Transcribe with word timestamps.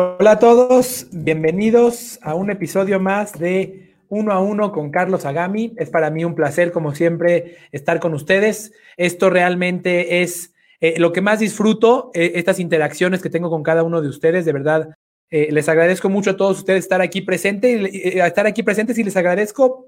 Hola 0.00 0.30
a 0.30 0.38
todos, 0.38 1.08
bienvenidos 1.10 2.20
a 2.22 2.36
un 2.36 2.52
episodio 2.52 3.00
más 3.00 3.36
de 3.36 3.96
Uno 4.08 4.30
a 4.30 4.38
Uno 4.38 4.70
con 4.70 4.92
Carlos 4.92 5.24
Agami. 5.24 5.74
Es 5.76 5.90
para 5.90 6.08
mí 6.08 6.24
un 6.24 6.36
placer, 6.36 6.70
como 6.70 6.94
siempre, 6.94 7.56
estar 7.72 7.98
con 7.98 8.14
ustedes. 8.14 8.70
Esto 8.96 9.28
realmente 9.28 10.22
es 10.22 10.54
eh, 10.80 11.00
lo 11.00 11.12
que 11.12 11.20
más 11.20 11.40
disfruto, 11.40 12.12
eh, 12.14 12.30
estas 12.36 12.60
interacciones 12.60 13.22
que 13.22 13.28
tengo 13.28 13.50
con 13.50 13.64
cada 13.64 13.82
uno 13.82 14.00
de 14.00 14.08
ustedes. 14.08 14.44
De 14.44 14.52
verdad, 14.52 14.90
eh, 15.30 15.48
les 15.50 15.68
agradezco 15.68 16.08
mucho 16.08 16.30
a 16.30 16.36
todos 16.36 16.58
ustedes 16.58 16.84
estar 16.84 17.00
aquí 17.00 17.22
presentes, 17.22 17.92
estar 17.92 18.46
aquí 18.46 18.62
presentes 18.62 18.98
y 18.98 19.02
les 19.02 19.16
agradezco 19.16 19.87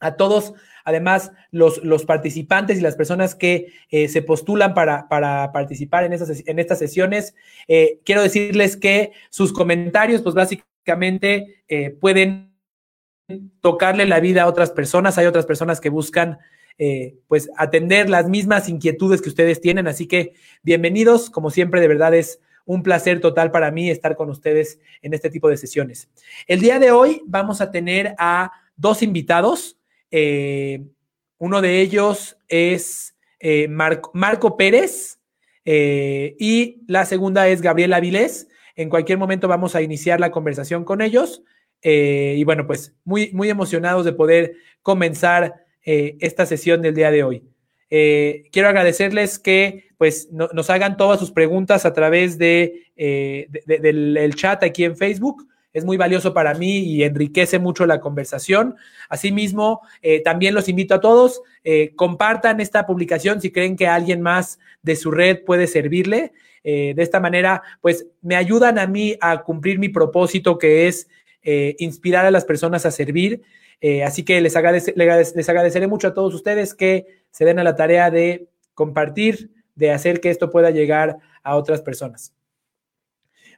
a 0.00 0.16
todos, 0.16 0.54
además, 0.84 1.32
los, 1.50 1.84
los 1.84 2.04
participantes 2.04 2.78
y 2.78 2.80
las 2.80 2.96
personas 2.96 3.34
que 3.34 3.72
eh, 3.90 4.08
se 4.08 4.22
postulan 4.22 4.74
para, 4.74 5.08
para 5.08 5.52
participar 5.52 6.04
en, 6.04 6.12
esas, 6.12 6.42
en 6.46 6.58
estas 6.58 6.78
sesiones. 6.78 7.34
Eh, 7.68 8.00
quiero 8.04 8.22
decirles 8.22 8.76
que 8.76 9.12
sus 9.28 9.52
comentarios, 9.52 10.22
pues 10.22 10.34
básicamente 10.34 11.62
eh, 11.68 11.90
pueden 11.90 12.54
tocarle 13.60 14.06
la 14.06 14.20
vida 14.20 14.42
a 14.42 14.48
otras 14.48 14.70
personas. 14.70 15.18
Hay 15.18 15.26
otras 15.26 15.46
personas 15.46 15.80
que 15.80 15.90
buscan, 15.90 16.38
pues, 17.28 17.50
atender 17.56 18.08
las 18.08 18.28
mismas 18.28 18.68
inquietudes 18.68 19.20
que 19.20 19.28
ustedes 19.28 19.60
tienen. 19.60 19.86
Así 19.86 20.08
que, 20.08 20.32
bienvenidos. 20.62 21.30
Como 21.30 21.50
siempre, 21.50 21.80
de 21.80 21.88
verdad 21.88 22.14
es 22.14 22.40
un 22.64 22.82
placer 22.82 23.20
total 23.20 23.50
para 23.50 23.70
mí 23.70 23.90
estar 23.90 24.16
con 24.16 24.30
ustedes 24.30 24.78
en 25.02 25.12
este 25.12 25.28
tipo 25.28 25.48
de 25.48 25.56
sesiones. 25.56 26.08
El 26.46 26.60
día 26.60 26.78
de 26.78 26.90
hoy 26.90 27.22
vamos 27.26 27.60
a 27.60 27.70
tener 27.70 28.14
a 28.18 28.52
dos 28.76 29.02
invitados. 29.02 29.76
Eh, 30.10 30.84
uno 31.38 31.62
de 31.62 31.80
ellos 31.80 32.36
es 32.48 33.16
eh, 33.38 33.68
Marco, 33.68 34.56
Pérez 34.56 35.18
eh, 35.64 36.36
y 36.38 36.82
la 36.86 37.04
segunda 37.04 37.48
es 37.48 37.62
Gabriela 37.62 37.96
Avilés. 37.96 38.48
En 38.76 38.90
cualquier 38.90 39.18
momento 39.18 39.48
vamos 39.48 39.74
a 39.74 39.82
iniciar 39.82 40.20
la 40.20 40.30
conversación 40.30 40.84
con 40.84 41.00
ellos. 41.00 41.42
y 41.82 42.44
bueno, 42.44 42.66
pues 42.66 42.94
muy, 43.04 43.30
muy 43.32 43.48
emocionados 43.48 44.04
de 44.04 44.12
poder 44.12 44.56
comenzar 44.82 45.64
esta 45.82 46.44
sesión 46.44 46.82
del 46.82 46.94
día 46.94 47.10
de 47.10 47.24
hoy. 47.24 47.42
quiero 47.88 48.68
agradecerles 48.68 49.38
que 49.38 49.88
pues 49.96 50.28
nos 50.30 50.70
hagan 50.70 50.96
todas 50.96 51.18
sus 51.18 51.30
preguntas 51.30 51.86
a 51.86 51.92
través 51.92 52.38
de, 52.38 52.84
del 52.96 54.34
chat 54.34 54.62
aquí 54.62 54.84
en 54.84 54.96
Facebook 54.96 55.46
es 55.72 55.84
muy 55.84 55.96
valioso 55.96 56.34
para 56.34 56.54
mí 56.54 56.78
y 56.78 57.04
enriquece 57.04 57.58
mucho 57.58 57.86
la 57.86 58.00
conversación. 58.00 58.76
Asimismo, 59.08 59.80
eh, 60.02 60.20
también 60.22 60.54
los 60.54 60.68
invito 60.68 60.94
a 60.94 61.00
todos, 61.00 61.42
eh, 61.64 61.92
compartan 61.94 62.60
esta 62.60 62.86
publicación 62.86 63.40
si 63.40 63.52
creen 63.52 63.76
que 63.76 63.86
alguien 63.86 64.20
más 64.20 64.58
de 64.82 64.96
su 64.96 65.10
red 65.10 65.44
puede 65.44 65.66
servirle. 65.66 66.32
Eh, 66.62 66.92
de 66.94 67.02
esta 67.02 67.20
manera, 67.20 67.62
pues 67.80 68.06
me 68.20 68.36
ayudan 68.36 68.78
a 68.78 68.86
mí 68.86 69.16
a 69.20 69.42
cumplir 69.42 69.78
mi 69.78 69.88
propósito 69.88 70.58
que 70.58 70.88
es 70.88 71.08
inspirar 71.78 72.26
a 72.26 72.30
las 72.30 72.44
personas 72.44 72.84
a 72.84 72.90
servir. 72.90 73.42
así 74.04 74.24
que 74.24 74.42
les, 74.42 74.54
les 74.54 75.48
agradeceré 75.48 75.86
mucho 75.86 76.08
a 76.08 76.12
todos 76.12 76.34
ustedes 76.34 76.74
que 76.74 77.06
se 77.30 77.46
den 77.46 77.58
a 77.58 77.64
la 77.64 77.76
tarea 77.76 78.10
de 78.10 78.48
compartir, 78.74 79.50
de 79.74 79.90
hacer 79.90 80.20
que 80.20 80.28
esto 80.28 80.50
pueda 80.50 80.70
llegar 80.70 81.16
a 81.42 81.56
otras 81.56 81.80
personas. 81.80 82.34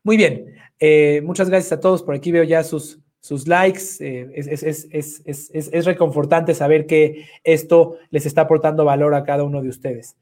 Muy 0.05 0.17
bien, 0.17 0.57
eh, 0.81 1.21
muchas 1.25 1.49
gracias 1.49 1.73
a 1.73 1.81
todos. 1.81 2.03
Por 2.03 2.15
aquí 2.15 2.33
veo 2.33 2.43
ya 2.43 2.65
sus, 2.65 2.99
sus 3.21 3.47
likes. 3.47 3.83
Eh, 4.01 4.33
es, 4.35 5.85
reconfortante 5.85 6.55
saber 6.55 6.87
que 6.87 7.27
esto 7.45 7.99
les 8.11 8.27
está 8.27 8.43
aportando 8.43 8.85
valor 8.85 9.15
a 9.15 9.23
cada 9.23 9.45
uno 9.45 9.63
de 9.63 9.69
ustedes. 9.69 10.17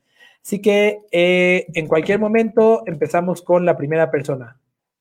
Así 0.45 0.61
que 0.61 1.01
eh, 1.13 1.67
en 1.75 1.87
cualquier 1.87 2.19
momento 2.19 2.83
empezamos 2.87 3.43
con 3.43 3.65
la 3.65 3.77
primera 3.77 4.11
persona. 4.11 4.59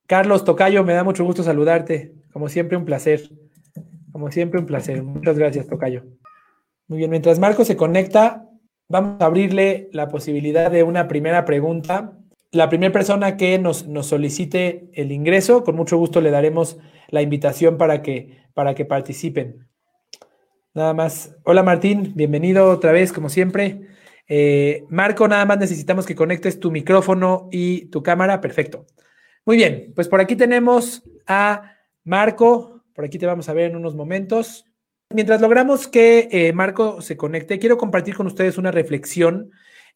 Carlos 0.08 0.44
Tocayo, 0.44 0.84
me 0.84 0.94
da 0.94 1.04
mucho 1.04 1.26
gusto 1.26 1.44
saludarte. 1.44 2.14
Como 2.32 2.48
siempre, 2.48 2.78
un 2.78 2.86
placer. 2.86 3.30
Como 4.14 4.32
siempre, 4.32 4.60
un 4.60 4.66
placer. 4.66 5.04
Muchas 5.04 5.38
gracias, 5.38 5.68
Tocayo. 5.68 6.04
Muy 6.88 7.00
bien, 7.00 7.12
mientras 7.12 7.38
Marco 7.38 7.66
se 7.66 7.76
conecta, 7.76 8.50
vamos 8.88 9.22
a 9.22 9.26
abrirle 9.26 9.90
la 9.92 10.08
posibilidad 10.08 10.72
de 10.72 10.84
una 10.84 11.08
primera 11.08 11.46
pregunta 11.46 12.19
la 12.52 12.70
primera 12.70 12.92
persona 12.92 13.38
que 13.38 13.60
nos, 13.60 13.88
nos, 13.88 14.08
solicite 14.08 14.90
el 14.94 15.12
ingreso, 15.12 15.64
con 15.64 15.76
mucho 15.76 15.98
gusto 15.98 16.22
le 16.22 16.32
daremos 16.32 16.78
la 17.10 17.22
invitación 17.22 17.78
para 17.78 18.02
que, 18.02 18.44
para 18.54 18.76
que 18.76 18.86
participen. 18.86 19.68
Nada 20.74 20.94
más. 20.94 21.36
Hola 21.44 21.64
Martín, 21.64 22.14
bienvenido 22.16 22.70
otra 22.70 22.92
vez, 22.92 23.12
como 23.12 23.30
siempre. 23.30 23.88
Eh, 24.28 24.86
Marco, 24.90 25.28
nada 25.28 25.46
más 25.46 25.58
necesitamos 25.60 26.06
que 26.06 26.16
conectes 26.16 26.60
tu 26.60 26.72
micrófono 26.72 27.50
y 27.52 27.86
tu 27.88 28.04
cámara. 28.04 28.42
Perfecto. 28.42 28.86
Muy 29.46 29.58
bien, 29.58 29.92
pues 29.96 30.08
por 30.08 30.22
aquí 30.22 30.36
tenemos 30.36 31.04
a 31.28 31.76
Marco. 32.04 32.84
Por 32.94 33.06
aquí 33.06 33.18
te 33.18 33.26
vamos 33.26 33.50
a 33.50 33.54
ver 33.54 33.72
en 33.72 33.78
unos 33.78 33.96
momentos. 33.96 34.66
Mientras 35.12 35.42
logramos 35.42 35.88
que 35.88 36.30
eh, 36.32 36.54
Marco 36.54 37.02
se 37.02 37.18
conecte, 37.18 37.58
quiero 37.58 37.78
compartir 37.78 38.16
con 38.16 38.28
ustedes 38.28 38.60
una 38.60 38.72
reflexión 38.72 39.52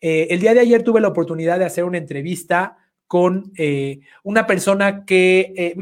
eh, 0.05 0.27
el 0.31 0.41
día 0.41 0.53
de 0.53 0.59
ayer 0.59 0.83
tuve 0.83 0.99
la 0.99 1.07
oportunidad 1.07 1.57
de 1.57 1.63
hacer 1.63 1.85
una 1.85 1.97
entrevista 1.97 2.77
con 3.07 3.53
eh, 3.57 4.01
una 4.23 4.45
persona 4.45 5.05
que, 5.05 5.53
eh, 5.55 5.75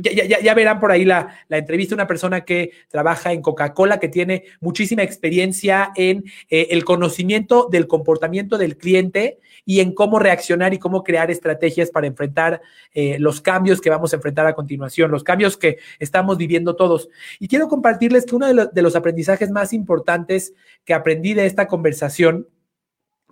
ya, 0.44 0.54
verán 0.54 0.80
por 0.80 0.92
ahí 0.92 1.06
la, 1.06 1.40
entrevista, 1.50 1.96
una 1.96 2.06
persona 2.06 2.42
que 2.42 2.70
trabaja 2.88 3.34
en 3.34 3.42
Coca-Cola, 3.42 4.00
que 4.00 4.10
tiene 4.10 4.44
muchísima 4.60 5.02
experiencia 5.02 5.92
en 5.96 6.24
el 6.50 6.84
conocimiento 6.84 7.68
del 7.72 7.88
comportamiento 7.88 8.60
del 8.60 8.78
cliente 8.78 9.40
y 9.66 9.80
en 9.80 9.96
cómo 9.96 10.20
reaccionar 10.20 10.76
y 10.76 10.80
cómo 10.80 11.04
crear 11.04 11.32
estrategias 11.32 11.90
para 11.90 12.06
enfrentar 12.06 12.62
los 12.94 13.42
cambios 13.42 13.82
que 13.82 13.90
vamos 13.90 14.14
a 14.14 14.18
enfrentar 14.18 14.46
a 14.46 14.54
continuación, 14.54 15.10
los 15.10 15.24
cambios 15.24 15.58
que 15.58 15.78
estamos 16.00 16.38
viviendo 16.38 16.76
todos. 16.76 17.10
Y 17.40 17.48
quiero 17.48 17.70
compartirles 17.70 18.26
que 18.26 18.36
uno 18.36 18.66
de 18.66 18.82
los 18.82 18.96
aprendizajes 18.96 19.50
más 19.50 19.74
importantes 19.74 20.54
que 20.84 20.94
aprendí 20.94 21.34
de 21.34 21.46
esta 21.46 21.68
conversación, 21.68 22.46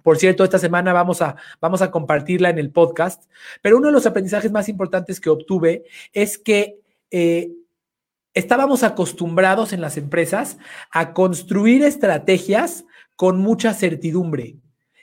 por 0.04 0.18
cierto, 0.18 0.44
esta 0.44 0.60
semana 0.60 0.94
vamos 0.94 1.22
a, 1.22 1.36
vamos 1.62 1.82
a 1.82 1.92
compartirla 1.92 2.50
en 2.50 2.60
el 2.60 2.72
podcast, 2.72 3.26
pero 3.62 3.78
uno 3.78 3.88
de 3.88 3.94
los 3.94 4.06
aprendizajes 4.06 4.52
más 4.52 4.70
importantes 4.70 5.20
que 5.20 5.30
obtuve 5.30 5.84
es 6.14 6.38
que 6.38 6.80
eh, 7.12 7.52
estábamos 8.34 8.84
acostumbrados 8.84 9.74
en 9.74 9.82
las 9.82 9.98
empresas 9.98 10.58
a 10.92 11.14
construir 11.14 11.84
estrategias 11.84 12.86
con 13.16 13.40
mucha 13.40 13.74
certidumbre 13.74 14.58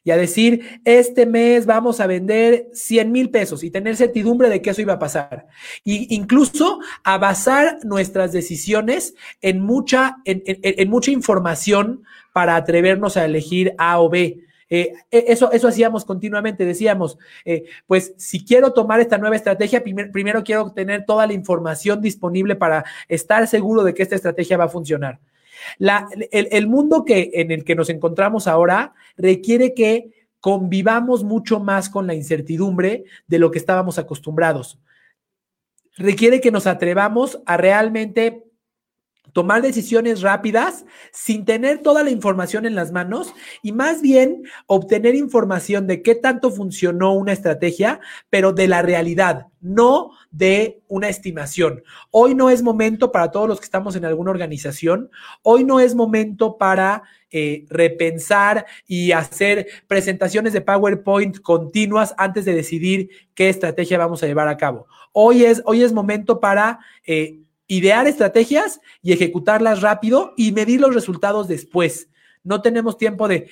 y 0.06 0.12
a 0.12 0.16
decir, 0.16 0.80
este 0.84 1.26
mes 1.26 1.66
vamos 1.66 1.98
a 1.98 2.06
vender 2.06 2.68
100 2.72 3.10
mil 3.10 3.28
pesos 3.28 3.64
y 3.64 3.72
tener 3.72 3.96
certidumbre 3.96 4.48
de 4.48 4.62
que 4.62 4.70
eso 4.70 4.80
iba 4.80 4.92
a 4.92 4.98
pasar. 5.00 5.48
Y 5.82 6.14
incluso 6.14 6.78
a 7.02 7.18
basar 7.18 7.78
nuestras 7.82 8.30
decisiones 8.30 9.16
en 9.40 9.60
mucha, 9.60 10.18
en 10.24 10.88
mucha 10.88 11.10
información 11.10 12.04
para 12.32 12.54
atrevernos 12.54 13.16
a 13.16 13.24
elegir 13.24 13.74
A 13.78 14.00
o 14.00 14.08
B. 14.08 14.45
Eh, 14.68 14.92
e, 15.10 15.24
eso, 15.28 15.52
eso 15.52 15.68
hacíamos 15.68 16.04
continuamente, 16.04 16.64
decíamos, 16.64 17.18
eh, 17.44 17.64
pues 17.86 18.14
si 18.16 18.44
quiero 18.44 18.72
tomar 18.72 19.00
esta 19.00 19.18
nueva 19.18 19.36
estrategia, 19.36 19.82
primero 19.82 20.42
quiero 20.42 20.72
tener 20.72 21.04
toda 21.04 21.26
la 21.26 21.32
información 21.32 22.00
disponible 22.00 22.56
para 22.56 22.84
estar 23.08 23.46
seguro 23.46 23.84
de 23.84 23.94
que 23.94 24.02
esta 24.02 24.16
estrategia 24.16 24.56
va 24.56 24.64
a 24.64 24.68
funcionar. 24.68 25.20
La, 25.78 26.08
el, 26.30 26.48
el 26.50 26.66
mundo 26.66 27.04
que, 27.04 27.30
en 27.34 27.50
el 27.50 27.64
que 27.64 27.74
nos 27.74 27.88
encontramos 27.88 28.46
ahora 28.46 28.94
requiere 29.16 29.74
que 29.74 30.10
convivamos 30.40 31.24
mucho 31.24 31.60
más 31.60 31.88
con 31.88 32.06
la 32.06 32.14
incertidumbre 32.14 33.04
de 33.26 33.38
lo 33.38 33.50
que 33.50 33.58
estábamos 33.58 33.98
acostumbrados. 33.98 34.78
Requiere 35.96 36.40
que 36.40 36.50
nos 36.50 36.66
atrevamos 36.66 37.40
a 37.46 37.56
realmente 37.56 38.45
tomar 39.36 39.60
decisiones 39.60 40.22
rápidas 40.22 40.86
sin 41.12 41.44
tener 41.44 41.82
toda 41.82 42.02
la 42.02 42.08
información 42.08 42.64
en 42.64 42.74
las 42.74 42.90
manos 42.90 43.34
y 43.60 43.72
más 43.72 44.00
bien 44.00 44.44
obtener 44.66 45.14
información 45.14 45.86
de 45.86 46.00
qué 46.00 46.14
tanto 46.14 46.50
funcionó 46.50 47.12
una 47.12 47.34
estrategia, 47.34 48.00
pero 48.30 48.54
de 48.54 48.66
la 48.66 48.80
realidad, 48.80 49.48
no 49.60 50.12
de 50.30 50.80
una 50.88 51.10
estimación. 51.10 51.82
Hoy 52.10 52.34
no 52.34 52.48
es 52.48 52.62
momento 52.62 53.12
para 53.12 53.30
todos 53.30 53.46
los 53.46 53.60
que 53.60 53.66
estamos 53.66 53.94
en 53.94 54.06
alguna 54.06 54.30
organización, 54.30 55.10
hoy 55.42 55.64
no 55.64 55.80
es 55.80 55.94
momento 55.94 56.56
para 56.56 57.02
eh, 57.30 57.66
repensar 57.68 58.64
y 58.86 59.12
hacer 59.12 59.66
presentaciones 59.86 60.54
de 60.54 60.62
PowerPoint 60.62 61.40
continuas 61.40 62.14
antes 62.16 62.46
de 62.46 62.54
decidir 62.54 63.10
qué 63.34 63.50
estrategia 63.50 63.98
vamos 63.98 64.22
a 64.22 64.26
llevar 64.26 64.48
a 64.48 64.56
cabo. 64.56 64.86
Hoy 65.12 65.44
es, 65.44 65.60
hoy 65.66 65.82
es 65.82 65.92
momento 65.92 66.40
para... 66.40 66.78
Eh, 67.06 67.40
idear 67.68 68.06
estrategias 68.06 68.80
y 69.02 69.12
ejecutarlas 69.12 69.82
rápido 69.82 70.34
y 70.36 70.52
medir 70.52 70.80
los 70.80 70.94
resultados 70.94 71.48
después. 71.48 72.08
No 72.44 72.62
tenemos 72.62 72.96
tiempo 72.96 73.26
de, 73.26 73.50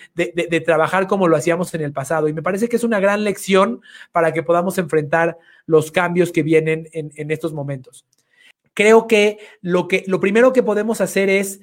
trabajar 0.65 1.09
como 1.09 1.27
lo 1.27 1.37
hacíamos 1.37 1.75
en 1.75 1.81
el 1.81 1.93
pasado. 1.93 2.29
Y 2.29 2.33
me 2.33 2.43
parece 2.43 2.69
que 2.69 2.77
es 2.77 2.85
una 2.85 3.01
gran 3.01 3.25
lección 3.25 3.81
para 4.13 4.33
que 4.33 4.45
podamos 4.45 4.79
enfrentar 4.79 5.37
los 5.67 5.91
cambios 5.91 6.31
que 6.31 6.45
vienen 6.45 6.89
en, 6.93 7.31
estos 7.33 7.53
momentos. 7.53 8.07
Creo 8.73 9.09
que 9.09 9.39
lo, 9.63 9.89
que 9.89 10.05
lo 10.07 10.21
primero 10.21 10.53
que 10.53 10.63
podemos 10.63 11.01
hacer 11.01 11.29
es 11.29 11.61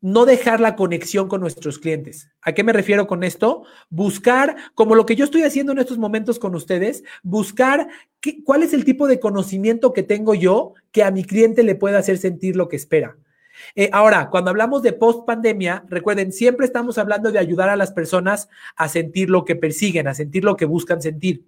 no 0.00 0.26
dejar 0.26 0.60
la 0.60 0.76
conexión 0.76 1.28
con 1.28 1.40
nuestros 1.40 1.78
clientes. 1.78 2.30
¿A 2.42 2.52
qué 2.52 2.62
me 2.62 2.72
refiero 2.72 3.06
con 3.06 3.24
esto? 3.24 3.64
Buscar, 3.90 4.56
como 4.74 4.94
lo 4.94 5.06
que 5.06 5.16
yo 5.16 5.24
estoy 5.24 5.42
haciendo 5.42 5.72
en 5.72 5.78
estos 5.78 5.98
momentos 5.98 6.38
con 6.38 6.54
ustedes, 6.54 7.02
buscar 7.22 7.88
cuál 8.44 8.62
es 8.62 8.72
el 8.72 8.84
tipo 8.84 9.08
de 9.08 9.18
conocimiento 9.18 9.92
que 9.92 10.02
tengo 10.02 10.34
yo 10.34 10.74
que 10.92 11.02
a 11.02 11.10
mi 11.10 11.24
cliente 11.24 11.62
le 11.62 11.74
pueda 11.74 11.98
hacer 11.98 12.18
sentir 12.18 12.54
lo 12.54 12.68
que 12.68 12.76
espera. 12.76 13.16
Eh, 13.74 13.90
ahora, 13.92 14.30
cuando 14.30 14.50
hablamos 14.50 14.82
de 14.82 14.92
post 14.92 15.26
pandemia, 15.26 15.84
recuerden, 15.88 16.32
siempre 16.32 16.64
estamos 16.64 16.96
hablando 16.96 17.32
de 17.32 17.40
ayudar 17.40 17.68
a 17.68 17.76
las 17.76 17.92
personas 17.92 18.48
a 18.76 18.88
sentir 18.88 19.30
lo 19.30 19.44
que 19.44 19.56
persiguen, 19.56 20.06
a 20.06 20.14
sentir 20.14 20.44
lo 20.44 20.56
que 20.56 20.64
buscan 20.64 21.02
sentir. 21.02 21.44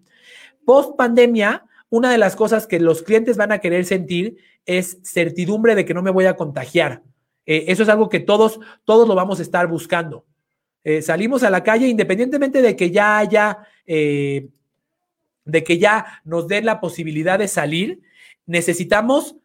Post 0.64 0.96
pandemia, 0.96 1.66
una 1.88 2.10
de 2.10 2.18
las 2.18 2.34
cosas 2.34 2.66
que 2.66 2.80
los 2.80 3.02
clientes 3.02 3.36
van 3.36 3.52
a 3.52 3.60
querer 3.60 3.84
sentir 3.84 4.36
es 4.66 4.98
certidumbre 5.04 5.74
de 5.74 5.84
que 5.84 5.94
no 5.94 6.02
me 6.02 6.10
voy 6.10 6.26
a 6.26 6.36
contagiar. 6.36 7.02
Eh, 7.46 7.64
eso 7.68 7.82
es 7.82 7.88
algo 7.88 8.08
que 8.08 8.20
todos, 8.20 8.60
todos 8.84 9.08
lo 9.08 9.14
vamos 9.14 9.38
a 9.38 9.42
estar 9.42 9.66
buscando. 9.66 10.24
Eh, 10.82 11.02
salimos 11.02 11.42
a 11.42 11.50
la 11.50 11.62
calle 11.62 11.88
independientemente 11.88 12.62
de 12.62 12.74
que 12.74 12.90
ya 12.90 13.18
haya, 13.18 13.58
eh, 13.86 14.48
de 15.44 15.64
que 15.64 15.78
ya 15.78 16.20
nos 16.24 16.48
den 16.48 16.64
la 16.64 16.80
posibilidad 16.80 17.38
de 17.38 17.48
salir, 17.48 18.00
necesitamos 18.46 19.36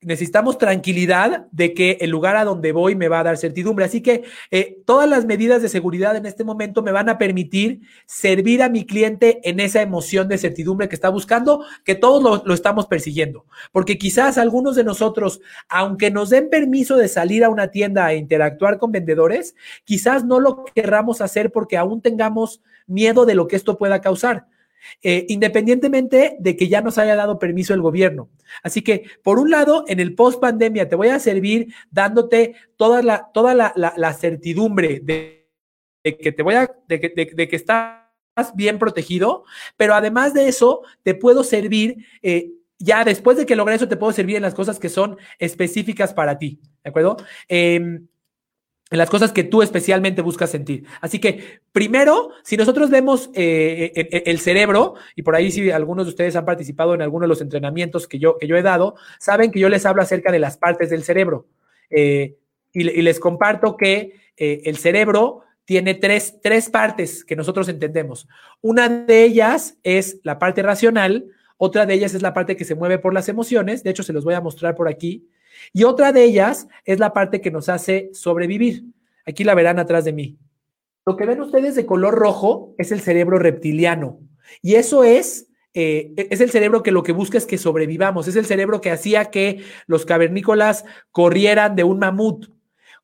necesitamos 0.00 0.58
tranquilidad 0.58 1.48
de 1.50 1.74
que 1.74 1.98
el 2.00 2.10
lugar 2.10 2.36
a 2.36 2.44
donde 2.44 2.72
voy 2.72 2.94
me 2.94 3.08
va 3.08 3.20
a 3.20 3.24
dar 3.24 3.36
certidumbre. 3.36 3.84
Así 3.84 4.00
que 4.00 4.24
eh, 4.50 4.78
todas 4.86 5.08
las 5.08 5.24
medidas 5.24 5.60
de 5.60 5.68
seguridad 5.68 6.14
en 6.16 6.26
este 6.26 6.44
momento 6.44 6.82
me 6.82 6.92
van 6.92 7.08
a 7.08 7.18
permitir 7.18 7.80
servir 8.06 8.62
a 8.62 8.68
mi 8.68 8.86
cliente 8.86 9.40
en 9.48 9.58
esa 9.58 9.82
emoción 9.82 10.28
de 10.28 10.38
certidumbre 10.38 10.88
que 10.88 10.94
está 10.94 11.08
buscando, 11.08 11.64
que 11.84 11.96
todos 11.96 12.22
lo, 12.22 12.44
lo 12.46 12.54
estamos 12.54 12.86
persiguiendo. 12.86 13.44
Porque 13.72 13.98
quizás 13.98 14.38
algunos 14.38 14.76
de 14.76 14.84
nosotros, 14.84 15.40
aunque 15.68 16.10
nos 16.10 16.30
den 16.30 16.48
permiso 16.48 16.96
de 16.96 17.08
salir 17.08 17.44
a 17.44 17.50
una 17.50 17.68
tienda 17.68 18.12
e 18.12 18.16
interactuar 18.16 18.78
con 18.78 18.92
vendedores, 18.92 19.56
quizás 19.84 20.24
no 20.24 20.38
lo 20.38 20.64
querramos 20.64 21.20
hacer 21.20 21.50
porque 21.50 21.76
aún 21.76 22.02
tengamos 22.02 22.62
miedo 22.86 23.26
de 23.26 23.34
lo 23.34 23.48
que 23.48 23.56
esto 23.56 23.78
pueda 23.78 24.00
causar. 24.00 24.46
Eh, 25.02 25.26
independientemente 25.28 26.36
de 26.40 26.56
que 26.56 26.68
ya 26.68 26.80
nos 26.80 26.98
haya 26.98 27.14
dado 27.14 27.38
permiso 27.38 27.74
el 27.74 27.80
gobierno. 27.80 28.30
Así 28.62 28.82
que, 28.82 29.04
por 29.22 29.38
un 29.38 29.50
lado, 29.50 29.84
en 29.86 30.00
el 30.00 30.14
post 30.14 30.40
pandemia 30.40 30.88
te 30.88 30.96
voy 30.96 31.08
a 31.08 31.20
servir 31.20 31.72
dándote 31.90 32.54
toda 32.76 33.02
la, 33.02 33.30
toda 33.32 33.54
la, 33.54 34.12
certidumbre 34.14 35.00
de, 35.02 35.48
que 36.02 36.32
te 36.32 36.42
voy 36.42 36.54
a, 36.54 36.70
de 36.88 37.00
que, 37.00 37.56
estás 37.56 38.02
bien 38.54 38.78
protegido, 38.78 39.44
pero 39.76 39.94
además 39.94 40.34
de 40.34 40.48
eso, 40.48 40.82
te 41.02 41.14
puedo 41.14 41.44
servir. 41.44 42.04
Eh, 42.22 42.52
ya 42.80 43.04
después 43.04 43.36
de 43.36 43.46
que 43.46 43.56
logre 43.56 43.74
eso, 43.74 43.88
te 43.88 43.96
puedo 43.96 44.12
servir 44.12 44.36
en 44.36 44.42
las 44.42 44.54
cosas 44.54 44.78
que 44.78 44.88
son 44.88 45.16
específicas 45.38 46.14
para 46.14 46.38
ti, 46.38 46.60
¿de 46.84 46.90
acuerdo? 46.90 47.16
Em, 47.48 48.06
en 48.90 48.98
las 48.98 49.10
cosas 49.10 49.32
que 49.32 49.44
tú 49.44 49.62
especialmente 49.62 50.22
buscas 50.22 50.50
sentir. 50.50 50.84
Así 51.00 51.18
que, 51.18 51.60
primero, 51.72 52.30
si 52.42 52.56
nosotros 52.56 52.88
vemos 52.90 53.30
eh, 53.34 53.92
eh, 53.94 54.08
eh, 54.10 54.22
el 54.26 54.40
cerebro, 54.40 54.94
y 55.14 55.22
por 55.22 55.36
ahí 55.36 55.50
si 55.50 55.70
algunos 55.70 56.06
de 56.06 56.10
ustedes 56.10 56.36
han 56.36 56.46
participado 56.46 56.94
en 56.94 57.02
alguno 57.02 57.24
de 57.24 57.28
los 57.28 57.42
entrenamientos 57.42 58.08
que 58.08 58.18
yo, 58.18 58.38
que 58.38 58.46
yo 58.46 58.56
he 58.56 58.62
dado, 58.62 58.94
saben 59.18 59.50
que 59.50 59.60
yo 59.60 59.68
les 59.68 59.84
hablo 59.84 60.00
acerca 60.00 60.32
de 60.32 60.38
las 60.38 60.56
partes 60.56 60.90
del 60.90 61.02
cerebro. 61.02 61.46
y, 61.90 62.34
les 62.82 63.18
comparto 63.18 63.76
que 63.76 64.12
el 64.36 64.76
cerebro 64.76 65.42
tiene 65.64 65.94
tres, 65.94 66.38
tres 66.42 66.70
partes 66.70 67.24
que 67.24 67.34
nosotros 67.34 67.68
entendemos. 67.68 68.28
Una 68.60 68.88
de 68.88 69.24
ellas 69.24 69.78
es 69.82 70.20
la 70.22 70.38
parte 70.38 70.62
racional, 70.62 71.26
otra 71.56 71.86
de 71.86 71.94
ellas 71.94 72.14
es 72.14 72.22
la 72.22 72.34
parte 72.34 72.56
que 72.56 72.64
se 72.64 72.74
mueve 72.74 72.98
por 72.98 73.12
las 73.12 73.28
emociones, 73.28 73.82
de 73.82 73.90
hecho 73.90 74.02
se 74.02 74.12
los 74.12 74.24
voy 74.24 74.34
a 74.34 74.40
mostrar 74.40 74.76
por 74.76 74.88
aquí. 74.88 75.28
Y 75.72 75.84
otra 75.84 76.12
de 76.12 76.24
ellas 76.24 76.68
es 76.84 76.98
la 76.98 77.12
parte 77.12 77.40
que 77.40 77.50
nos 77.50 77.68
hace 77.68 78.10
sobrevivir. 78.12 78.84
Aquí 79.26 79.44
la 79.44 79.54
verán 79.54 79.78
atrás 79.78 80.04
de 80.04 80.12
mí. 80.12 80.38
Lo 81.06 81.16
que 81.16 81.26
ven 81.26 81.40
ustedes 81.40 81.74
de 81.74 81.86
color 81.86 82.14
rojo 82.14 82.74
es 82.78 82.92
el 82.92 83.00
cerebro 83.00 83.38
reptiliano. 83.38 84.20
Y 84.62 84.74
eso 84.74 85.04
es, 85.04 85.48
eh, 85.74 86.12
es 86.16 86.40
el 86.40 86.50
cerebro 86.50 86.82
que 86.82 86.90
lo 86.90 87.02
que 87.02 87.12
busca 87.12 87.38
es 87.38 87.46
que 87.46 87.58
sobrevivamos. 87.58 88.28
Es 88.28 88.36
el 88.36 88.46
cerebro 88.46 88.80
que 88.80 88.90
hacía 88.90 89.30
que 89.30 89.62
los 89.86 90.04
cavernícolas 90.04 90.84
corrieran 91.10 91.76
de 91.76 91.84
un 91.84 91.98
mamut. 91.98 92.50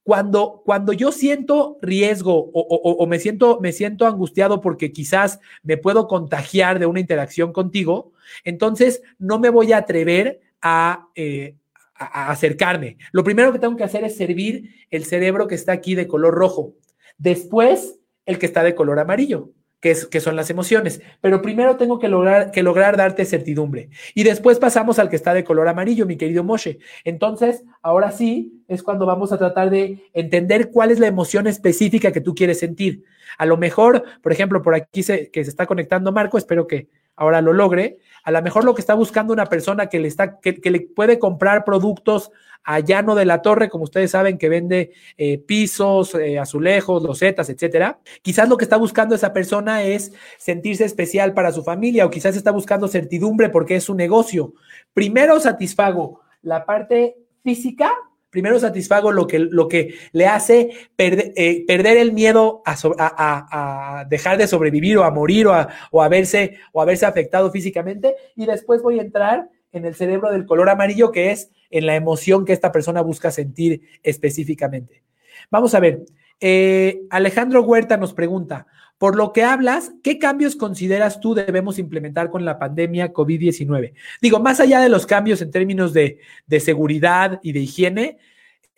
Cuando, 0.03 0.63
cuando 0.67 0.93
yo 0.93 1.13
siento 1.13 1.79
riesgo 1.81 2.35
o, 2.35 2.61
o, 2.61 3.07
me, 3.07 3.19
siento, 3.19 3.59
me 3.63 3.73
siento 3.73 4.07
angustiado 4.07 4.61
porque 4.61 4.93
quizás 4.93 5.41
me 5.63 5.79
puedo 5.79 6.07
contagiar 6.07 6.79
de 6.79 6.85
una 6.85 7.01
interacción 7.01 7.55
contigo, 7.55 8.13
entonces 8.45 9.03
no 9.19 9.39
me 9.39 9.49
voy 9.49 9.73
a 9.73 9.79
atrever 9.79 10.43
a, 10.61 11.09
eh, 11.15 11.57
a, 11.97 12.31
acercarme. 12.31 12.97
Lo 13.13 13.25
primero 13.25 13.53
que 13.53 13.59
tengo 13.59 13.77
que 13.77 13.85
hacer 13.85 14.05
es 14.05 14.17
servir 14.17 14.75
el 14.91 15.05
cerebro 15.05 15.47
que 15.47 15.55
está 15.55 15.73
aquí 15.73 15.95
de 15.95 16.07
color 16.07 16.35
rojo. 16.35 16.75
Después, 17.19 17.99
el 18.27 18.39
que 18.39 18.47
está 18.47 18.63
de 18.63 18.75
color 18.75 18.99
amarillo, 18.99 19.51
que, 19.81 19.91
es, 19.91 20.07
que 20.07 20.21
son 20.21 20.35
las 20.35 20.51
emociones. 20.51 21.03
Pero 21.21 21.43
primero 21.43 21.77
tengo 21.77 21.99
que 21.99 22.09
lograr, 22.09 22.51
que 22.51 22.63
lograr 22.63 22.97
darte 22.97 23.25
certidumbre. 23.25 23.91
Y 24.15 24.23
después 24.23 24.59
pasamos 24.59 24.99
al 24.99 25.11
que 25.11 25.17
está 25.17 25.35
de 25.35 25.45
color 25.45 25.69
amarillo, 25.69 26.07
mi 26.07 26.17
querido 26.17 26.43
Moshe. 26.43 26.79
Entonces, 27.05 27.65
ahora 27.83 28.11
sí 28.11 28.65
es 28.67 28.83
cuando 28.83 29.07
vamos 29.07 29.33
a 29.33 29.39
tratar 29.39 29.71
de 29.71 30.09
entender 30.15 30.71
cuál 30.71 30.91
es 30.91 30.99
la 30.99 31.07
emoción 31.07 31.47
específica 31.47 32.13
que 32.13 32.21
tú 32.21 32.35
quieres 32.35 32.59
sentir. 32.59 33.05
A 33.37 33.47
lo 33.47 33.57
mejor, 33.57 34.05
por 34.23 34.33
ejemplo, 34.33 34.63
por 34.63 34.75
aquí 34.75 35.03
que 35.03 35.45
se 35.45 35.51
está 35.51 35.67
conectando 35.67 36.13
Marco, 36.13 36.39
espero 36.39 36.67
que 36.67 36.89
ahora 37.17 37.41
lo 37.41 37.53
logre. 37.53 37.99
A 38.25 38.31
lo 38.31 38.43
mejor 38.43 38.65
lo 38.65 38.75
que 38.75 38.81
está 38.81 38.95
buscando 38.95 39.33
una 39.33 39.47
persona 39.47 39.89
que 39.89 40.01
le, 40.01 40.09
está, 40.09 40.41
que, 40.41 40.59
le 40.71 40.81
puede 40.81 41.19
comprar 41.19 41.65
productos 41.65 42.31
a 42.65 42.81
Llano 42.81 43.15
de 43.15 43.27
la 43.27 43.43
Torre, 43.43 43.69
como 43.69 43.85
ustedes 43.85 44.13
saben, 44.13 44.39
que 44.39 44.49
vende 44.49 44.93
eh, 45.19 45.39
pisos, 45.39 46.15
eh, 46.15 46.39
azulejos, 46.39 47.03
losetas, 47.03 47.51
etcétera. 47.51 47.99
Quizás 48.23 48.49
lo 48.49 48.57
que 48.57 48.65
está 48.65 48.79
buscando 48.79 49.15
esa 49.15 49.35
persona 49.35 49.83
es 49.83 50.13
sentirse 50.39 50.85
especial 50.85 51.35
para 51.35 51.53
su 51.53 51.63
familia 51.63 52.07
o 52.07 52.11
quizás 52.11 52.37
está 52.37 52.51
buscando 52.51 52.89
certidumbre 52.89 53.51
porque 53.51 53.77
es 53.77 53.85
su 53.85 53.95
negocio. 53.95 54.55
Primero 54.95 55.39
satisfago 55.41 56.21
la 56.41 56.65
parte 56.65 57.17
física 57.43 57.93
primero 58.35 58.59
satisfago 58.59 59.13
lo 59.13 59.29
que, 59.29 59.39
lo 59.39 59.69
que 59.69 59.95
le 60.11 60.27
hace 60.27 60.71
eh, 60.99 61.65
perder 61.69 61.99
el 61.99 62.13
miedo 62.13 62.65
a, 62.67 64.05
dejar 64.11 64.39
de 64.39 64.49
sobrevivir 64.49 64.99
o 64.99 65.05
a 65.05 65.13
morir 65.13 65.47
o 65.47 65.53
a, 65.53 65.69
o, 65.93 66.03
a 66.03 66.09
verse, 66.09 66.59
o 66.73 66.83
a 66.83 66.85
verse 66.85 67.07
afectado 67.07 67.53
físicamente 67.53 68.17
y 68.35 68.45
después 68.45 68.83
voy 68.83 68.99
a 68.99 69.03
entrar 69.03 69.49
en 69.71 69.85
el 69.85 69.95
cerebro 69.95 70.33
del 70.33 70.47
color 70.47 70.69
amarillo 70.69 71.13
que 71.13 71.31
es 71.31 71.53
en 71.71 71.87
la 71.87 71.95
emoción 71.95 72.45
que 72.45 72.53
esta 72.53 72.73
persona 72.73 73.03
busca 73.03 73.31
sentir 73.31 73.83
específicamente. 74.03 75.05
Vamos 75.49 75.77
a 75.77 75.81
ver, 75.81 76.05
eh, 76.41 77.03
Alejandro 77.11 77.63
Huerta 77.63 77.97
nos 77.97 78.15
pregunta, 78.15 78.67
por 79.05 79.17
lo 79.17 79.35
que 79.35 79.45
hablas, 79.45 79.93
¿qué 80.03 80.19
cambios 80.19 80.57
consideras 80.57 81.21
tú 81.21 81.35
debemos 81.35 81.79
implementar 81.79 82.31
con 82.31 82.47
la 82.47 82.59
pandemia 82.59 83.13
COVID-19? 83.13 83.93
Digo, 84.23 84.41
más 84.41 84.61
allá 84.61 84.81
de 84.81 84.89
los 84.89 85.05
cambios 85.05 85.43
en 85.43 85.51
términos 85.51 85.93
de, 85.93 86.21
seguridad 86.59 87.39
y 87.43 87.53
de 87.53 87.61
higiene, 87.61 88.17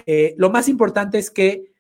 eh, 0.04 0.34
lo 0.36 0.50
más 0.50 0.68
importante 0.68 1.18
es 1.18 1.30
que 1.30 1.70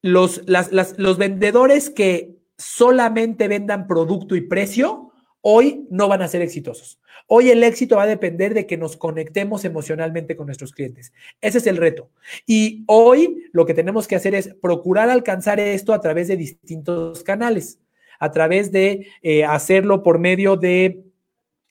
los, 0.00 0.42
los 0.46 1.18
vendedores 1.18 1.90
que 1.90 2.36
solamente 2.56 3.48
vendan 3.48 3.88
producto 3.88 4.36
y 4.36 4.42
precio, 4.42 5.11
hoy 5.42 5.86
no 5.90 6.08
van 6.08 6.22
a 6.22 6.28
ser 6.28 6.40
exitosos. 6.40 6.98
Hoy 7.26 7.50
el 7.50 7.62
éxito 7.62 7.96
va 7.96 8.04
a 8.04 8.06
depender 8.06 8.54
de 8.54 8.66
que 8.66 8.76
nos 8.76 8.96
conectemos 8.96 9.64
emocionalmente 9.64 10.36
con 10.36 10.46
nuestros 10.46 10.72
clientes. 10.72 11.12
Ese 11.40 11.58
es 11.58 11.66
el 11.66 11.76
reto. 11.76 12.10
Y 12.46 12.84
hoy 12.86 13.44
lo 13.52 13.66
que 13.66 13.74
tenemos 13.74 14.08
que 14.08 14.16
hacer 14.16 14.34
es 14.34 14.54
procurar 14.60 15.10
alcanzar 15.10 15.60
esto 15.60 15.92
a 15.92 16.00
través 16.00 16.28
de 16.28 16.36
distintos 16.36 17.22
canales, 17.22 17.78
a 18.18 18.30
través 18.32 18.72
de 18.72 19.06
eh, 19.22 19.44
hacerlo 19.44 20.02
por 20.02 20.18
medio 20.18 20.56
de 20.56 21.04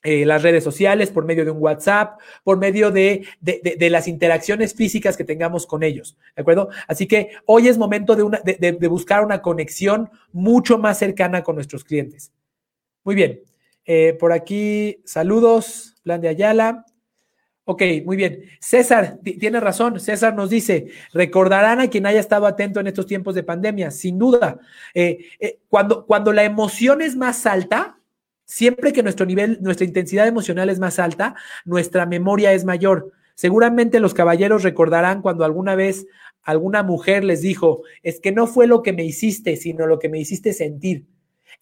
eh, 0.04 0.26
las 0.26 0.42
redes 0.42 0.64
sociales, 0.64 1.12
por 1.12 1.24
medio 1.24 1.44
de 1.44 1.52
un 1.52 1.62
WhatsApp, 1.62 2.18
por 2.42 2.58
medio 2.58 2.90
de, 2.90 3.24
las 3.78 4.08
interacciones 4.08 4.74
físicas 4.74 5.16
que 5.16 5.22
tengamos 5.22 5.64
con 5.64 5.84
ellos, 5.84 6.18
¿de 6.34 6.42
acuerdo? 6.42 6.70
Así 6.88 7.06
que 7.06 7.30
hoy 7.46 7.68
es 7.68 7.78
momento 7.78 8.16
de, 8.16 8.24
una, 8.24 8.40
de, 8.40 8.88
buscar 8.88 9.24
una 9.24 9.40
conexión 9.42 10.10
mucho 10.32 10.76
más 10.76 10.98
cercana 10.98 11.44
con 11.44 11.54
nuestros 11.54 11.84
clientes. 11.84 12.32
Muy 13.04 13.14
bien, 13.14 13.42
eh, 13.84 14.16
por 14.18 14.32
aquí, 14.32 15.00
saludos, 15.04 15.96
plan 16.02 16.20
de 16.20 16.28
Ayala. 16.28 16.84
Ok, 17.64 17.82
muy 18.04 18.16
bien. 18.16 18.42
César, 18.60 19.18
tiene 19.22 19.60
razón. 19.60 20.00
César 20.00 20.34
nos 20.34 20.50
dice, 20.50 20.88
recordarán 21.12 21.80
a 21.80 21.88
quien 21.88 22.06
haya 22.06 22.18
estado 22.18 22.46
atento 22.46 22.80
en 22.80 22.88
estos 22.88 23.06
tiempos 23.06 23.34
de 23.34 23.44
pandemia, 23.44 23.90
sin 23.90 24.18
duda. 24.18 24.58
Eh, 24.94 25.26
eh, 25.38 25.60
cuando, 25.68 26.04
cuando 26.04 26.32
la 26.32 26.44
emoción 26.44 27.02
es 27.02 27.14
más 27.14 27.46
alta, 27.46 27.98
siempre 28.44 28.92
que 28.92 29.02
nuestro 29.02 29.26
nivel, 29.26 29.58
nuestra 29.62 29.86
intensidad 29.86 30.26
emocional 30.26 30.70
es 30.70 30.80
más 30.80 30.98
alta, 30.98 31.36
nuestra 31.64 32.04
memoria 32.04 32.52
es 32.52 32.64
mayor. 32.64 33.12
Seguramente 33.34 34.00
los 34.00 34.12
caballeros 34.12 34.64
recordarán 34.64 35.22
cuando 35.22 35.44
alguna 35.44 35.74
vez 35.74 36.06
alguna 36.42 36.82
mujer 36.82 37.22
les 37.22 37.40
dijo, 37.40 37.82
es 38.02 38.20
que 38.20 38.32
no 38.32 38.46
fue 38.46 38.66
lo 38.66 38.82
que 38.82 38.92
me 38.92 39.04
hiciste, 39.04 39.56
sino 39.56 39.86
lo 39.86 39.98
que 39.98 40.08
me 40.08 40.18
hiciste 40.18 40.52
sentir. 40.52 41.06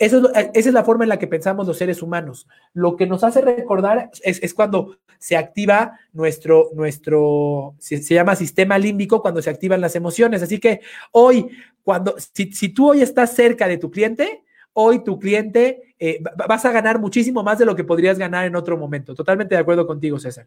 Eso 0.00 0.32
esa 0.34 0.50
es 0.54 0.72
la 0.72 0.82
forma 0.82 1.04
en 1.04 1.10
la 1.10 1.18
que 1.18 1.26
pensamos 1.26 1.66
los 1.66 1.76
seres 1.76 2.00
humanos. 2.00 2.48
Lo 2.72 2.96
que 2.96 3.06
nos 3.06 3.22
hace 3.22 3.42
recordar 3.42 4.10
es, 4.22 4.54
cuando 4.54 4.96
se 5.18 5.36
activa 5.36 6.00
nuestro, 6.14 6.70
nuestro 6.74 7.74
se, 7.78 8.00
llama 8.00 8.34
sistema 8.34 8.78
límbico, 8.78 9.20
cuando 9.20 9.42
se 9.42 9.50
activan 9.50 9.82
las 9.82 9.94
emociones. 9.96 10.42
Así 10.42 10.58
que 10.58 10.80
hoy, 11.12 11.50
cuando, 11.82 12.16
si, 12.18 12.50
si 12.50 12.70
tú 12.70 12.92
hoy 12.92 13.02
estás 13.02 13.34
cerca 13.34 13.68
de 13.68 13.76
tu 13.76 13.90
cliente, 13.90 14.42
hoy 14.72 15.04
tu 15.04 15.18
cliente 15.18 15.94
eh, 15.98 16.22
vas 16.48 16.64
a 16.64 16.72
ganar 16.72 16.98
muchísimo 16.98 17.42
más 17.42 17.58
de 17.58 17.66
lo 17.66 17.76
que 17.76 17.84
podrías 17.84 18.18
ganar 18.18 18.46
en 18.46 18.56
otro 18.56 18.78
momento. 18.78 19.14
Totalmente 19.14 19.54
de 19.54 19.60
acuerdo 19.60 19.86
contigo, 19.86 20.18
César. 20.18 20.46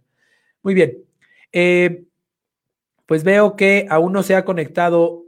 Muy 0.63 0.73
bien. 0.73 0.97
Eh, 1.51 2.05
pues 3.05 3.23
veo 3.23 3.55
que 3.55 3.85
aún 3.87 4.13
no 4.13 4.23
se 4.23 4.35
ha 4.35 4.45
conectado 4.45 5.25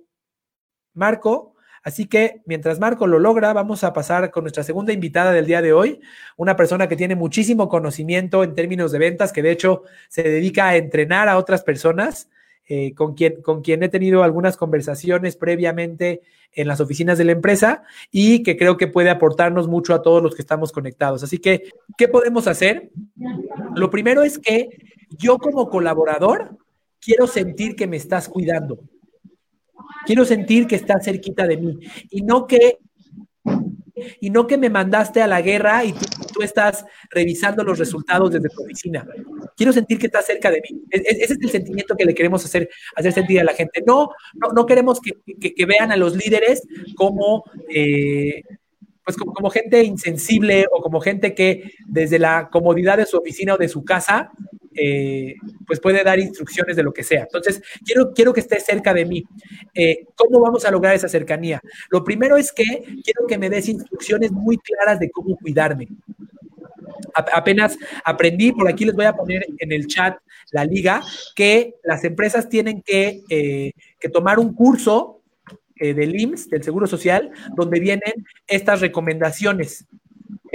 Marco. 0.95 1.54
Así 1.85 2.07
que 2.07 2.41
mientras 2.45 2.79
Marco 2.79 3.05
lo 3.05 3.19
logra, 3.19 3.53
vamos 3.53 3.83
a 3.83 3.93
pasar 3.93 4.31
con 4.31 4.43
nuestra 4.43 4.63
segunda 4.63 4.91
invitada 4.91 5.31
del 5.31 5.45
día 5.45 5.61
de 5.61 5.71
hoy, 5.71 6.01
una 6.35 6.55
persona 6.55 6.89
que 6.89 6.95
tiene 6.95 7.15
muchísimo 7.15 7.69
conocimiento 7.69 8.43
en 8.43 8.55
términos 8.55 8.91
de 8.91 8.97
ventas, 8.97 9.31
que 9.31 9.43
de 9.43 9.51
hecho 9.51 9.83
se 10.09 10.23
dedica 10.23 10.67
a 10.67 10.77
entrenar 10.77 11.29
a 11.29 11.37
otras 11.37 11.61
personas, 11.61 12.27
eh, 12.67 12.95
con, 12.95 13.13
quien, 13.13 13.43
con 13.43 13.61
quien 13.61 13.83
he 13.83 13.89
tenido 13.89 14.23
algunas 14.23 14.57
conversaciones 14.57 15.35
previamente 15.35 16.21
en 16.53 16.67
las 16.67 16.81
oficinas 16.81 17.19
de 17.19 17.25
la 17.25 17.33
empresa 17.33 17.83
y 18.09 18.41
que 18.41 18.57
creo 18.57 18.77
que 18.77 18.87
puede 18.87 19.11
aportarnos 19.11 19.67
mucho 19.67 19.93
a 19.93 20.01
todos 20.01 20.23
los 20.23 20.33
que 20.33 20.41
estamos 20.41 20.71
conectados. 20.71 21.21
Así 21.21 21.37
que, 21.37 21.69
¿qué 21.99 22.07
podemos 22.07 22.47
hacer? 22.47 22.89
Lo 23.75 23.91
primero 23.91 24.23
es 24.23 24.39
que 24.39 24.69
yo 25.11 25.37
como 25.37 25.69
colaborador 25.69 26.57
quiero 26.99 27.27
sentir 27.27 27.75
que 27.75 27.85
me 27.85 27.97
estás 27.97 28.27
cuidando. 28.27 28.79
Quiero 30.05 30.25
sentir 30.25 30.67
que 30.67 30.75
estás 30.75 31.05
cerquita 31.05 31.47
de 31.47 31.57
mí 31.57 31.79
y 32.09 32.21
no 32.21 32.47
que 32.47 32.79
y 34.19 34.29
no 34.29 34.47
que 34.47 34.57
me 34.57 34.69
mandaste 34.69 35.21
a 35.21 35.27
la 35.27 35.41
guerra 35.41 35.85
y 35.85 35.93
tú, 36.33 36.41
estás 36.41 36.85
revisando 37.09 37.63
los 37.63 37.79
resultados 37.79 38.31
desde 38.31 38.49
tu 38.49 38.63
oficina. 38.63 39.07
Quiero 39.55 39.71
sentir 39.71 39.97
que 39.97 40.07
estás 40.07 40.25
cerca 40.25 40.51
de 40.51 40.61
mí. 40.61 40.81
E, 40.91 40.97
e, 40.97 41.23
ese 41.23 41.33
es 41.33 41.39
el 41.41 41.49
sentimiento 41.49 41.95
que 41.95 42.03
le 42.03 42.13
queremos 42.13 42.43
hacer, 42.43 42.69
hacer 42.95 43.13
sentir 43.13 43.39
a 43.39 43.45
la 43.45 43.53
gente. 43.53 43.81
No, 43.87 44.09
no, 44.53 44.65
queremos 44.65 44.99
que, 44.99 45.65
vean 45.65 45.93
a 45.93 45.95
los 45.95 46.15
líderes 46.15 46.63
como, 46.95 47.45
eh, 47.69 48.43
pues 49.03 49.15
como, 49.15 49.33
como, 49.33 49.49
gente 49.49 49.81
insensible 49.83 50.65
o 50.71 50.81
como 50.81 50.99
gente 50.99 51.33
que 51.33 51.71
desde 51.87 52.19
la 52.19 52.49
comodidad 52.51 52.97
de 52.97 53.05
su 53.05 53.17
oficina 53.17 53.53
o 53.53 53.57
de 53.57 53.69
su 53.69 53.85
casa 53.85 54.31
eh, 54.75 55.35
pues 55.65 55.79
puede 55.79 56.03
dar 56.03 56.19
instrucciones 56.19 56.75
de 56.75 56.83
lo 56.83 56.93
que 56.93 57.03
sea. 57.03 57.23
Entonces, 57.23 57.61
quiero, 57.85 58.13
quiero 58.13 58.33
que 58.33 58.41
esté 58.41 58.59
cerca 58.59 58.93
de 58.93 59.05
mí. 59.05 59.23
Eh, 59.73 60.05
¿Cómo 60.15 60.39
vamos 60.39 60.65
a 60.65 60.71
lograr 60.71 60.95
esa 60.95 61.07
cercanía? 61.07 61.61
Lo 61.89 62.03
primero 62.03 62.37
es 62.37 62.51
que 62.51 62.83
quiero 63.03 63.25
que 63.27 63.37
me 63.37 63.49
des 63.49 63.69
instrucciones 63.69 64.31
muy 64.31 64.57
claras 64.57 64.99
de 64.99 65.09
cómo 65.09 65.37
cuidarme. 65.37 65.87
apenas 67.13 67.77
aprendí, 68.03 68.51
por 68.51 68.67
aquí 68.67 68.83
les 68.85 68.95
voy 68.95 69.05
a 69.05 69.13
poner 69.13 69.45
en 69.57 69.71
el 69.71 69.87
chat 69.87 70.17
la 70.51 70.65
liga, 70.65 71.01
que 71.35 71.75
las 71.83 72.03
empresas 72.03 72.49
tienen 72.49 72.81
que, 72.81 73.21
eh, 73.29 73.71
que 73.99 74.09
tomar 74.09 74.39
un 74.39 74.53
curso 74.53 75.21
del 75.77 76.17
IMSS, 76.17 76.49
del 76.49 76.63
Seguro 76.63 76.87
Social, 76.87 77.31
donde 77.53 77.81
vienen 77.81 78.25
estas 78.47 78.79
recomendaciones. 78.79 79.85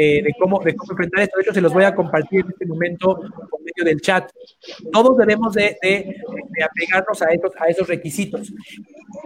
Eh, 0.02 0.22
de, 0.22 0.32
cómo, 0.38 0.58
de 0.60 0.74
cómo 0.74 0.92
enfrentar 0.92 1.20
esto. 1.20 1.36
De 1.36 1.42
hecho, 1.42 1.52
se 1.52 1.60
los 1.60 1.74
voy 1.74 1.84
a 1.84 1.94
compartir 1.94 2.40
en 2.40 2.50
este 2.52 2.64
momento 2.64 3.20
por 3.50 3.60
medio 3.60 3.84
del 3.84 4.00
chat. 4.00 4.30
Todos 4.90 5.18
debemos 5.18 5.52
de, 5.52 5.76
de, 5.82 6.16
apegarnos 6.64 7.20
a 7.20 7.26
esos, 7.26 7.52
a 7.60 7.66
esos 7.66 7.86
requisitos. 7.86 8.50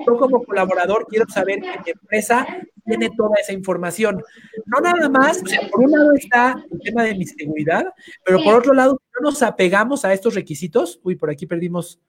Yo 0.04 0.16
como 0.16 0.43
colaborador 0.43 1.07
quiero 1.09 1.26
saber 1.28 1.61
que 1.61 1.69
mi 1.69 1.90
empresa 1.93 2.45
tiene 2.85 3.09
toda 3.16 3.37
esa 3.40 3.52
información. 3.52 4.21
No 4.66 4.81
nada 4.81 5.09
más, 5.09 5.40
o 5.45 5.47
sea, 5.47 5.61
por 5.71 5.83
un 5.83 5.93
lado 5.93 6.12
está 6.12 6.57
el 6.69 6.81
tema 6.81 7.04
de 7.04 7.14
mi 7.14 7.25
seguridad, 7.25 7.95
pero 8.25 8.43
por 8.43 8.57
otro 8.57 8.75
lado, 8.75 9.00
no 9.14 9.31
nos 9.31 9.45
apegamos 9.45 10.04
a 10.04 10.12
estos 10.12 10.35
requisitos. 10.35 10.99
Uy, 11.04 11.14
por 11.14 11.31
aquí 11.31 11.47
perdimos 11.47 12.00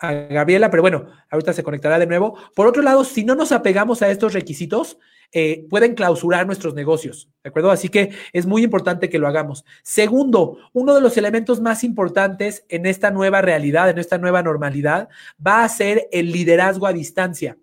a 0.00 0.12
Gabriela, 0.12 0.70
pero 0.70 0.82
bueno, 0.82 1.06
ahorita 1.30 1.54
se 1.54 1.62
conectará 1.62 1.98
de 1.98 2.06
nuevo. 2.06 2.36
Por 2.54 2.66
otro 2.66 2.82
lado, 2.82 3.04
si 3.04 3.24
no 3.24 3.34
nos 3.34 3.52
apegamos 3.52 4.02
a 4.02 4.10
estos 4.10 4.34
requisitos, 4.34 4.98
eh, 5.36 5.66
pueden 5.68 5.96
clausurar 5.96 6.46
nuestros 6.46 6.74
negocios, 6.74 7.28
¿de 7.42 7.48
acuerdo? 7.50 7.72
Así 7.72 7.88
que 7.88 8.10
es 8.32 8.46
muy 8.46 8.62
importante 8.62 9.08
que 9.08 9.18
lo 9.18 9.26
hagamos. 9.26 9.64
Segundo, 9.82 10.58
uno 10.72 10.94
de 10.94 11.00
los 11.00 11.16
elementos 11.16 11.60
más 11.60 11.82
importantes 11.82 12.64
en 12.68 12.86
esta 12.86 13.10
nueva 13.10 13.42
realidad, 13.42 13.90
en 13.90 13.98
esta 13.98 14.16
nueva 14.16 14.44
normalidad, 14.44 15.08
va 15.44 15.64
a 15.64 15.68
ser 15.68 16.08
el 16.12 16.30
liderazgo 16.30 16.86
a 16.86 16.92
distancia. 16.92 17.58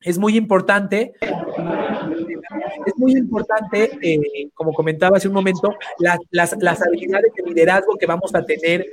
Es 0.00 0.16
muy 0.16 0.36
importante 0.36 1.14
es 2.86 2.96
muy 2.96 3.12
importante, 3.16 3.90
eh, 4.00 4.48
como 4.54 4.72
comentaba 4.72 5.16
hace 5.16 5.26
un 5.26 5.34
momento, 5.34 5.74
las, 5.98 6.52
habilidades 6.52 7.32
de 7.34 7.42
liderazgo 7.48 7.96
que 7.96 8.06
vamos 8.06 8.32
a 8.32 8.44
tener 8.44 8.86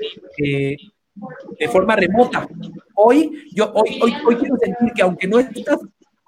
eh, 0.43 0.77
de 1.59 1.67
forma 1.69 1.95
remota. 1.95 2.47
Hoy, 2.95 3.45
yo 3.51 3.71
hoy, 3.75 3.99
hoy, 4.01 4.13
hoy 4.25 4.35
quiero 4.37 4.57
sentir 4.57 4.93
que 4.93 5.03
aunque 5.03 5.27
no 5.27 5.37
estás 5.37 5.77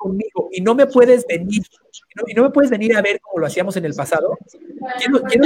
conmigo 0.06 0.50
y 0.52 0.62
no 0.62 0.76
me 0.76 0.86
puedes 0.86 1.26
venir, 1.26 1.64
y 2.28 2.34
no, 2.36 2.44
me 2.44 2.52
puedes 2.52 2.70
venir 2.70 2.96
a 2.96 3.02
ver 3.02 3.20
como 3.20 3.40
lo 3.40 3.48
hacíamos 3.48 3.76
en 3.78 3.86
el 3.86 3.96
pasado, 3.96 4.38
quiero, 5.00 5.22
quiero 5.24 5.46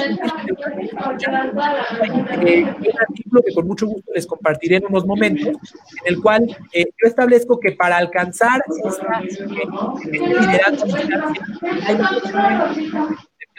eh, 2.46 2.64
un 2.64 3.00
artículo 3.00 3.42
que 3.42 3.54
con 3.54 3.68
mucho 3.68 3.88
gusto 3.88 4.12
les 4.14 4.28
compartiré 4.28 4.76
en 4.78 4.86
unos 4.88 5.06
momentos, 5.06 5.48
en 5.48 6.14
el 6.14 6.22
cual 6.22 6.44
eh, 6.74 6.86
yo 7.02 7.08
establezco 7.08 7.58
que 7.58 7.72
para 7.72 7.96
alcanzar 7.98 8.62
eh, 8.68 10.20
liderazgo 10.20 10.88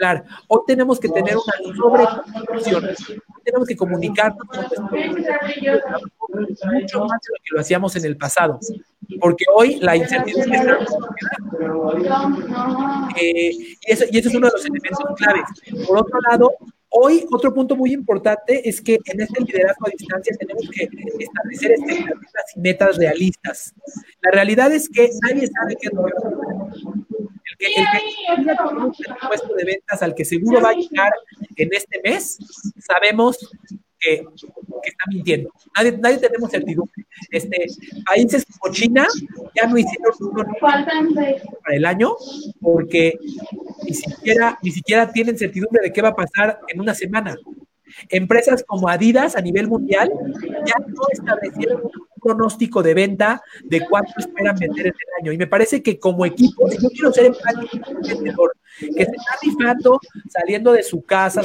Claro, 0.00 0.25
hoy 0.49 0.61
tenemos 0.66 0.99
que 0.99 1.11
tener 1.11 1.37
una 1.37 1.75
sobrecomunicación, 1.76 2.88
tenemos 3.45 3.69
que 3.69 3.76
comunicarnos 3.76 4.47
mucho 6.73 7.04
más 7.04 7.21
de 7.21 7.28
lo 7.28 7.38
que 7.45 7.50
lo 7.52 7.61
hacíamos 7.61 7.95
en 7.97 8.07
el 8.07 8.16
pasado, 8.16 8.59
porque 9.21 9.45
hoy 9.54 9.78
la 9.80 9.97
incertidumbre 9.97 10.57
está 10.57 10.78
eh, 13.21 13.50
y, 13.50 13.78
eso, 13.83 14.04
y 14.11 14.19
eso 14.19 14.30
es 14.30 14.35
uno 14.35 14.47
de 14.47 14.52
los 14.54 14.64
elementos 14.64 15.04
claves. 15.19 15.87
Por 15.87 15.99
otro 15.99 16.19
lado, 16.30 16.50
Hoy, 16.92 17.25
otro 17.30 17.54
punto 17.54 17.76
muy 17.76 17.92
importante 17.92 18.69
es 18.69 18.80
que 18.80 18.99
en 19.04 19.21
este 19.21 19.45
liderazgo 19.45 19.87
a 19.87 19.90
distancia 19.90 20.37
tenemos 20.37 20.69
que 20.71 20.88
establecer 21.21 21.71
expectativas 21.71 22.57
y 22.57 22.61
metas 22.61 22.97
realistas. 22.97 23.75
La 24.23 24.33
realidad 24.33 24.73
es 24.73 24.88
que 24.88 25.09
nadie 25.23 25.47
sabe 25.47 25.76
qué 25.80 25.87
es 25.87 25.92
lo 25.92 26.04
que 26.04 26.12
que, 27.61 27.67
el 27.67 28.45
que 28.45 28.62
un 28.75 28.93
presupuesto 28.93 29.55
de 29.55 29.64
ventas 29.64 30.02
al 30.02 30.14
que 30.14 30.25
seguro 30.25 30.61
va 30.61 30.71
a 30.71 30.75
llegar 30.75 31.12
en 31.57 31.69
este 31.73 32.00
mes, 32.02 32.38
sabemos 32.79 33.38
que, 33.99 34.25
está 34.83 35.05
mintiendo. 35.09 35.50
Nadie, 35.76 35.99
nadie 35.99 36.19
tenemos 36.19 36.50
certidumbre. 36.50 37.07
Este, 37.31 37.67
países 38.07 38.47
como 38.59 38.73
China 38.73 39.07
ya 39.55 39.69
no 39.69 39.76
hicieron 39.76 40.12
uno 40.21 40.45
para 40.61 41.76
el 41.76 41.85
año 41.85 42.17
porque 42.61 43.19
ni 43.85 43.95
siquiera, 43.95 44.59
ni 44.62 44.71
siquiera 44.71 45.12
tienen 45.12 45.37
certidumbre 45.37 45.83
de 45.83 45.93
qué 45.93 46.00
va 46.00 46.09
a 46.09 46.17
pasar 46.17 46.61
en 46.69 46.81
una 46.81 46.95
semana. 46.95 47.37
Empresas 48.09 48.64
como 48.67 48.88
Adidas 48.88 49.37
a 49.37 49.43
nivel 49.43 49.69
mundial 49.69 50.11
ya 50.64 50.75
no 50.87 51.02
establecieron 51.12 51.83
pronóstico 52.21 52.83
de 52.83 52.95
venta 52.95 53.43
de 53.65 53.87
cuánto 53.89 54.12
esperan 54.19 54.57
vender 54.57 54.89
en 54.89 54.93
el 54.93 55.21
año. 55.21 55.33
Y 55.33 55.39
me 55.39 55.47
parece 55.47 55.83
que 55.83 55.99
como 55.99 56.27
equipo, 56.27 56.69
yo 56.71 56.89
quiero 56.91 57.11
ser 57.12 57.27
empático 57.27 57.79
vendedor, 58.07 58.53
que 58.79 59.05
se 59.05 59.11
está 59.11 59.37
rifando, 59.43 59.99
saliendo 60.29 60.73
de 60.73 60.83
su 60.83 61.03
casa, 61.03 61.43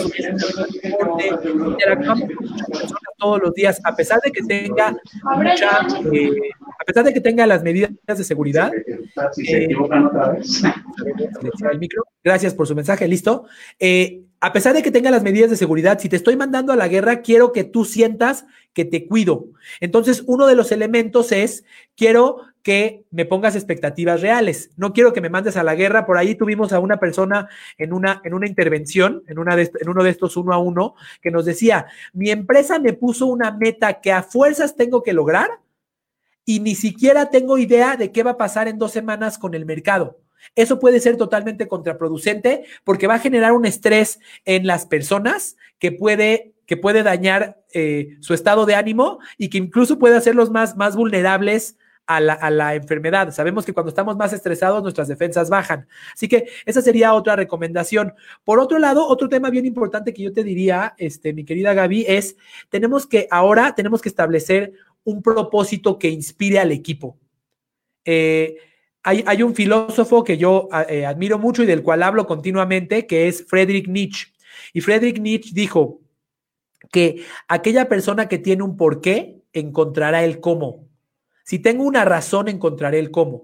interactuando 1.64 2.28
con 2.28 2.46
muchas 2.46 2.68
personas 2.68 3.02
todos 3.18 3.42
los 3.42 3.54
días, 3.54 3.82
a 3.84 3.96
pesar 3.96 4.20
de 4.22 4.32
que 4.32 4.44
tenga 4.44 4.96
mucha, 5.36 5.88
eh, 6.14 6.32
a 6.80 6.84
pesar 6.86 7.04
de 7.06 7.14
que 7.14 7.22
tenga 7.22 7.48
las 7.48 7.64
medidas 7.64 7.92
de 8.06 8.24
seguridad. 8.24 8.72
Eh, 9.48 9.70
Gracias 12.24 12.54
por 12.54 12.68
su 12.68 12.76
mensaje, 12.76 13.08
listo. 13.08 13.46
Eh, 13.80 14.25
a 14.40 14.54
pesar 14.54 14.74
de 14.74 14.84
que 14.84 14.92
tenga 14.92 15.12
las 15.12 15.24
medidas 15.24 15.50
de 15.50 15.58
seguridad, 15.58 16.00
si 16.00 16.10
te 16.10 16.16
estoy 16.16 16.36
mandando 16.36 16.74
a 16.74 16.76
la 16.76 16.88
guerra, 16.88 17.22
quiero 17.22 17.52
que 17.52 17.64
tú 17.64 17.86
sientas 17.86 18.46
que 18.74 18.86
te 18.86 19.08
cuido. 19.08 19.48
Entonces, 19.80 20.24
uno 20.28 20.48
de 20.48 20.56
los 20.56 20.72
elementos 20.72 21.32
es, 21.32 21.64
quiero 21.96 22.42
que 22.62 23.06
me 23.12 23.26
pongas 23.26 23.56
expectativas 23.56 24.22
reales. 24.22 24.72
No 24.76 24.92
quiero 24.92 25.14
que 25.14 25.22
me 25.22 25.30
mandes 25.30 25.56
a 25.56 25.64
la 25.64 25.76
guerra. 25.76 26.06
Por 26.06 26.18
ahí 26.18 26.36
tuvimos 26.36 26.74
a 26.74 26.80
una 26.80 27.00
persona 27.00 27.48
en 27.78 27.94
una, 27.94 28.22
en 28.24 28.34
una 28.34 28.48
intervención, 28.48 29.24
en, 29.28 29.38
una 29.40 29.54
en 29.54 29.90
uno 29.90 30.04
de 30.04 30.10
estos 30.10 30.36
uno 30.36 30.52
a 30.52 30.58
uno, 30.58 30.96
que 31.22 31.32
nos 31.32 31.46
decía, 31.46 31.86
mi 32.12 32.32
empresa 32.32 32.80
me 32.80 32.94
puso 32.94 33.28
una 33.28 33.52
meta 33.52 34.02
que 34.02 34.12
a 34.12 34.24
fuerzas 34.24 34.76
tengo 34.76 35.04
que 35.04 35.14
lograr 35.14 35.60
y 36.44 36.60
ni 36.60 36.76
siquiera 36.76 37.30
tengo 37.30 37.58
idea 37.58 37.98
de 37.98 38.12
qué 38.12 38.24
va 38.24 38.32
a 38.32 38.38
pasar 38.38 38.68
en 38.68 38.80
dos 38.80 38.92
semanas 38.92 39.38
con 39.38 39.54
el 39.54 39.66
mercado. 39.66 40.20
Eso 40.56 40.80
puede 40.80 41.00
ser 41.00 41.18
totalmente 41.18 41.68
contraproducente 41.68 42.66
porque 42.84 43.08
va 43.08 43.16
a 43.16 43.20
generar 43.20 43.52
un 43.52 43.66
estrés 43.66 44.20
en 44.46 44.68
las 44.68 44.86
personas 44.86 45.58
que 45.80 45.92
puede, 45.92 46.54
que 46.66 46.78
puede 46.78 47.04
dañar 47.04 47.64
eh, 47.74 48.18
su 48.20 48.34
estado 48.34 48.66
de 48.66 48.76
ánimo 48.76 49.20
y 49.38 49.50
que 49.50 49.58
incluso 49.58 50.00
puede 50.00 50.18
hacerlos 50.18 50.52
más, 50.52 50.76
más 50.78 50.96
vulnerables 50.96 51.78
a 52.08 52.20
la, 52.20 52.76
enfermedad. 52.76 53.32
Sabemos 53.32 53.66
que 53.66 53.74
cuando 53.74 53.90
estamos 53.90 54.16
más 54.16 54.32
estresados, 54.34 54.84
nuestras 54.84 55.08
defensas 55.08 55.50
bajan. 55.50 55.88
Así 56.14 56.28
que 56.28 56.48
esa 56.66 56.82
sería 56.82 57.14
otra 57.14 57.36
recomendación. 57.36 58.14
Por 58.44 58.60
otro 58.60 58.78
lado, 58.80 59.08
otro 59.08 59.28
tema 59.28 59.50
bien 59.50 59.66
importante 59.66 60.14
que 60.14 60.24
yo 60.24 60.34
te 60.34 60.44
diría, 60.44 60.94
este, 60.98 61.34
mi 61.34 61.46
querida 61.46 61.74
Gaby, 61.74 62.06
es 62.08 62.38
tenemos 62.70 63.08
que 63.08 63.28
ahora 63.32 63.74
tenemos 63.76 64.02
que 64.02 64.10
establecer 64.10 64.74
un 65.04 65.22
propósito 65.22 65.98
que 65.98 66.10
inspire 66.10 66.60
al 66.60 66.72
equipo. 66.72 67.18
Eh, 68.06 68.58
hay, 69.06 69.44
un 69.44 69.54
filósofo 69.54 70.24
que 70.24 70.38
yo 70.40 70.68
eh, 70.90 71.06
admiro 71.06 71.38
mucho 71.38 71.62
y 71.62 71.68
del 71.68 71.84
cual 71.84 72.02
hablo 72.02 72.26
continuamente, 72.26 73.06
que 73.06 73.28
es 73.28 73.46
Friedrich 73.48 73.88
Nietzsche. 73.88 74.34
Y 74.74 74.82
Friedrich 74.82 75.20
Nietzsche 75.20 75.52
dijo 75.54 76.02
que 76.92 77.24
aquella 77.48 77.88
persona 77.88 78.28
que 78.28 78.40
tiene 78.40 78.64
un 78.64 78.78
porqué 78.78 79.44
encontrará 79.54 80.24
el 80.24 80.40
cómo. 80.40 80.88
Si 81.44 81.60
tengo 81.60 81.84
una 81.84 82.04
razón, 82.04 82.48
encontraré 82.48 82.98
el 82.98 83.12
cómo. 83.12 83.44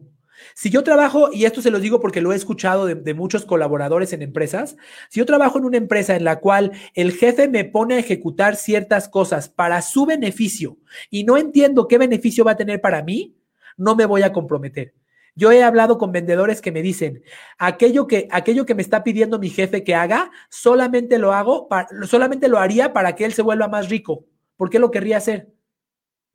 Si 0.56 0.72
yo 0.72 0.84
trabajo, 0.84 1.30
y 1.32 1.46
esto 1.46 1.62
se 1.62 1.70
lo 1.70 1.80
digo 1.80 2.00
porque 2.00 2.22
lo 2.22 2.34
he 2.34 2.36
escuchado 2.36 2.88
de, 2.88 3.14
muchos 3.14 3.46
colaboradores 3.46 4.14
en 4.14 4.24
empresas, 4.24 4.76
si 5.10 5.20
yo 5.20 5.28
trabajo 5.28 5.60
en 5.60 5.66
una 5.66 5.78
empresa 5.78 6.16
en 6.16 6.24
la 6.24 6.40
cual 6.40 6.72
el 6.96 7.12
jefe 7.12 7.48
me 7.48 7.66
pone 7.66 7.94
a 7.96 8.00
ejecutar 8.00 8.56
ciertas 8.56 9.08
cosas 9.08 9.48
para 9.48 9.84
su 9.84 10.08
beneficio 10.08 10.80
y 11.12 11.24
no 11.24 11.38
entiendo 11.38 11.88
qué 11.88 12.00
beneficio 12.00 12.44
va 12.44 12.54
a 12.54 12.58
tener 12.58 12.82
para 12.82 13.04
mí, 13.04 13.36
no 13.78 13.96
me 13.96 14.08
voy 14.08 14.24
a 14.24 14.34
comprometer. 14.34 14.96
Yo 15.36 15.52
he 15.52 15.64
hablado 15.64 15.98
con 15.98 16.12
vendedores 16.12 16.62
que 16.62 16.72
me 16.72 16.82
dicen, 16.82 17.24
aquello 17.58 18.06
que, 18.06 18.28
aquello 18.32 18.66
que 18.66 18.76
me 18.76 18.82
está 18.82 19.04
pidiendo 19.04 19.40
mi 19.40 19.50
jefe 19.50 19.84
que 19.84 19.96
haga, 19.96 20.32
solamente 20.50 21.18
lo 21.18 21.34
hago, 21.34 21.70
solamente 22.06 22.50
lo 22.50 22.60
haría 22.60 22.92
para 22.94 23.16
que 23.16 23.26
él 23.26 23.34
se 23.34 23.42
vuelva 23.42 23.68
más 23.68 23.90
rico. 23.90 24.26
¿Por 24.58 24.70
qué 24.70 24.80
lo 24.80 24.92
querría 24.92 25.18
hacer? 25.18 25.50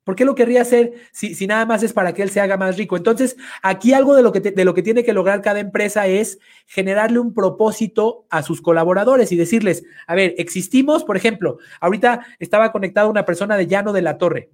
¿Por 0.07 0.15
qué 0.15 0.23
lo 0.23 0.35
querría 0.35 0.61
hacer 0.61 0.93
si, 1.11 1.35
si, 1.35 1.47
nada 1.47 1.65
más 1.65 1.83
es 1.83 1.91
para 1.91 2.13
que 2.13 2.23
él 2.23 2.29
se 2.29 2.39
haga 2.39 2.55
más 2.55 2.77
rico? 2.77 2.95
Entonces, 2.95 3.35
aquí 3.61 3.91
algo 3.93 4.15
de 4.15 4.23
lo, 4.23 4.31
que 4.31 4.39
de 4.39 4.63
lo 4.63 4.73
que 4.73 4.81
tiene 4.81 5.03
que 5.03 5.11
lograr 5.11 5.41
cada 5.41 5.59
empresa 5.59 6.07
es 6.07 6.39
generarle 6.65 7.19
un 7.19 7.33
propósito 7.33 8.25
a 8.29 8.41
sus 8.41 8.61
colaboradores 8.61 9.33
y 9.33 9.35
decirles, 9.35 9.83
a 10.07 10.15
ver, 10.15 10.33
existimos, 10.37 11.03
por 11.03 11.17
ejemplo, 11.17 11.57
ahorita 11.81 12.25
estaba 12.39 12.71
conectada 12.71 13.09
una 13.09 13.25
persona 13.25 13.57
de 13.57 13.67
Llano 13.67 13.91
de 13.91 14.01
la 14.01 14.17
Torre. 14.17 14.49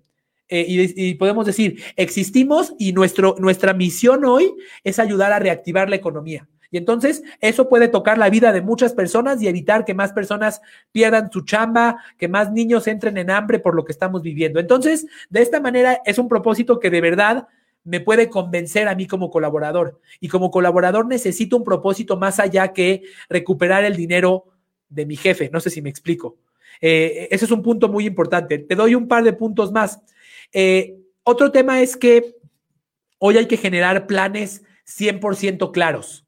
Eh, 0.50 0.66
y, 0.68 1.14
podemos 1.16 1.46
decir, 1.46 1.82
existimos 1.96 2.74
y 2.78 2.94
nuestro, 2.94 3.36
nuestra 3.40 3.74
misión 3.74 4.26
hoy 4.26 4.54
es 4.84 5.00
ayudar 5.00 5.32
a 5.32 5.40
reactivar 5.40 5.90
la 5.90 5.96
economía. 5.96 6.48
Y 6.70 6.78
entonces 6.78 7.22
eso 7.40 7.70
puede 7.70 7.88
tocar 7.88 8.18
la 8.18 8.32
vida 8.32 8.52
de 8.52 8.62
muchas 8.62 8.94
personas 8.94 9.42
y 9.42 9.48
evitar 9.48 9.86
que 9.86 9.94
más 9.94 10.12
personas 10.12 10.60
pierdan 10.92 11.32
su 11.32 11.42
chamba, 11.42 11.98
que 12.18 12.28
más 12.28 12.52
niños 12.52 12.88
entren 12.88 13.18
en 13.18 13.30
hambre 13.30 13.60
por 13.60 13.76
lo 13.76 13.86
que 13.86 13.92
estamos 13.92 14.24
viviendo. 14.24 14.60
Entonces, 14.60 15.06
de 15.30 15.44
esta 15.44 15.60
manera 15.60 16.02
es 16.04 16.18
un 16.18 16.28
propósito 16.28 16.80
que 16.80 16.90
de 16.90 17.00
verdad 17.00 17.48
me 17.84 18.00
puede 18.00 18.30
convencer 18.30 18.88
a 18.88 18.96
mí 18.96 19.06
como 19.06 19.30
colaborador. 19.30 20.00
Y 20.20 20.30
como 20.30 20.50
colaborador 20.50 21.06
necesito 21.06 21.58
un 21.58 21.64
propósito 21.64 22.18
más 22.18 22.40
allá 22.40 22.74
que 22.74 23.04
recuperar 23.30 23.84
el 23.84 23.96
dinero 23.96 24.46
de 24.90 25.06
mi 25.06 25.16
jefe. 25.16 25.50
No 25.54 25.60
sé 25.60 25.70
si 25.70 25.82
me 25.82 25.90
explico. 25.90 26.38
Eh, 26.82 27.28
ese 27.30 27.46
es 27.46 27.52
un 27.52 27.62
punto 27.62 27.88
muy 27.88 28.06
importante. 28.06 28.58
Te 28.58 28.76
doy 28.76 28.96
un 28.96 29.08
par 29.08 29.24
de 29.24 29.34
puntos 29.34 29.72
más. 29.72 30.02
Eh, 30.54 31.00
otro 31.24 31.52
tema 31.52 31.82
es 31.82 31.98
que 31.98 32.36
hoy 33.18 33.38
hay 33.38 33.48
que 33.48 33.58
generar 33.58 34.08
planes 34.08 34.64
100% 34.86 35.72
claros. 35.72 36.26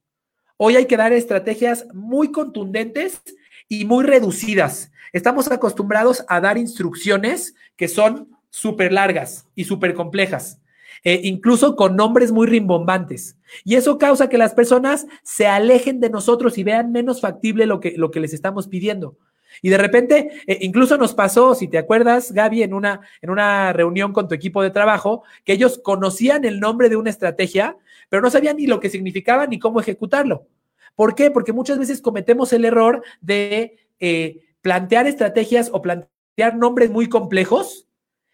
Hoy 0.57 0.77
hay 0.77 0.85
que 0.85 0.97
dar 0.97 1.13
estrategias 1.13 1.85
muy 1.93 2.31
contundentes 2.31 3.21
y 3.67 3.85
muy 3.85 4.05
reducidas. 4.05 4.91
Estamos 5.13 5.51
acostumbrados 5.51 6.25
a 6.27 6.41
dar 6.41 6.57
instrucciones 6.57 7.55
que 7.75 7.87
son 7.87 8.29
súper 8.49 8.93
largas 8.93 9.47
y 9.53 9.65
súper 9.65 9.93
complejas, 9.93 10.61
eh, 11.03 11.19
incluso 11.23 11.75
con 11.75 11.95
nombres 11.95 12.31
muy 12.31 12.47
rimbombantes. 12.47 13.37
Y 13.65 13.75
eso 13.75 13.97
causa 13.97 14.29
que 14.29 14.37
las 14.37 14.53
personas 14.53 15.05
se 15.23 15.45
alejen 15.45 15.99
de 15.99 16.09
nosotros 16.09 16.57
y 16.57 16.63
vean 16.63 16.91
menos 16.91 17.19
factible 17.19 17.65
lo 17.65 17.81
que, 17.81 17.93
lo 17.97 18.11
que 18.11 18.21
les 18.21 18.33
estamos 18.33 18.67
pidiendo. 18.67 19.17
Y 19.61 19.69
de 19.69 19.77
repente, 19.77 20.31
eh, 20.47 20.59
incluso 20.61 20.97
nos 20.97 21.13
pasó, 21.13 21.55
si 21.55 21.67
te 21.67 21.77
acuerdas, 21.77 22.31
Gaby, 22.31 22.63
en 22.63 22.73
una, 22.73 23.01
en 23.21 23.29
una 23.29 23.73
reunión 23.73 24.13
con 24.13 24.27
tu 24.27 24.35
equipo 24.35 24.61
de 24.61 24.71
trabajo, 24.71 25.23
que 25.43 25.53
ellos 25.53 25.79
conocían 25.83 26.45
el 26.45 26.59
nombre 26.59 26.89
de 26.89 26.95
una 26.95 27.09
estrategia, 27.09 27.77
pero 28.09 28.21
no 28.21 28.29
sabían 28.29 28.57
ni 28.57 28.67
lo 28.67 28.79
que 28.79 28.89
significaba 28.89 29.47
ni 29.47 29.59
cómo 29.59 29.79
ejecutarlo. 29.79 30.47
¿Por 30.95 31.15
qué? 31.15 31.31
Porque 31.31 31.53
muchas 31.53 31.77
veces 31.77 32.01
cometemos 32.01 32.53
el 32.53 32.65
error 32.65 33.03
de 33.21 33.77
eh, 33.99 34.45
plantear 34.61 35.07
estrategias 35.07 35.69
o 35.71 35.81
plantear 35.81 36.55
nombres 36.55 36.89
muy 36.89 37.07
complejos 37.09 37.87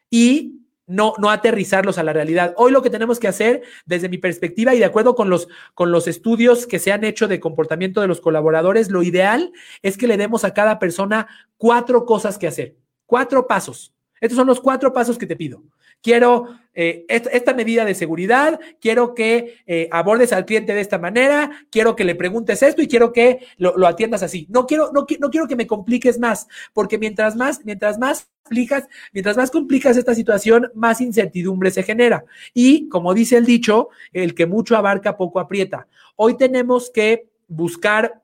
y 0.09 0.60
no, 0.91 1.13
no 1.17 1.31
aterrizarlos 1.31 1.97
a 1.97 2.03
la 2.03 2.13
realidad. 2.13 2.53
Hoy 2.57 2.71
lo 2.71 2.81
que 2.81 2.89
tenemos 2.89 3.19
que 3.19 3.27
hacer, 3.27 3.63
desde 3.85 4.09
mi 4.09 4.17
perspectiva 4.17 4.75
y 4.75 4.79
de 4.79 4.85
acuerdo 4.85 5.15
con 5.15 5.29
los, 5.29 5.47
con 5.73 5.91
los 5.91 6.07
estudios 6.07 6.67
que 6.67 6.79
se 6.79 6.91
han 6.91 7.03
hecho 7.03 7.27
de 7.27 7.39
comportamiento 7.39 8.01
de 8.01 8.07
los 8.07 8.21
colaboradores, 8.21 8.91
lo 8.91 9.01
ideal 9.01 9.51
es 9.81 9.97
que 9.97 10.07
le 10.07 10.17
demos 10.17 10.43
a 10.43 10.53
cada 10.53 10.79
persona 10.79 11.27
cuatro 11.57 12.05
cosas 12.05 12.37
que 12.37 12.47
hacer, 12.47 12.75
cuatro 13.05 13.47
pasos. 13.47 13.93
Estos 14.19 14.37
son 14.37 14.47
los 14.47 14.59
cuatro 14.59 14.93
pasos 14.93 15.17
que 15.17 15.25
te 15.25 15.35
pido 15.35 15.63
quiero 16.01 16.61
eh, 16.73 17.05
esta, 17.09 17.53
medida 17.53 17.83
de 17.83 17.93
seguridad, 17.93 18.59
quiero 18.79 19.13
que 19.13 19.57
eh, 19.67 19.89
abordes 19.91 20.31
al 20.31 20.45
cliente 20.45 20.73
de 20.73 20.79
esta 20.79 20.97
manera, 20.97 21.51
quiero 21.69 21.97
que 21.97 22.05
le 22.05 22.15
preguntes 22.15 22.63
esto 22.63 22.81
y 22.81 22.87
quiero 22.87 23.11
que 23.11 23.45
lo, 23.57 23.85
atiendas 23.85 24.23
así. 24.23 24.47
No 24.49 24.65
quiero, 24.65 24.91
no, 24.93 25.05
no, 25.19 25.29
quiero 25.29 25.47
que 25.47 25.57
me 25.57 25.67
compliques 25.67 26.17
más, 26.17 26.47
porque 26.73 26.97
mientras 26.97 27.35
más, 27.35 27.65
mientras 27.65 27.99
más 27.99 28.29
complicas, 28.43 28.87
mientras 29.11 29.35
más 29.35 29.51
complicas 29.51 29.97
esta 29.97 30.15
situación, 30.15 30.71
más 30.73 31.01
incertidumbre 31.01 31.71
se 31.71 31.83
genera. 31.83 32.23
Y 32.53 32.87
como 32.87 33.13
dice 33.13 33.35
el 33.35 33.45
dicho, 33.45 33.89
el 34.13 34.33
que 34.33 34.45
mucho 34.45 34.77
abarca, 34.77 35.17
poco 35.17 35.39
aprieta. 35.39 35.87
Hoy 36.15 36.37
tenemos 36.37 36.89
que 36.89 37.29
buscar 37.49 38.21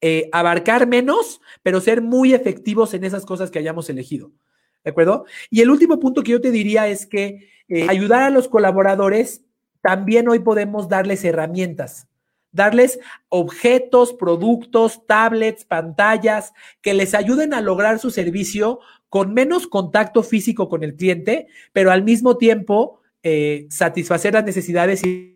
eh, 0.00 0.28
abarcar 0.32 0.88
menos, 0.88 1.40
pero 1.62 1.80
ser 1.80 2.02
muy 2.02 2.34
efectivos 2.34 2.92
en 2.92 3.04
esas 3.04 3.24
cosas 3.24 3.52
que 3.52 3.60
hayamos 3.60 3.88
elegido. 3.88 4.32
¿De 4.84 4.90
acuerdo? 4.90 5.26
Y 5.50 5.60
el 5.60 5.70
último 5.70 5.98
punto 6.00 6.22
que 6.22 6.32
yo 6.32 6.40
te 6.40 6.50
diría 6.50 6.88
es 6.88 7.06
que 7.06 7.48
eh, 7.68 7.86
ayudar 7.88 8.22
a 8.22 8.30
los 8.30 8.48
colaboradores, 8.48 9.44
también 9.80 10.28
hoy 10.28 10.40
podemos 10.40 10.88
darles 10.88 11.24
herramientas, 11.24 12.08
darles 12.50 12.98
objetos, 13.28 14.12
productos, 14.12 15.06
tablets, 15.06 15.64
pantallas 15.64 16.52
que 16.80 16.94
les 16.94 17.14
ayuden 17.14 17.54
a 17.54 17.60
lograr 17.60 17.98
su 17.98 18.10
servicio 18.10 18.80
con 19.08 19.34
menos 19.34 19.66
contacto 19.66 20.22
físico 20.22 20.68
con 20.68 20.82
el 20.82 20.96
cliente, 20.96 21.46
pero 21.72 21.90
al 21.90 22.02
mismo 22.02 22.36
tiempo 22.36 23.00
eh, 23.22 23.66
satisfacer 23.70 24.34
las 24.34 24.44
necesidades 24.44 25.04
y 25.04 25.32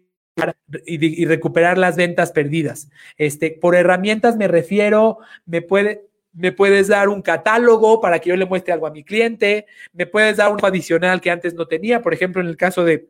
y, 0.85 1.24
recuperar 1.24 1.78
las 1.78 1.96
ventas 1.96 2.32
perdidas. 2.32 2.88
Este, 3.16 3.50
por 3.50 3.74
herramientas 3.74 4.37
me 4.37 4.48
refiero, 4.48 5.18
me 5.46 5.62
puede, 5.62 6.06
me 6.37 6.53
puedes 6.53 6.88
dar 6.88 7.09
un 7.09 7.22
catálogo 7.22 8.01
para 8.01 8.18
que 8.18 8.31
yo 8.31 8.37
le 8.37 8.44
muestre 8.44 8.72
algo 8.72 8.87
a 8.87 8.90
mi 8.90 9.03
cliente, 9.03 9.66
me 9.92 10.07
puedes 10.07 10.37
dar 10.37 10.53
un 10.53 10.59
adicional 10.62 11.20
que 11.20 11.31
antes 11.31 11.55
no 11.55 11.66
tenía, 11.66 12.03
por 12.03 12.14
ejemplo, 12.14 12.40
en 12.42 12.49
el 12.49 12.57
caso 12.57 12.85
de, 12.85 13.09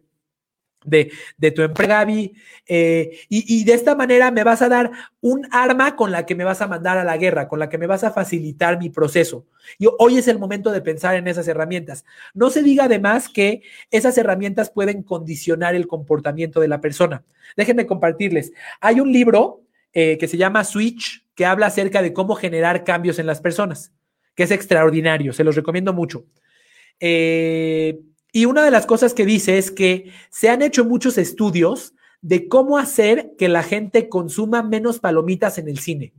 de, 0.87 1.51
tu 1.51 1.62
empresa, 1.62 2.05
Gaby, 2.05 2.35
eh, 2.67 3.19
y, 3.29 3.65
de 3.65 3.75
esta 3.75 3.95
manera 3.95 4.31
me 4.31 4.45
vas 4.45 4.62
a 4.62 4.69
dar 4.69 4.91
un 5.21 5.47
arma 5.51 5.97
con 5.97 6.12
la 6.12 6.25
que 6.27 6.35
me 6.35 6.45
vas 6.45 6.62
a 6.62 6.69
mandar 6.69 6.99
a 6.99 7.05
la 7.05 7.17
guerra, 7.17 7.49
con 7.49 7.59
la 7.59 7.69
que 7.69 7.79
me 7.79 7.87
vas 7.87 8.05
a 8.05 8.12
facilitar 8.12 8.79
mi 8.79 8.91
proceso. 8.91 9.47
Y 9.79 9.89
hoy 9.99 10.19
es 10.19 10.29
el 10.29 10.39
momento 10.39 10.71
de 10.71 10.81
pensar 10.81 11.17
en 11.17 11.27
esas 11.27 11.49
herramientas. 11.49 12.05
No 12.35 12.51
se 12.51 12.62
diga 12.62 12.85
además 12.85 13.29
que 13.29 13.62
esas 13.91 14.17
herramientas 14.19 14.71
pueden 14.71 15.03
condicionar 15.03 15.75
el 15.75 15.87
comportamiento 15.87 16.61
de 16.61 16.69
la 16.69 16.81
persona. 16.81 17.25
Déjenme 17.57 17.87
compartirles. 17.87 18.53
Hay 18.81 19.01
un 19.01 19.12
libro 19.12 19.62
eh, 19.93 20.19
que 20.19 20.29
se 20.29 20.37
llama 20.37 20.62
Switch, 20.62 21.26
que 21.37 21.46
habla 21.46 21.66
acerca 21.66 22.03
de 22.03 22.12
cómo 22.12 22.35
generar 22.35 22.83
cambios 22.83 23.20
en 23.20 23.27
las 23.27 23.40
personas, 23.40 23.92
que 24.35 24.42
es 24.42 24.51
extraordinario, 24.51 25.33
se 25.33 25.44
los 25.44 25.55
recomiendo 25.55 25.92
mucho. 25.92 26.25
Eh, 26.99 28.01
y 28.33 28.46
una 28.46 28.64
de 28.64 28.70
las 28.70 28.87
cosas 28.87 29.14
que 29.14 29.27
dice 29.27 29.59
es 29.59 29.70
que 29.70 30.11
se 30.31 30.49
han 30.49 30.62
hecho 30.62 30.85
muchos 30.85 31.18
estudios 31.18 31.94
de 32.22 32.49
cómo 32.49 32.79
hacer 32.79 33.35
que 33.38 33.49
la 33.49 33.62
gente 33.62 34.09
consuma 34.09 34.62
menos 34.62 34.99
palomitas 34.99 35.59
en 35.59 35.68
el 35.68 35.79
cine. 35.79 36.14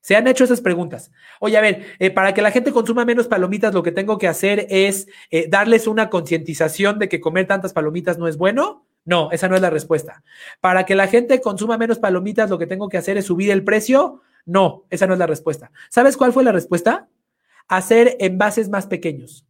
Se 0.00 0.16
han 0.16 0.28
hecho 0.28 0.44
esas 0.44 0.62
preguntas. 0.62 1.10
Oye, 1.40 1.58
a 1.58 1.60
ver, 1.60 1.84
eh, 1.98 2.10
para 2.10 2.32
que 2.32 2.40
la 2.40 2.52
gente 2.52 2.72
consuma 2.72 3.04
menos 3.04 3.28
palomitas, 3.28 3.74
lo 3.74 3.82
que 3.82 3.92
tengo 3.92 4.16
que 4.16 4.28
hacer 4.28 4.66
es 4.70 5.08
darles 5.48 5.86
una 5.86 6.08
concientización 6.08 6.98
de 6.98 7.08
que 7.08 7.20
comer 7.20 7.46
tantas 7.46 7.72
palomitas 7.72 8.16
no 8.16 8.28
es 8.28 8.38
bueno. 8.38 8.86
No, 9.04 9.30
esa 9.32 9.48
no 9.48 9.56
es 9.56 9.62
la 9.62 9.70
respuesta. 9.70 10.22
Para 10.60 10.84
que 10.84 10.94
la 10.94 11.06
gente 11.06 11.40
consuma 11.40 11.78
menos 11.78 11.98
palomitas, 11.98 12.50
lo 12.50 12.58
que 12.58 12.66
tengo 12.66 12.88
que 12.88 12.98
hacer 12.98 13.16
es 13.16 13.26
subir 13.26 13.50
el 13.50 13.64
precio. 13.64 14.22
No, 14.44 14.84
esa 14.90 15.06
no 15.06 15.14
es 15.14 15.18
la 15.18 15.26
respuesta. 15.26 15.72
¿Sabes 15.88 16.16
cuál 16.16 16.32
fue 16.32 16.44
la 16.44 16.52
respuesta? 16.52 17.08
Hacer 17.68 18.16
envases 18.20 18.68
más 18.68 18.86
pequeños. 18.86 19.46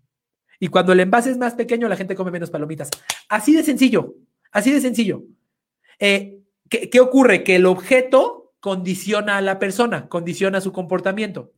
Y 0.59 0.69
cuando 0.69 0.93
el 0.93 1.01
envase 1.01 1.31
es 1.31 1.39
más 1.39 1.55
pequeño, 1.55 1.89
la 1.89 1.97
gente 1.97 2.15
come 2.15 2.31
menos 2.31 2.51
palomitas. 2.51 2.91
Así 3.29 3.57
de 3.57 3.63
sencillo, 3.63 4.15
así 4.53 4.71
de 4.71 4.81
sencillo. 4.81 5.23
Eh, 5.99 6.39
¿qué, 6.69 6.91
¿Qué 6.91 7.01
ocurre? 7.01 7.43
Que 7.43 7.57
el 7.57 7.67
objeto 7.67 8.53
condiciona 8.61 9.39
a 9.39 9.41
la 9.41 9.59
persona, 9.59 10.09
condiciona 10.09 10.61
su 10.61 10.71
comportamiento. 10.71 11.53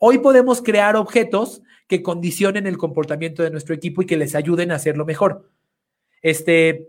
Hoy 0.00 0.18
podemos 0.18 0.60
crear 0.60 0.96
objetos 0.96 1.62
que 1.86 2.02
condicionen 2.02 2.66
el 2.66 2.78
comportamiento 2.78 3.42
de 3.42 3.50
nuestro 3.50 3.74
equipo 3.74 4.02
y 4.02 4.06
que 4.06 4.16
les 4.16 4.34
ayuden 4.34 4.72
a 4.72 4.76
hacerlo 4.76 5.06
mejor. 5.06 5.50
Este, 6.20 6.88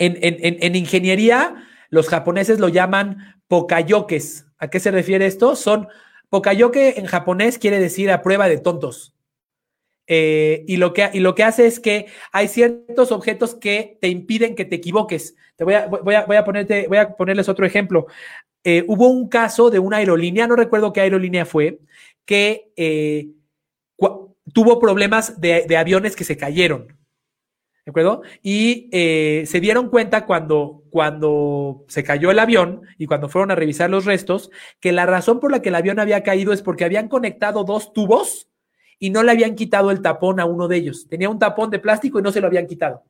en, 0.00 0.76
ingeniería, 0.76 1.54
los 1.90 2.08
japoneses 2.08 2.58
lo 2.58 2.68
llaman 2.68 3.40
pokayokes. 3.48 4.46
¿A 4.58 4.68
qué 4.68 4.80
se 4.80 4.90
refiere 4.90 5.26
esto? 5.26 5.56
Son 5.56 5.88
pokayoke 6.28 6.98
en 6.98 7.06
japonés 7.06 7.58
quiere 7.58 7.78
decir 7.78 8.10
a 8.10 8.22
prueba 8.22 8.48
de 8.48 8.58
tontos. 8.58 9.14
Eh, 10.12 10.64
y, 10.66 10.76
lo 10.76 10.92
que, 10.92 11.08
y 11.12 11.20
lo 11.20 11.36
que 11.36 11.44
hace 11.44 11.66
es 11.66 11.78
que 11.78 12.06
hay 12.32 12.48
ciertos 12.48 13.12
objetos 13.12 13.54
que 13.54 13.96
te 14.00 14.08
impiden 14.08 14.56
que 14.56 14.64
te 14.64 14.76
equivoques. 14.76 15.36
Te 15.54 15.62
voy 15.62 15.74
a, 15.74 15.86
voy 15.86 16.14
a, 16.14 16.24
voy 16.24 16.36
a, 16.36 16.44
ponerte, 16.44 16.88
voy 16.88 16.98
a 16.98 17.10
ponerles 17.16 17.48
otro 17.48 17.64
ejemplo. 17.64 18.06
Eh, 18.64 18.84
hubo 18.88 19.08
un 19.08 19.28
caso 19.28 19.70
de 19.70 19.78
una 19.78 19.98
aerolínea, 19.98 20.46
no 20.46 20.56
recuerdo 20.56 20.92
qué 20.92 21.00
aerolínea 21.00 21.46
fue, 21.46 21.78
que 22.24 22.72
eh, 22.76 23.28
tuvo 24.52 24.78
problemas 24.78 25.40
de, 25.40 25.76
aviones 25.76 26.16
que 26.16 26.24
se 26.24 26.36
cayeron. 26.36 26.96
¿De 27.90 28.00
acuerdo? 28.00 28.22
Y 28.40 28.88
se 28.92 29.60
dieron 29.60 29.88
cuenta 29.88 30.26
cuando, 30.26 30.84
cuando 30.90 31.84
se 31.88 32.04
cayó 32.04 32.30
el 32.30 32.38
avión 32.38 32.82
y 32.98 33.06
cuando 33.06 33.28
fueron 33.28 33.50
a 33.50 33.56
revisar 33.56 33.90
los 33.90 34.04
restos, 34.04 34.52
que 34.78 34.92
la 34.92 35.06
razón 35.06 35.40
por 35.40 35.50
la 35.50 35.60
que 35.60 35.70
el 35.70 35.74
avión 35.74 35.98
había 35.98 36.22
caído 36.22 36.52
es 36.52 36.62
porque 36.62 36.84
habían 36.84 37.08
conectado 37.08 37.64
dos 37.64 37.92
tubos 37.92 38.48
y 39.00 39.10
no 39.10 39.24
le 39.24 39.32
habían 39.32 39.56
quitado 39.56 39.90
el 39.90 40.02
tapón 40.02 40.38
a 40.38 40.44
uno 40.44 40.68
de 40.68 40.76
ellos. 40.76 41.08
Tenía 41.08 41.28
un 41.28 41.40
tapón 41.40 41.70
de 41.70 41.80
plástico 41.80 42.20
y 42.20 42.22
no 42.22 42.30
se 42.30 42.40
lo 42.40 42.46
habían 42.46 42.68
quitado. 42.68 43.02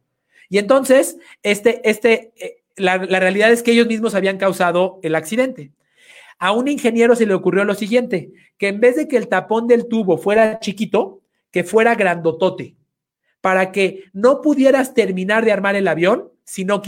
Y 0.48 0.56
entonces, 0.56 1.18
este, 1.42 1.86
este, 1.88 2.32
eh, 2.36 2.62
la, 2.76 2.96
realidad 2.96 3.52
es 3.52 3.62
que 3.62 3.72
ellos 3.72 3.86
mismos 3.86 4.14
habían 4.14 4.38
causado 4.38 4.98
el 5.02 5.14
accidente. 5.14 5.72
A 6.38 6.52
un 6.52 6.68
ingeniero 6.68 7.16
se 7.16 7.26
le 7.26 7.34
ocurrió 7.34 7.66
lo 7.66 7.74
siguiente, 7.74 8.32
que 8.56 8.68
en 8.68 8.80
vez 8.80 8.96
de 8.96 9.08
que 9.08 9.18
el 9.18 9.28
tapón 9.28 9.66
del 9.66 9.88
tubo 9.88 10.16
fuera 10.16 10.58
chiquito, 10.58 11.20
que 11.50 11.64
fuera 11.64 11.96
grandotote, 11.96 12.76
para 13.40 13.72
que 13.72 14.04
no 14.12 14.40
pudieras 14.40 14.94
terminar 14.94 15.44
de 15.44 15.52
armar 15.52 15.76
el 15.76 15.88
avión 15.88 16.30
si 16.44 16.64
no, 16.64 16.82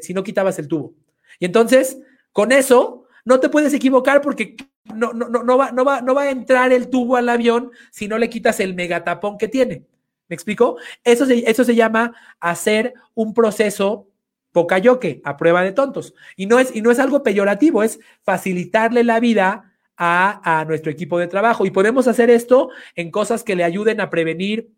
si 0.00 0.14
no 0.14 0.22
quitabas 0.22 0.58
el 0.58 0.68
tubo. 0.68 0.94
Y 1.38 1.44
entonces, 1.44 1.98
con 2.32 2.52
eso, 2.52 3.06
no 3.24 3.40
te 3.40 3.48
puedes 3.48 3.72
equivocar 3.74 4.20
porque 4.20 4.56
no, 4.94 5.12
no, 5.12 5.28
no, 5.28 5.42
no, 5.42 5.58
va, 5.58 5.70
no, 5.70 5.84
va, 5.84 6.00
no 6.00 6.14
va 6.14 6.22
a 6.22 6.30
entrar 6.30 6.72
el 6.72 6.88
tubo 6.88 7.16
al 7.16 7.28
avión 7.28 7.70
si 7.90 8.08
no 8.08 8.18
le 8.18 8.30
quitas 8.30 8.60
el 8.60 8.74
megatapón 8.74 9.38
que 9.38 9.48
tiene. 9.48 9.84
¿Me 10.28 10.34
explico? 10.34 10.78
Eso 11.04 11.26
se, 11.26 11.48
eso 11.50 11.64
se 11.64 11.74
llama 11.74 12.14
hacer 12.40 12.94
un 13.14 13.34
proceso 13.34 14.08
pocayoque, 14.50 15.20
a 15.24 15.36
prueba 15.36 15.62
de 15.62 15.72
tontos. 15.72 16.14
Y 16.36 16.46
no 16.46 16.58
es, 16.58 16.74
y 16.74 16.82
no 16.82 16.90
es 16.90 16.98
algo 16.98 17.22
peyorativo, 17.22 17.82
es 17.82 18.00
facilitarle 18.22 19.04
la 19.04 19.20
vida 19.20 19.74
a, 19.96 20.60
a 20.60 20.64
nuestro 20.64 20.90
equipo 20.90 21.18
de 21.18 21.26
trabajo. 21.26 21.66
Y 21.66 21.70
podemos 21.70 22.08
hacer 22.08 22.30
esto 22.30 22.70
en 22.94 23.10
cosas 23.10 23.44
que 23.44 23.56
le 23.56 23.64
ayuden 23.64 24.00
a 24.00 24.10
prevenir 24.10 24.70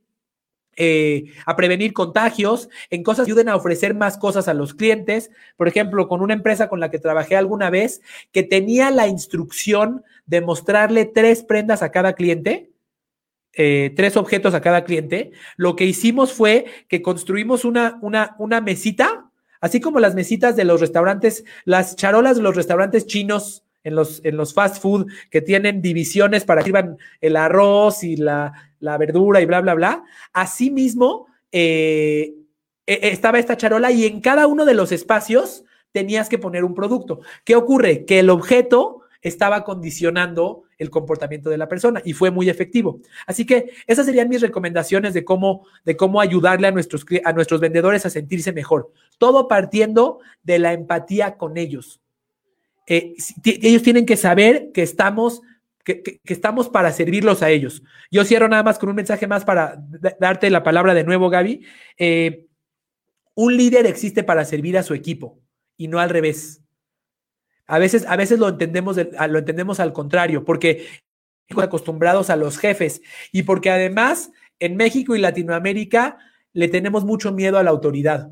eh, 0.76 1.24
a 1.46 1.56
prevenir 1.56 1.92
contagios, 1.92 2.68
en 2.90 3.02
cosas 3.02 3.26
que 3.26 3.32
ayuden 3.32 3.48
a 3.48 3.56
ofrecer 3.56 3.94
más 3.94 4.18
cosas 4.18 4.48
a 4.48 4.54
los 4.54 4.74
clientes. 4.74 5.30
Por 5.56 5.68
ejemplo, 5.68 6.08
con 6.08 6.20
una 6.20 6.34
empresa 6.34 6.68
con 6.68 6.80
la 6.80 6.90
que 6.90 6.98
trabajé 6.98 7.36
alguna 7.36 7.70
vez 7.70 8.00
que 8.32 8.42
tenía 8.42 8.90
la 8.90 9.06
instrucción 9.06 10.04
de 10.26 10.40
mostrarle 10.40 11.04
tres 11.04 11.42
prendas 11.42 11.82
a 11.82 11.90
cada 11.90 12.14
cliente, 12.14 12.70
eh, 13.56 13.92
tres 13.94 14.16
objetos 14.16 14.54
a 14.54 14.60
cada 14.60 14.84
cliente, 14.84 15.32
lo 15.56 15.76
que 15.76 15.84
hicimos 15.84 16.32
fue 16.32 16.66
que 16.88 17.02
construimos 17.02 17.64
una, 17.64 17.98
una, 18.02 18.34
una 18.38 18.60
mesita, 18.60 19.30
así 19.60 19.80
como 19.80 20.00
las 20.00 20.14
mesitas 20.14 20.56
de 20.56 20.64
los 20.64 20.80
restaurantes, 20.80 21.44
las 21.64 21.96
charolas 21.96 22.36
de 22.36 22.42
los 22.42 22.56
restaurantes 22.56 23.06
chinos 23.06 23.63
en 23.84 23.94
los, 23.94 24.24
en 24.24 24.36
los 24.36 24.52
fast 24.52 24.82
food 24.82 25.06
que 25.30 25.42
tienen 25.42 25.80
divisiones 25.80 26.44
para 26.44 26.60
que 26.60 26.66
sirvan 26.66 26.96
el 27.20 27.36
arroz 27.36 28.02
y 28.02 28.16
la, 28.16 28.52
la 28.80 28.98
verdura 28.98 29.40
y 29.40 29.46
bla, 29.46 29.60
bla, 29.60 29.74
bla. 29.74 30.04
Asimismo, 30.32 31.26
eh, 31.52 32.34
e, 32.86 33.08
estaba 33.08 33.38
esta 33.38 33.56
charola 33.56 33.92
y 33.92 34.06
en 34.06 34.20
cada 34.20 34.46
uno 34.46 34.64
de 34.64 34.74
los 34.74 34.90
espacios 34.90 35.64
tenías 35.92 36.28
que 36.28 36.38
poner 36.38 36.64
un 36.64 36.74
producto. 36.74 37.20
¿Qué 37.44 37.54
ocurre? 37.54 38.04
Que 38.04 38.18
el 38.18 38.30
objeto 38.30 39.02
estaba 39.22 39.64
condicionando 39.64 40.64
el 40.76 40.90
comportamiento 40.90 41.50
de 41.50 41.56
la 41.56 41.68
persona 41.68 42.02
y 42.04 42.12
fue 42.12 42.30
muy 42.30 42.50
efectivo. 42.50 43.00
Así 43.26 43.46
que 43.46 43.70
esas 43.86 44.06
serían 44.06 44.28
mis 44.28 44.40
recomendaciones 44.40 45.14
de 45.14 45.24
cómo, 45.24 45.66
de 45.84 45.96
cómo 45.96 46.20
ayudarle 46.20 46.66
a 46.66 46.72
nuestros, 46.72 47.06
a 47.24 47.32
nuestros 47.32 47.60
vendedores 47.60 48.04
a 48.04 48.10
sentirse 48.10 48.52
mejor. 48.52 48.92
Todo 49.18 49.48
partiendo 49.48 50.18
de 50.42 50.58
la 50.58 50.72
empatía 50.72 51.36
con 51.36 51.56
ellos. 51.56 52.00
Eh, 52.86 53.14
ellos 53.44 53.82
tienen 53.82 54.06
que 54.06 54.16
saber 54.16 54.70
que 54.72 54.82
estamos 54.82 55.42
que, 55.84 56.20
estamos 56.24 56.68
para 56.68 56.92
servirlos 56.92 57.42
a 57.42 57.50
ellos. 57.50 57.82
Yo 58.10 58.24
cierro 58.24 58.48
nada 58.48 58.62
más 58.62 58.78
con 58.78 58.88
un 58.88 58.96
mensaje 58.96 59.26
más 59.26 59.44
para 59.44 59.82
darte 60.18 60.50
la 60.50 60.62
palabra 60.62 60.94
de 60.94 61.04
nuevo, 61.04 61.28
Gaby. 61.28 61.64
Eh, 61.98 62.46
un 63.34 63.56
líder 63.56 63.86
existe 63.86 64.24
para 64.24 64.44
servir 64.44 64.78
a 64.78 64.82
su 64.82 64.94
equipo 64.94 65.40
y 65.76 65.88
no 65.88 65.98
al 65.98 66.10
revés. 66.10 66.62
A 67.66 67.78
veces, 67.78 68.06
a 68.06 68.16
veces 68.16 68.38
lo, 68.38 68.48
entendemos 68.48 68.96
lo 68.96 69.38
entendemos 69.38 69.80
al 69.80 69.92
contrario, 69.92 70.44
porque 70.44 70.86
acostumbrados 71.56 72.30
a 72.30 72.36
los 72.36 72.58
jefes 72.58 73.02
y 73.30 73.42
porque 73.42 73.70
además 73.70 74.30
en 74.58 74.76
México 74.76 75.14
y 75.14 75.20
Latinoamérica 75.20 76.18
le 76.52 76.68
tenemos 76.68 77.04
mucho 77.04 77.32
miedo 77.32 77.58
a 77.58 77.62
la 77.62 77.70
autoridad. 77.70 78.30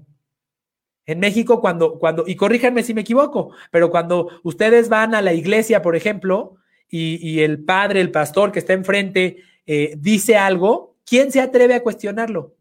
En 1.05 1.19
México, 1.19 1.61
cuando, 1.61 1.99
cuando, 1.99 2.25
y 2.27 2.37
corríjanme 2.37 2.83
si 2.83 2.95
me 2.95 3.01
equivoco, 3.01 3.55
pero 3.71 3.91
cuando 3.91 4.29
ustedes 4.45 4.89
van 4.89 5.15
a 5.15 5.23
la 5.23 5.33
iglesia, 5.33 5.83
por 5.83 5.97
ejemplo, 5.97 6.57
y, 6.89 7.41
el 7.41 7.65
padre, 7.65 8.01
el 8.01 8.11
pastor 8.11 8.53
que 8.53 8.59
está 8.59 8.75
enfrente, 8.75 9.39
eh, 9.65 9.95
dice 9.97 10.37
algo, 10.37 10.97
¿quién 11.07 11.33
se 11.33 11.41
atreve 11.41 11.75
a 11.75 11.83
cuestionarlo? 11.83 12.55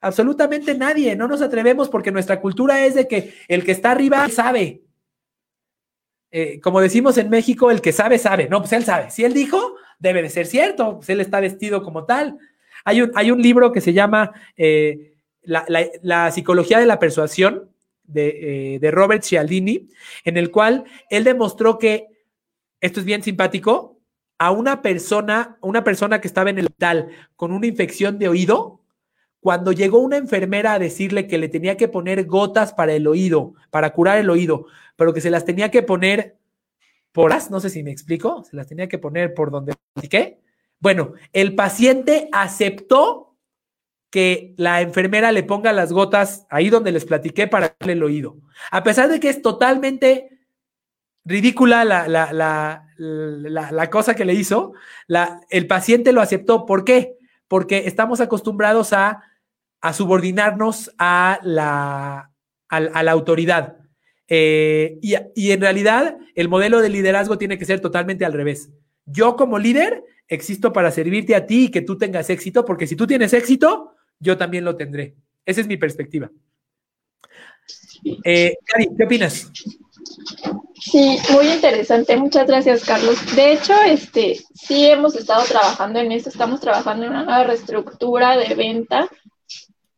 Absolutamente 0.00 0.74
nadie, 0.74 1.16
no 1.16 1.26
nos 1.26 1.40
atrevemos 1.40 1.88
porque 1.88 2.12
nuestra 2.12 2.40
cultura 2.40 2.84
es 2.84 2.94
de 2.94 3.08
que 3.08 3.34
el 3.48 3.64
que 3.64 3.72
está 3.72 3.92
arriba 3.92 4.28
sabe. 4.28 4.82
Eh, 6.30 6.60
como 6.60 6.80
decimos 6.80 7.16
en 7.16 7.30
México, 7.30 7.70
el 7.70 7.80
que 7.80 7.92
sabe, 7.92 8.18
sabe. 8.18 8.48
No, 8.48 8.60
pues 8.60 8.72
él 8.74 8.84
sabe. 8.84 9.10
Si 9.10 9.24
él 9.24 9.32
dijo, 9.32 9.76
debe 9.98 10.22
de 10.22 10.30
ser 10.30 10.46
cierto, 10.46 10.96
pues 10.96 11.08
él 11.08 11.20
está 11.20 11.40
vestido 11.40 11.82
como 11.82 12.04
tal. 12.04 12.38
Hay 12.84 13.00
un, 13.00 13.10
hay 13.14 13.30
un 13.30 13.40
libro 13.40 13.72
que 13.72 13.80
se 13.80 13.92
llama 13.92 14.32
eh, 14.56 15.14
la, 15.42 16.30
psicología 16.30 16.78
de 16.78 16.86
la 16.86 16.98
persuasión 16.98 17.70
de, 18.04 18.78
de 18.80 18.90
Robert 18.90 19.22
Cialdini, 19.22 19.88
en 20.24 20.36
el 20.36 20.50
cual 20.50 20.84
él 21.10 21.24
demostró 21.24 21.78
que 21.78 22.06
esto 22.80 23.00
es 23.00 23.06
bien 23.06 23.22
simpático, 23.22 23.98
a 24.38 24.52
una 24.52 24.82
persona, 24.82 25.58
una 25.60 25.82
persona 25.82 26.20
que 26.20 26.28
estaba 26.28 26.50
en 26.50 26.58
el 26.58 26.66
hospital 26.66 27.08
con 27.34 27.52
una 27.52 27.66
infección 27.66 28.18
de 28.18 28.28
oído, 28.28 28.80
cuando 29.40 29.72
llegó 29.72 29.98
una 29.98 30.16
enfermera 30.16 30.74
a 30.74 30.78
decirle 30.78 31.26
que 31.26 31.38
le 31.38 31.48
tenía 31.48 31.76
que 31.76 31.88
poner 31.88 32.24
gotas 32.24 32.72
para 32.72 32.92
el 32.92 33.06
oído, 33.06 33.54
para 33.70 33.92
curar 33.92 34.18
el 34.18 34.30
oído, 34.30 34.66
pero 34.96 35.12
que 35.12 35.20
se 35.20 35.30
las 35.30 35.44
tenía 35.44 35.70
que 35.70 35.82
poner 35.82 36.38
por 37.12 37.32
no 37.50 37.58
sé 37.58 37.70
si 37.70 37.82
me 37.82 37.90
explico, 37.90 38.44
se 38.44 38.54
las 38.54 38.68
tenía 38.68 38.88
que 38.88 38.98
poner 38.98 39.34
por 39.34 39.50
donde 39.50 39.74
qué. 40.08 40.38
Bueno, 40.78 41.14
el 41.32 41.56
paciente 41.56 42.28
aceptó 42.30 43.27
que 44.10 44.54
la 44.56 44.80
enfermera 44.80 45.32
le 45.32 45.42
ponga 45.42 45.72
las 45.72 45.92
gotas 45.92 46.46
ahí 46.50 46.70
donde 46.70 46.92
les 46.92 47.04
platiqué 47.04 47.46
para 47.46 47.76
darle 47.78 47.92
el 47.92 48.02
oído. 48.02 48.36
A 48.70 48.82
pesar 48.82 49.08
de 49.08 49.20
que 49.20 49.28
es 49.28 49.42
totalmente 49.42 50.38
ridícula 51.24 51.84
la, 51.84 52.08
la, 52.08 52.32
la, 52.32 53.70
la, 53.70 53.90
cosa 53.90 54.14
que 54.14 54.24
le 54.24 54.34
hizo, 54.34 54.72
el 55.50 55.66
paciente 55.66 56.12
lo 56.12 56.22
aceptó. 56.22 56.64
¿Por 56.64 56.84
qué? 56.84 57.16
Porque 57.48 57.84
estamos 57.86 58.20
acostumbrados 58.20 58.94
a, 58.94 59.22
a 59.82 59.92
subordinarnos 59.92 60.90
a 60.98 61.38
la, 61.42 62.30
a, 62.68 63.02
la 63.02 63.12
autoridad. 63.12 63.76
Eh, 64.26 64.98
y, 65.02 65.14
y, 65.34 65.52
en 65.52 65.60
realidad 65.60 66.16
el 66.34 66.48
modelo 66.48 66.80
de 66.80 66.88
liderazgo 66.88 67.38
tiene 67.38 67.58
que 67.58 67.66
ser 67.66 67.80
totalmente 67.80 68.24
al 68.24 68.32
revés. 68.32 68.70
Yo 69.04 69.36
como 69.36 69.58
líder 69.58 70.04
existo 70.28 70.72
para 70.72 70.90
servirte 70.90 71.34
a 71.34 71.46
ti 71.46 71.64
y 71.64 71.70
que 71.70 71.80
tú 71.82 71.96
tengas 71.96 72.28
éxito, 72.30 72.64
porque 72.64 72.86
si 72.86 72.96
tú 72.96 73.06
tienes 73.06 73.32
éxito, 73.32 73.94
yo 74.20 74.36
también 74.36 74.64
lo 74.64 74.76
tendré. 74.76 75.16
Esa 75.44 75.60
es 75.60 75.66
mi 75.66 75.76
perspectiva. 75.76 76.30
Eh, 78.24 78.56
Cari, 78.64 78.88
¿qué 78.96 79.04
opinas? 79.04 79.50
Sí, 80.74 81.18
muy 81.32 81.48
interesante. 81.48 82.16
Muchas 82.16 82.46
gracias, 82.46 82.84
Carlos. 82.84 83.18
De 83.34 83.52
hecho, 83.52 83.74
este, 83.82 84.40
sí 84.54 84.86
hemos 84.86 85.16
estado 85.16 85.44
trabajando 85.44 85.98
en 85.98 86.12
eso. 86.12 86.28
Estamos 86.28 86.60
trabajando 86.60 87.04
en 87.04 87.10
una 87.10 87.24
nueva 87.24 87.44
reestructura 87.44 88.36
de 88.36 88.54
venta. 88.54 89.08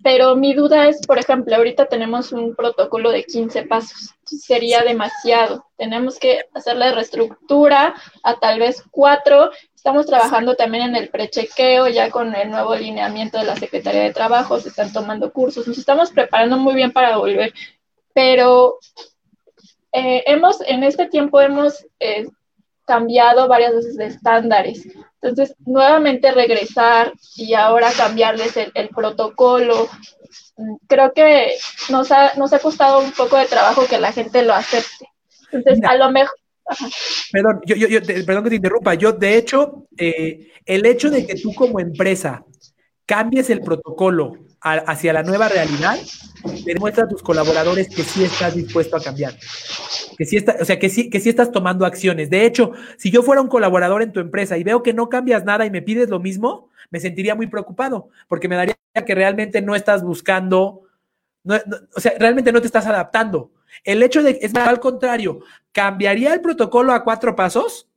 Pero 0.03 0.35
mi 0.35 0.55
duda 0.55 0.89
es, 0.89 1.07
por 1.07 1.19
ejemplo, 1.19 1.55
ahorita 1.55 1.87
tenemos 1.87 2.33
un 2.33 2.55
protocolo 2.57 3.11
de 3.11 3.25
15 3.25 3.65
pasos. 3.65 4.15
Sería 4.25 4.83
demasiado. 4.83 5.67
Tenemos 5.77 6.19
que 6.19 6.41
hacer 6.55 6.77
la 6.77 6.93
reestructura 6.93 7.95
a 8.23 8.41
tal 8.41 8.61
vez 8.61 8.83
cuatro. 8.91 9.51
Estamos 9.81 10.05
trabajando 10.05 10.57
también 10.57 10.91
en 10.91 10.95
el 10.95 11.09
prechequeo, 11.09 11.89
ya 11.89 12.11
con 12.11 12.35
el 12.35 12.51
nuevo 12.51 12.73
alineamiento 12.73 13.39
de 13.39 13.45
la 13.45 13.57
Secretaría 13.57 14.03
de 14.03 14.13
Trabajo. 14.13 14.61
Se 14.61 14.69
están 14.69 14.93
tomando 14.93 15.33
cursos. 15.33 15.67
Nos 15.67 15.79
estamos 15.79 16.11
preparando 16.11 16.59
muy 16.59 16.75
bien 16.75 16.93
para 16.93 17.17
volver. 17.17 17.55
Pero 18.13 18.79
eh, 19.91 20.23
hemos, 20.27 20.61
en 20.67 20.85
este 20.85 21.07
tiempo 21.07 21.41
hemos 21.41 21.87
eh, 21.99 22.29
cambiado 22.85 23.49
varias 23.49 23.75
veces 23.75 23.97
de 23.97 24.05
estándares. 24.05 24.87
Entonces, 25.23 25.57
nuevamente 25.61 26.31
regresar 26.31 27.15
y 27.37 27.55
ahora 27.55 27.91
cambiarles 27.97 28.59
el, 28.59 28.89
protocolo, 28.91 29.89
creo 30.89 31.15
que 31.15 31.55
nos 31.89 32.13
ha, 32.13 32.35
nos 32.35 32.53
ha 32.53 32.59
costado 32.59 33.01
un 33.01 33.13
poco 33.13 33.39
de 33.39 33.47
trabajo 33.47 33.87
que 33.87 33.99
la 33.99 34.13
gente 34.13 34.43
lo 34.43 34.53
acepte. 34.53 35.09
Entonces, 35.51 35.83
a 35.89 35.95
lo 35.95 36.11
mejor... 36.11 36.37
Perdón, 37.33 37.61
yo, 37.67 37.75
yo, 37.75 38.01
perdón 38.27 38.45
que 38.45 38.51
te 38.51 38.57
interrumpa. 38.57 38.95
Yo, 38.95 39.13
de 39.13 39.37
hecho, 39.37 39.87
eh, 39.97 40.53
el 40.65 40.87
hecho 40.87 41.11
de 41.11 41.27
que 41.27 41.35
tú 41.35 41.55
como 41.55 41.81
empresa 41.81 42.45
cambies 43.07 43.51
el 43.51 43.61
protocolo 43.61 44.35
hacia 44.63 45.13
la 45.13 45.23
nueva 45.23 45.49
realidad, 45.49 45.99
demuestra 46.65 47.05
a 47.05 47.09
tus 47.09 47.23
colaboradores 47.23 47.89
que 47.89 48.03
sí 48.03 48.23
estás 48.25 48.55
dispuesto 48.55 48.97
a 48.97 49.01
cambiar. 49.01 49.35
Que 50.17 50.25
sí 50.27 50.37
está, 50.37 50.57
o 50.61 50.65
sea, 50.65 50.79
que 50.79 50.91
sí, 50.91 51.09
que 51.09 51.19
sí 51.19 51.31
estás 51.31 51.51
tomando 51.51 51.87
acciones. 51.87 52.29
De 52.29 52.45
hecho, 52.45 52.73
si 52.99 53.11
yo 53.11 53.23
fuera 53.23 53.41
un 53.41 53.49
colaborador 53.49 54.03
en 54.03 54.13
tu 54.13 54.21
empresa 54.21 54.59
y 54.59 54.65
veo 54.65 54.83
que 54.83 54.93
no 54.93 55.09
cambias 55.09 55.45
nada 55.45 55.65
y 55.65 55.71
me 55.71 55.83
pides 55.83 56.11
lo 56.11 56.21
mismo, 56.21 56.69
me 56.91 57.01
sentiría 57.01 57.35
muy 57.35 57.47
preocupado, 57.47 58.11
porque 58.29 58.49
me 58.49 58.57
daría 58.57 58.77
que 59.07 59.15
realmente 59.15 59.63
no 59.63 59.75
estás 59.75 60.03
buscando, 60.03 60.83
o 61.45 62.01
sea, 62.01 62.13
realmente 62.19 62.53
no 62.53 62.61
te 62.61 62.67
estás 62.67 62.87
adaptando. 62.87 63.51
El 63.85 64.03
hecho 64.03 64.23
de, 64.23 64.39
es 64.43 64.55
al 64.55 64.81
contrario, 64.81 65.41
cambiaría 65.73 66.35
el 66.35 66.41
protocolo 66.41 66.93
a 66.93 67.05
cuatro 67.05 67.37
pasos 67.37 67.91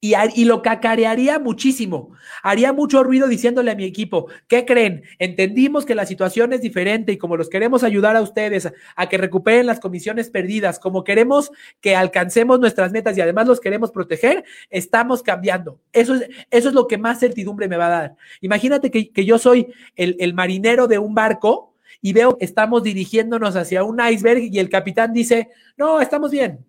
y, 0.00 0.44
lo 0.44 0.62
cacarearía 0.62 1.38
muchísimo. 1.40 2.12
Haría 2.42 2.72
mucho 2.72 3.02
ruido 3.02 3.26
diciéndole 3.26 3.72
a 3.72 3.74
mi 3.74 3.84
equipo, 3.84 4.28
¿qué 4.46 4.64
creen? 4.64 5.02
Entendimos 5.18 5.84
que 5.84 5.96
la 5.96 6.06
situación 6.06 6.52
es 6.52 6.60
diferente 6.60 7.12
y 7.12 7.18
como 7.18 7.36
los 7.36 7.48
queremos 7.48 7.82
ayudar 7.82 8.14
a 8.14 8.22
ustedes 8.22 8.72
a, 8.94 9.08
que 9.08 9.18
recuperen 9.18 9.66
las 9.66 9.80
comisiones 9.80 10.30
perdidas, 10.30 10.78
como 10.78 11.02
queremos 11.02 11.50
que 11.80 11.96
alcancemos 11.96 12.60
nuestras 12.60 12.92
metas 12.92 13.18
y 13.18 13.20
además 13.20 13.48
los 13.48 13.60
queremos 13.60 13.90
proteger, 13.90 14.44
estamos 14.70 15.22
cambiando. 15.22 15.80
Eso 15.92 16.14
es, 16.14 16.28
eso 16.50 16.68
es 16.68 16.74
lo 16.74 16.86
que 16.86 16.98
más 16.98 17.18
certidumbre 17.18 17.66
me 17.66 17.76
va 17.76 17.86
a 17.86 17.90
dar. 17.90 18.16
Imagínate 18.40 18.90
que, 18.92 19.24
yo 19.24 19.36
soy 19.38 19.66
el, 19.96 20.16
el 20.20 20.32
marinero 20.32 20.86
de 20.86 20.98
un 20.98 21.14
barco 21.14 21.74
y 22.00 22.12
veo 22.12 22.38
que 22.38 22.44
estamos 22.44 22.82
dirigiéndonos 22.82 23.56
hacia 23.56 23.84
un 23.84 24.00
iceberg 24.00 24.42
y 24.42 24.58
el 24.58 24.68
capitán 24.68 25.12
dice, 25.12 25.50
no, 25.76 26.00
estamos 26.00 26.30
bien. 26.30 26.64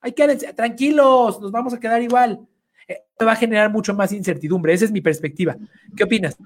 Hay 0.00 0.12
que 0.12 0.36
tranquilos, 0.54 1.40
nos 1.40 1.52
vamos 1.52 1.74
a 1.74 1.80
quedar 1.80 2.02
igual 2.02 2.46
va 3.24 3.32
a 3.32 3.36
generar 3.36 3.70
mucho 3.70 3.94
más 3.94 4.12
incertidumbre. 4.12 4.72
Esa 4.72 4.86
es 4.86 4.92
mi 4.92 5.00
perspectiva. 5.00 5.56
¿Qué 5.96 6.04
opinas? 6.04 6.36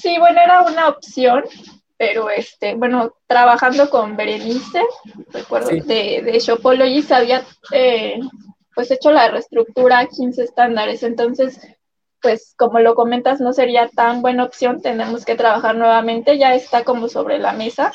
Sí, 0.00 0.16
bueno, 0.18 0.40
era 0.40 0.62
una 0.62 0.88
opción, 0.88 1.44
pero 1.96 2.30
este, 2.30 2.74
bueno, 2.74 3.14
trabajando 3.26 3.90
con 3.90 4.16
Berenice, 4.16 4.82
recuerdo, 5.32 5.68
de, 5.68 6.22
de 6.22 6.38
Shopology, 6.38 7.02
se 7.02 7.14
había 7.14 7.44
eh, 7.72 8.18
pues 8.74 8.90
hecho 8.90 9.10
la 9.10 9.28
reestructura 9.28 9.98
a 9.98 10.06
15 10.06 10.42
estándares. 10.42 11.02
Entonces, 11.02 11.60
pues 12.20 12.54
como 12.56 12.78
lo 12.80 12.94
comentas, 12.94 13.40
no 13.40 13.52
sería 13.52 13.88
tan 13.88 14.22
buena 14.22 14.44
opción, 14.44 14.82
tenemos 14.82 15.24
que 15.24 15.36
trabajar 15.36 15.76
nuevamente, 15.76 16.38
ya 16.38 16.54
está 16.54 16.84
como 16.84 17.08
sobre 17.08 17.38
la 17.38 17.52
mesa, 17.52 17.92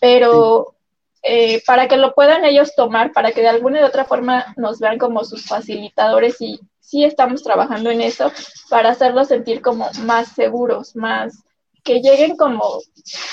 pero 0.00 0.74
eh, 1.22 1.62
para 1.66 1.88
que 1.88 1.96
lo 1.96 2.14
puedan 2.14 2.44
ellos 2.44 2.74
tomar, 2.74 3.12
para 3.12 3.32
que 3.32 3.42
de 3.42 3.48
alguna 3.48 3.80
y 3.80 3.84
otra 3.84 4.04
forma 4.04 4.54
nos 4.56 4.78
vean 4.78 4.98
como 4.98 5.24
sus 5.24 5.46
facilitadores 5.46 6.40
y 6.40 6.60
sí 6.80 7.04
estamos 7.04 7.42
trabajando 7.42 7.90
en 7.90 8.00
eso 8.00 8.32
para 8.70 8.90
hacerlos 8.90 9.28
sentir 9.28 9.60
como 9.60 9.90
más 10.04 10.28
seguros, 10.28 10.96
más 10.96 11.44
que 11.84 12.00
lleguen 12.00 12.36
como, 12.36 12.64
o 12.64 12.82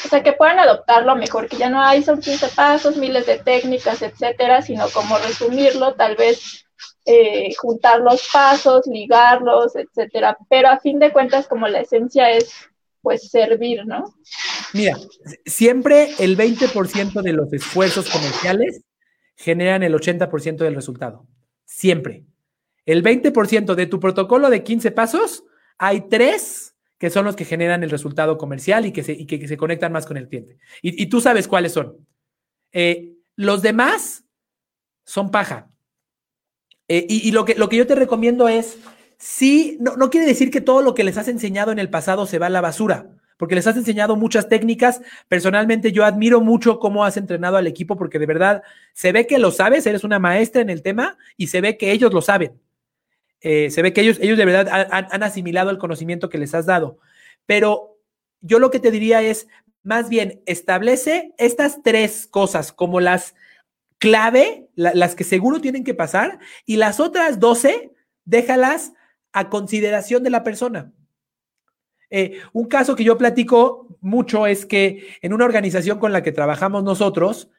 sea, 0.09 0.23
que 0.23 0.33
puedan 0.33 0.59
adoptarlo 0.59 1.15
mejor, 1.15 1.49
que 1.49 1.57
ya 1.57 1.69
no 1.69 1.81
hay, 1.81 2.03
son 2.03 2.21
15 2.21 2.49
pasos, 2.49 2.95
miles 2.95 3.25
de 3.25 3.37
técnicas, 3.37 4.01
etcétera, 4.01 4.61
sino 4.61 4.89
como 4.89 5.17
resumirlo, 5.17 5.93
tal 5.95 6.15
vez 6.15 6.64
eh, 7.05 7.53
juntar 7.55 8.01
los 8.01 8.27
pasos, 8.31 8.87
ligarlos, 8.87 9.75
etcétera. 9.75 10.37
Pero 10.49 10.69
a 10.69 10.79
fin 10.79 10.99
de 10.99 11.11
cuentas, 11.11 11.47
como 11.47 11.67
la 11.67 11.81
esencia 11.81 12.29
es 12.31 12.51
pues 13.01 13.29
servir, 13.29 13.85
¿no? 13.85 14.15
Mira, 14.73 14.97
siempre 15.45 16.09
el 16.17 16.35
20% 16.35 17.21
de 17.21 17.33
los 17.33 17.53
esfuerzos 17.53 18.09
comerciales 18.09 18.81
generan 19.35 19.83
el 19.83 19.93
80% 19.93 20.57
del 20.57 20.73
resultado. 20.73 21.27
Siempre. 21.65 22.25
El 22.85 23.03
20% 23.03 23.75
de 23.75 23.85
tu 23.85 23.99
protocolo 23.99 24.49
de 24.49 24.63
15 24.63 24.89
pasos, 24.91 25.43
hay 25.77 26.09
tres 26.09 26.75
que 26.97 27.09
son 27.09 27.25
los 27.25 27.35
que 27.35 27.45
generan 27.45 27.83
el 27.83 27.89
resultado 27.89 28.37
comercial 28.37 28.85
y 28.85 28.91
que 28.91 29.03
se, 29.03 29.27
que, 29.27 29.47
se 29.47 29.57
conectan 29.57 29.91
más 29.91 30.05
con 30.05 30.17
el 30.17 30.27
cliente. 30.27 30.57
Y, 30.81 31.05
tú 31.07 31.21
sabes 31.21 31.47
cuáles 31.47 31.73
son. 31.73 32.07
Eh, 32.71 33.13
los 33.35 33.61
demás 33.61 34.23
son 35.03 35.29
paja. 35.29 35.69
Eh, 36.87 37.05
y, 37.09 37.31
lo, 37.31 37.45
que, 37.45 37.55
lo 37.55 37.67
que 37.67 37.77
yo 37.77 37.87
te 37.87 37.95
recomiendo 37.95 38.47
es 38.47 38.77
sí, 39.17 39.77
no, 39.79 39.95
no 39.95 40.09
quiere 40.09 40.27
decir 40.27 40.51
que 40.51 40.61
todo 40.61 40.81
lo 40.81 40.93
que 40.93 41.03
les 41.03 41.17
has 41.17 41.27
enseñado 41.27 41.71
en 41.71 41.79
el 41.79 41.89
pasado 41.89 42.25
se 42.27 42.37
va 42.37 42.45
a 42.45 42.51
la 42.51 42.61
basura, 42.61 43.09
porque 43.37 43.55
les 43.55 43.65
has 43.65 43.75
enseñado 43.75 44.15
muchas 44.15 44.49
técnicas. 44.49 45.01
Personalmente 45.27 45.91
yo 45.91 46.05
admiro 46.05 46.41
mucho 46.41 46.79
cómo 46.79 47.03
has 47.03 47.17
entrenado 47.17 47.57
al 47.57 47.67
equipo, 47.67 47.97
porque 47.97 48.19
de 48.19 48.27
verdad 48.27 48.63
se 48.93 49.11
ve 49.11 49.25
que 49.25 49.39
lo 49.39 49.51
sabes, 49.51 49.85
eres 49.87 50.03
una 50.03 50.19
maestra 50.19 50.61
en 50.61 50.69
el 50.69 50.81
tema 50.81 51.17
y 51.37 51.47
se 51.47 51.61
ve 51.61 51.77
que 51.77 51.91
ellos 51.91 52.13
lo 52.13 52.21
saben. 52.21 52.53
Eh, 53.41 53.69
se 53.69 53.81
ve 53.81 53.93
que 53.93 54.01
ellos, 54.01 54.17
ellos 54.21 54.37
de 54.37 54.45
verdad 54.45 54.87
han, 54.91 55.23
asimilado 55.23 55.69
el 55.69 55.77
conocimiento 55.77 56.29
que 56.29 56.37
les 56.37 56.55
has 56.55 56.65
dado. 56.65 56.99
Pero 57.45 57.99
yo 58.41 58.59
lo 58.59 58.71
que 58.71 58.79
te 58.79 58.91
diría 58.91 59.21
es, 59.21 59.47
más 59.83 60.09
bien, 60.09 60.41
establece 60.45 61.33
estas 61.37 61.83
tres 61.83 62.27
cosas 62.27 62.71
como 62.71 62.99
las 62.99 63.35
clave, 64.05 64.69
las 64.75 65.15
que 65.15 65.23
seguro 65.23 65.59
tienen 65.59 65.83
que 65.83 65.95
pasar, 65.95 66.37
y 66.67 66.75
las 66.75 66.99
otras 66.99 67.39
doce, 67.39 67.91
déjalas 68.23 68.93
a 69.33 69.49
consideración 69.49 70.21
de 70.21 70.29
la 70.29 70.43
persona. 70.43 70.93
Eh, 72.11 72.39
un 72.53 72.67
caso 72.67 72.95
que 72.95 73.03
yo 73.03 73.17
platico 73.17 73.97
mucho 74.01 74.45
es 74.45 74.67
que 74.67 75.07
en 75.23 75.33
una 75.33 75.45
organización 75.45 75.97
con 75.97 76.11
la 76.11 76.21
que 76.21 76.31
trabajamos 76.31 76.83
nosotros, 76.83 77.49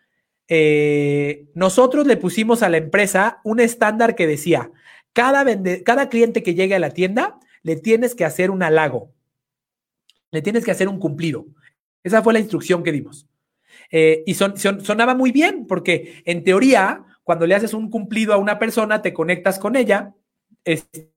eh, 0.46 1.48
nosotros 1.54 2.06
le 2.06 2.16
pusimos 2.16 2.62
a 2.62 2.68
la 2.68 2.76
empresa 2.76 3.40
un 3.42 3.58
estándar 3.58 4.14
que 4.14 4.28
decía, 4.28 4.70
cada, 5.12 5.44
cada 5.84 6.08
cliente 6.08 6.44
que 6.44 6.54
llegue 6.54 6.76
a 6.76 6.78
la 6.78 6.90
tienda, 6.90 7.40
le 7.64 7.74
tienes 7.74 8.14
que 8.14 8.24
hacer 8.24 8.52
un 8.52 8.62
halago, 8.62 9.12
le 10.30 10.42
tienes 10.42 10.64
que 10.64 10.70
hacer 10.70 10.88
un 10.88 11.00
cumplido. 11.00 11.44
Esa 12.04 12.22
fue 12.22 12.34
la 12.34 12.38
instrucción 12.38 12.84
que 12.84 12.92
dimos. 12.92 13.26
Eh, 13.90 14.22
y 14.26 14.34
sonaba 14.34 15.14
muy 15.14 15.32
bien, 15.32 15.66
porque 15.66 16.22
en 16.24 16.44
teoría, 16.44 17.04
cuando 17.22 17.46
le 17.46 17.54
haces 17.54 17.74
un 17.74 17.90
cumplido 17.90 18.34
a 18.34 18.38
una 18.38 18.58
persona, 18.58 19.02
te 19.02 19.12
conectas 19.12 19.58
con 19.58 19.76
ella, 19.76 20.14
este, 20.64 21.12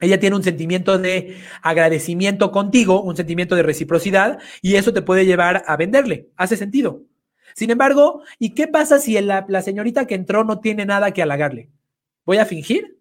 ella 0.00 0.20
tiene 0.20 0.36
un 0.36 0.42
sentimiento 0.42 0.98
de 0.98 1.36
agradecimiento 1.62 2.50
contigo, 2.50 3.02
un 3.02 3.16
sentimiento 3.16 3.56
de 3.56 3.62
reciprocidad, 3.62 4.38
y 4.62 4.76
eso 4.76 4.92
te 4.92 5.02
puede 5.02 5.26
llevar 5.26 5.64
a 5.66 5.76
venderle. 5.76 6.28
Hace 6.36 6.56
sentido. 6.56 7.02
Sin 7.54 7.70
embargo, 7.70 8.22
¿y 8.38 8.50
qué 8.50 8.66
pasa 8.66 8.98
si 8.98 9.20
la, 9.20 9.46
la 9.48 9.62
señorita 9.62 10.06
que 10.06 10.14
entró 10.14 10.44
no 10.44 10.60
tiene 10.60 10.86
nada 10.86 11.12
que 11.12 11.22
halagarle? 11.22 11.70
¿Voy 12.24 12.38
a 12.38 12.46
fingir? 12.46 12.98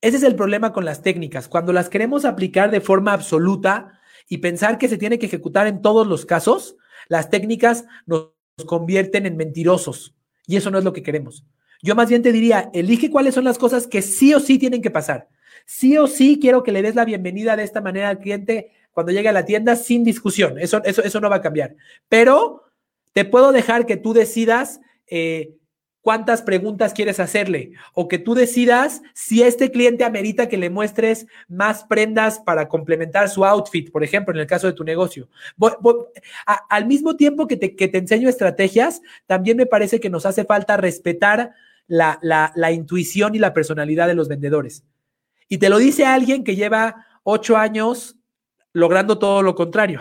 Ese 0.00 0.16
es 0.16 0.22
el 0.22 0.36
problema 0.36 0.72
con 0.72 0.84
las 0.84 1.02
técnicas. 1.02 1.48
Cuando 1.48 1.72
las 1.72 1.88
queremos 1.88 2.24
aplicar 2.24 2.70
de 2.70 2.80
forma 2.80 3.12
absoluta 3.12 3.97
y 4.28 4.38
pensar 4.38 4.78
que 4.78 4.88
se 4.88 4.98
tiene 4.98 5.18
que 5.18 5.26
ejecutar 5.26 5.66
en 5.66 5.82
todos 5.82 6.06
los 6.06 6.26
casos, 6.26 6.76
las 7.08 7.30
técnicas 7.30 7.86
nos 8.06 8.30
convierten 8.66 9.26
en 9.26 9.36
mentirosos. 9.36 10.14
Y 10.46 10.56
eso 10.56 10.70
no 10.70 10.78
es 10.78 10.84
lo 10.84 10.92
que 10.92 11.02
queremos. 11.02 11.44
Yo 11.82 11.94
más 11.94 12.08
bien 12.08 12.22
te 12.22 12.32
diría, 12.32 12.70
elige 12.72 13.10
cuáles 13.10 13.34
son 13.34 13.44
las 13.44 13.58
cosas 13.58 13.86
que 13.86 14.02
sí 14.02 14.34
o 14.34 14.40
sí 14.40 14.58
tienen 14.58 14.82
que 14.82 14.90
pasar. 14.90 15.28
Sí 15.64 15.96
o 15.96 16.06
sí 16.06 16.38
quiero 16.40 16.62
que 16.62 16.72
le 16.72 16.82
des 16.82 16.94
la 16.94 17.04
bienvenida 17.04 17.56
de 17.56 17.62
esta 17.62 17.80
manera 17.80 18.08
al 18.08 18.18
cliente 18.18 18.72
cuando 18.92 19.12
llegue 19.12 19.28
a 19.28 19.32
la 19.32 19.44
tienda 19.44 19.76
sin 19.76 20.04
discusión. 20.04 20.58
Eso, 20.58 20.82
eso, 20.84 21.02
eso 21.02 21.20
no 21.20 21.30
va 21.30 21.36
a 21.36 21.42
cambiar. 21.42 21.76
Pero 22.08 22.64
te 23.12 23.24
puedo 23.24 23.52
dejar 23.52 23.86
que 23.86 23.96
tú 23.96 24.12
decidas 24.12 24.80
eh, 25.06 25.57
cuántas 26.08 26.40
preguntas 26.40 26.94
quieres 26.94 27.20
hacerle 27.20 27.72
o 27.92 28.08
que 28.08 28.18
tú 28.18 28.34
decidas 28.34 29.02
si 29.12 29.42
este 29.42 29.70
cliente 29.70 30.04
amerita 30.04 30.48
que 30.48 30.56
le 30.56 30.70
muestres 30.70 31.26
más 31.48 31.84
prendas 31.84 32.38
para 32.38 32.66
complementar 32.66 33.28
su 33.28 33.44
outfit, 33.44 33.92
por 33.92 34.02
ejemplo, 34.02 34.32
en 34.32 34.40
el 34.40 34.46
caso 34.46 34.66
de 34.66 34.72
tu 34.72 34.84
negocio. 34.84 35.28
al 36.70 36.86
mismo 36.86 37.14
tiempo 37.16 37.46
que 37.46 37.58
te, 37.58 37.76
que 37.76 37.88
te 37.88 37.98
enseño 37.98 38.26
estrategias, 38.26 39.02
también 39.26 39.58
me 39.58 39.66
parece 39.66 40.00
que 40.00 40.08
nos 40.08 40.24
hace 40.24 40.46
falta 40.46 40.78
respetar 40.78 41.52
la, 41.88 42.72
intuición 42.72 43.34
y 43.34 43.38
la 43.38 43.52
personalidad 43.52 44.06
de 44.06 44.14
los 44.14 44.28
vendedores. 44.28 44.84
Y 45.46 45.58
te 45.58 45.68
lo 45.68 45.76
dice 45.76 46.06
alguien 46.06 46.42
que 46.42 46.56
lleva 46.56 47.04
ocho 47.22 47.58
años 47.58 48.16
logrando 48.72 49.18
todo 49.18 49.42
lo 49.42 49.54
contrario. 49.54 50.00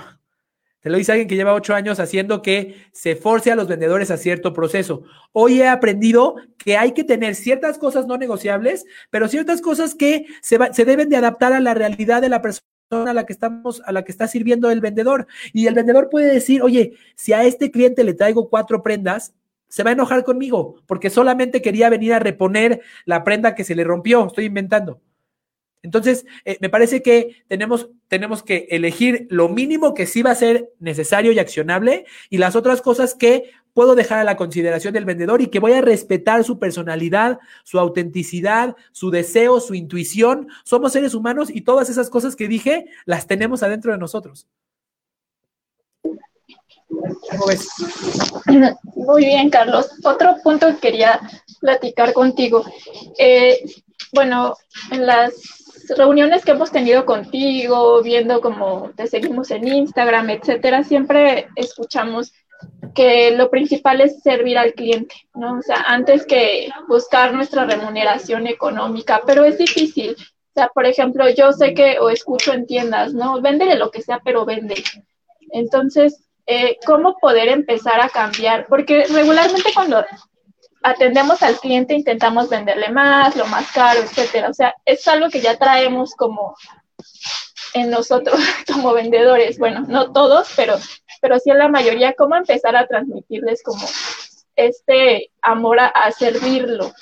Te 0.87 0.91
lo 0.91 0.99
dice 0.99 1.11
alguien 1.11 1.27
que 1.27 1.35
lleva 1.35 1.53
ocho 1.53 1.75
años 1.75 1.99
haciendo 1.99 2.41
que 2.41 2.85
se 2.93 3.17
force 3.17 3.51
a 3.51 3.57
los 3.57 3.67
vendedores 3.67 4.09
a 4.09 4.15
cierto 4.15 4.53
proceso. 4.53 5.03
Hoy 5.33 5.59
he 5.59 5.67
aprendido 5.67 6.37
que 6.57 6.77
hay 6.77 6.93
que 6.93 7.03
tener 7.03 7.35
ciertas 7.35 7.77
cosas 7.77 8.07
no 8.07 8.17
negociables, 8.17 8.85
pero 9.09 9.27
ciertas 9.27 9.59
cosas 9.59 9.95
que 9.95 10.27
se, 10.41 10.57
se 10.71 10.85
deben 10.85 11.09
de 11.09 11.17
adaptar 11.17 11.51
a 11.51 11.59
la 11.59 11.73
realidad 11.73 12.21
de 12.21 12.29
la 12.29 12.41
persona 12.41 12.63
a 12.89 13.13
la 13.13 13.25
que 13.25 13.33
estamos, 13.33 13.81
a 13.85 13.91
la 13.91 14.05
que 14.05 14.13
está 14.13 14.29
sirviendo 14.29 14.71
el 14.71 14.79
vendedor. 14.79 15.27
Y 15.51 15.67
el 15.67 15.73
vendedor 15.73 16.07
puede 16.09 16.33
decir, 16.33 16.61
oye, 16.61 16.93
si 17.17 17.33
a 17.33 17.43
este 17.43 17.69
cliente 17.69 18.05
le 18.05 18.13
traigo 18.13 18.49
cuatro 18.49 18.81
prendas, 18.81 19.33
se 19.67 19.83
va 19.83 19.89
a 19.89 19.93
enojar 19.93 20.23
conmigo 20.23 20.75
porque 20.85 21.09
solamente 21.09 21.61
quería 21.61 21.89
venir 21.89 22.13
a 22.13 22.19
reponer 22.19 22.79
la 23.03 23.25
prenda 23.25 23.55
que 23.55 23.65
se 23.65 23.75
le 23.75 23.83
rompió. 23.83 24.27
Estoy 24.27 24.45
inventando. 24.45 25.01
Entonces, 25.87 26.25
eh, 26.43 26.57
me 26.59 26.67
parece 26.67 27.01
que 27.01 27.43
tenemos, 27.47 27.89
tenemos 28.09 28.43
que 28.43 28.67
elegir 28.71 29.25
lo 29.29 29.47
mínimo 29.47 29.93
que 29.93 30.05
sí 30.05 30.21
va 30.21 30.31
a 30.31 30.35
ser 30.35 30.69
necesario 30.79 31.31
y 31.31 31.39
accionable 31.39 32.03
y 32.29 32.39
las 32.39 32.57
otras 32.57 32.81
cosas 32.81 33.15
que 33.15 33.51
puedo 33.73 33.95
dejar 33.95 34.19
a 34.19 34.25
la 34.25 34.35
consideración 34.35 34.93
del 34.93 35.05
vendedor 35.05 35.41
y 35.41 35.47
que 35.47 35.61
voy 35.61 35.71
a 35.71 35.79
respetar 35.79 36.43
su 36.43 36.59
personalidad, 36.59 37.39
su 37.63 37.79
autenticidad, 37.79 38.75
su 38.91 39.11
deseo, 39.11 39.61
su 39.61 39.75
intuición. 39.75 40.49
Somos 40.65 40.91
seres 40.91 41.13
humanos 41.13 41.49
y 41.49 41.61
todas 41.61 41.89
esas 41.89 42.09
cosas 42.09 42.35
que 42.35 42.49
dije 42.49 42.87
las 43.05 43.27
tenemos 43.27 43.63
adentro 43.63 43.93
de 43.93 43.97
nosotros. 43.97 44.45
Muy 48.93 49.25
bien, 49.25 49.49
Carlos. 49.49 49.87
Otro 50.03 50.35
punto 50.43 50.67
que 50.67 50.79
quería 50.79 51.21
platicar 51.61 52.11
contigo. 52.11 52.65
Eh, 53.17 53.63
bueno, 54.11 54.53
en 54.91 55.05
las 55.05 55.33
reuniones 55.95 56.43
que 56.43 56.51
hemos 56.51 56.71
tenido 56.71 57.05
contigo, 57.05 58.01
viendo 58.01 58.41
cómo 58.41 58.91
te 58.95 59.07
seguimos 59.07 59.51
en 59.51 59.67
Instagram, 59.67 60.29
etcétera, 60.29 60.83
siempre 60.83 61.47
escuchamos 61.55 62.33
que 62.95 63.31
lo 63.31 63.49
principal 63.49 64.01
es 64.01 64.21
servir 64.21 64.57
al 64.57 64.73
cliente, 64.73 65.15
¿no? 65.35 65.59
O 65.59 65.61
sea, 65.61 65.83
antes 65.87 66.25
que 66.25 66.69
buscar 66.87 67.33
nuestra 67.33 67.65
remuneración 67.65 68.47
económica, 68.47 69.21
pero 69.25 69.45
es 69.45 69.57
difícil. 69.57 70.15
O 70.19 70.53
sea, 70.55 70.69
por 70.73 70.85
ejemplo, 70.85 71.29
yo 71.29 71.51
sé 71.53 71.73
que 71.73 71.99
o 71.99 72.09
escucho 72.09 72.53
en 72.53 72.65
tiendas, 72.65 73.13
¿no? 73.13 73.41
Véndele 73.41 73.75
lo 73.75 73.91
que 73.91 74.01
sea, 74.01 74.19
pero 74.25 74.45
vende. 74.45 74.83
Entonces, 75.51 76.27
eh, 76.47 76.77
¿cómo 76.85 77.17
poder 77.19 77.49
empezar 77.49 78.01
a 78.01 78.09
cambiar? 78.09 78.65
Porque 78.67 79.05
regularmente 79.05 79.69
cuando 79.73 80.03
atendemos 80.87 81.43
al 81.43 81.59
cliente, 81.59 81.93
intentamos 81.93 82.49
venderle 82.49 82.89
más, 82.89 83.35
lo 83.35 83.45
más 83.47 83.69
caro, 83.71 83.99
etcétera. 83.99 84.49
O 84.49 84.53
sea, 84.53 84.73
es 84.85 85.07
algo 85.07 85.29
que 85.29 85.41
ya 85.41 85.57
traemos 85.57 86.15
como 86.15 86.55
en 87.73 87.89
nosotros 87.89 88.39
como 88.73 88.93
vendedores. 88.93 89.57
Bueno, 89.57 89.81
no 89.87 90.11
todos, 90.13 90.47
pero, 90.55 90.75
pero 91.21 91.39
sí 91.39 91.49
en 91.51 91.59
la 91.59 91.67
mayoría. 91.67 92.13
¿Cómo 92.13 92.35
empezar 92.35 92.75
a 92.75 92.87
transmitirles 92.87 93.61
como 93.63 93.85
este 94.55 95.29
amor 95.41 95.79
a, 95.79 96.11
servirlo, 96.11 96.93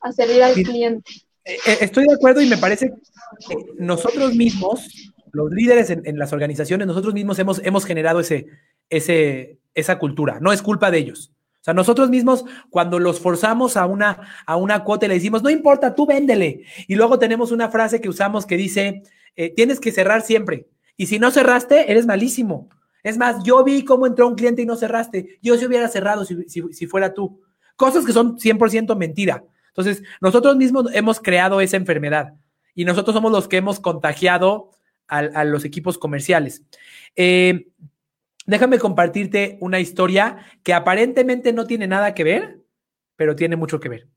a 0.00 0.12
servir 0.12 0.42
al 0.42 0.54
cliente? 0.54 1.12
Eh, 1.44 1.56
eh, 1.66 1.78
estoy 1.80 2.06
de 2.06 2.14
acuerdo 2.14 2.40
y 2.40 2.48
me 2.48 2.58
parece 2.58 2.92
que 3.48 3.54
nosotros 3.78 4.34
mismos, 4.34 5.12
los 5.32 5.50
líderes 5.50 5.90
en, 5.90 6.02
en 6.06 6.18
las 6.18 6.32
organizaciones, 6.32 6.86
nosotros 6.86 7.14
mismos 7.14 7.38
hemos, 7.38 7.60
hemos 7.64 7.84
generado 7.84 8.20
ese, 8.20 8.46
ese, 8.90 9.58
esa 9.74 9.98
cultura. 9.98 10.38
No 10.40 10.52
es 10.52 10.60
culpa 10.60 10.90
de 10.90 10.98
ellos. 10.98 11.32
O 11.62 11.64
sea, 11.64 11.74
nosotros 11.74 12.10
mismos, 12.10 12.44
cuando 12.70 12.98
los 12.98 13.20
forzamos 13.20 13.76
a 13.76 13.86
una, 13.86 14.18
a 14.46 14.56
una 14.56 14.82
cuota 14.82 15.06
y 15.06 15.10
le 15.10 15.14
decimos, 15.14 15.44
no 15.44 15.48
importa, 15.48 15.94
tú 15.94 16.06
véndele. 16.06 16.64
Y 16.88 16.96
luego 16.96 17.20
tenemos 17.20 17.52
una 17.52 17.68
frase 17.68 18.00
que 18.00 18.08
usamos 18.08 18.46
que 18.46 18.56
dice, 18.56 19.04
eh, 19.36 19.54
tienes 19.54 19.78
que 19.78 19.92
cerrar 19.92 20.22
siempre. 20.22 20.66
Y 20.96 21.06
si 21.06 21.20
no 21.20 21.30
cerraste, 21.30 21.92
eres 21.92 22.04
malísimo. 22.04 22.68
Es 23.04 23.16
más, 23.16 23.44
yo 23.44 23.62
vi 23.62 23.84
cómo 23.84 24.08
entró 24.08 24.26
un 24.26 24.34
cliente 24.34 24.62
y 24.62 24.66
no 24.66 24.74
cerraste. 24.74 25.38
Yo 25.40 25.56
se 25.56 25.68
hubiera 25.68 25.86
cerrado 25.86 26.24
si, 26.24 26.36
si, 26.48 26.86
fuera 26.88 27.14
tú. 27.14 27.40
Cosas 27.76 28.04
que 28.04 28.12
son 28.12 28.38
100% 28.38 28.96
mentira. 28.96 29.44
Entonces, 29.68 30.02
nosotros 30.20 30.56
mismos 30.56 30.86
hemos 30.92 31.20
creado 31.20 31.60
esa 31.60 31.76
enfermedad 31.76 32.34
y 32.74 32.84
nosotros 32.84 33.14
somos 33.14 33.30
los 33.30 33.46
que 33.46 33.58
hemos 33.58 33.78
contagiado 33.78 34.72
a, 35.06 35.18
a 35.18 35.44
los 35.44 35.64
equipos 35.64 35.96
comerciales. 35.96 36.64
Eh, 37.14 37.68
déjame 38.46 38.78
compartirte 38.78 39.58
una 39.60 39.80
historia 39.80 40.38
que 40.62 40.74
aparentemente 40.74 41.52
no 41.52 41.66
tiene 41.66 41.86
nada 41.86 42.14
que 42.14 42.24
ver, 42.24 42.60
pero 43.16 43.36
tiene 43.36 43.56
mucho 43.56 43.80
que 43.80 43.88
ver. 43.88 44.08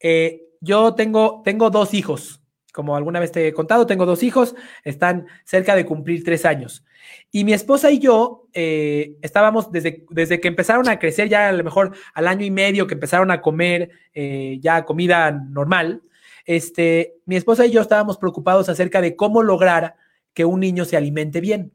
Eh, 0.00 0.42
yo 0.60 0.94
tengo, 0.94 1.42
tengo 1.44 1.70
dos 1.70 1.94
hijos. 1.94 2.40
Como 2.72 2.96
alguna 2.96 3.20
vez 3.20 3.32
te 3.32 3.46
he 3.46 3.52
contado, 3.52 3.86
tengo 3.86 4.06
dos 4.06 4.22
hijos, 4.22 4.54
están 4.82 5.26
cerca 5.44 5.74
de 5.76 5.84
cumplir 5.84 6.24
tres 6.24 6.46
años. 6.46 6.84
Y 7.30 7.44
mi 7.44 7.52
esposa 7.52 7.90
y 7.90 7.98
yo 7.98 8.48
eh, 8.54 9.16
estábamos 9.20 9.70
desde, 9.70 10.06
desde 10.08 10.40
que 10.40 10.48
empezaron 10.48 10.88
a 10.88 10.98
crecer, 10.98 11.28
ya 11.28 11.48
a 11.48 11.52
lo 11.52 11.64
mejor 11.64 11.94
al 12.14 12.28
año 12.28 12.46
y 12.46 12.50
medio 12.50 12.86
que 12.86 12.94
empezaron 12.94 13.30
a 13.30 13.42
comer 13.42 13.90
eh, 14.14 14.58
ya 14.62 14.86
comida 14.86 15.30
normal, 15.32 16.02
este, 16.46 17.16
mi 17.26 17.36
esposa 17.36 17.66
y 17.66 17.72
yo 17.72 17.82
estábamos 17.82 18.16
preocupados 18.16 18.68
acerca 18.68 19.00
de 19.00 19.16
cómo 19.16 19.42
lograr 19.42 19.96
que 20.32 20.44
un 20.44 20.60
niño 20.60 20.84
se 20.84 20.96
alimente 20.96 21.40
bien. 21.40 21.72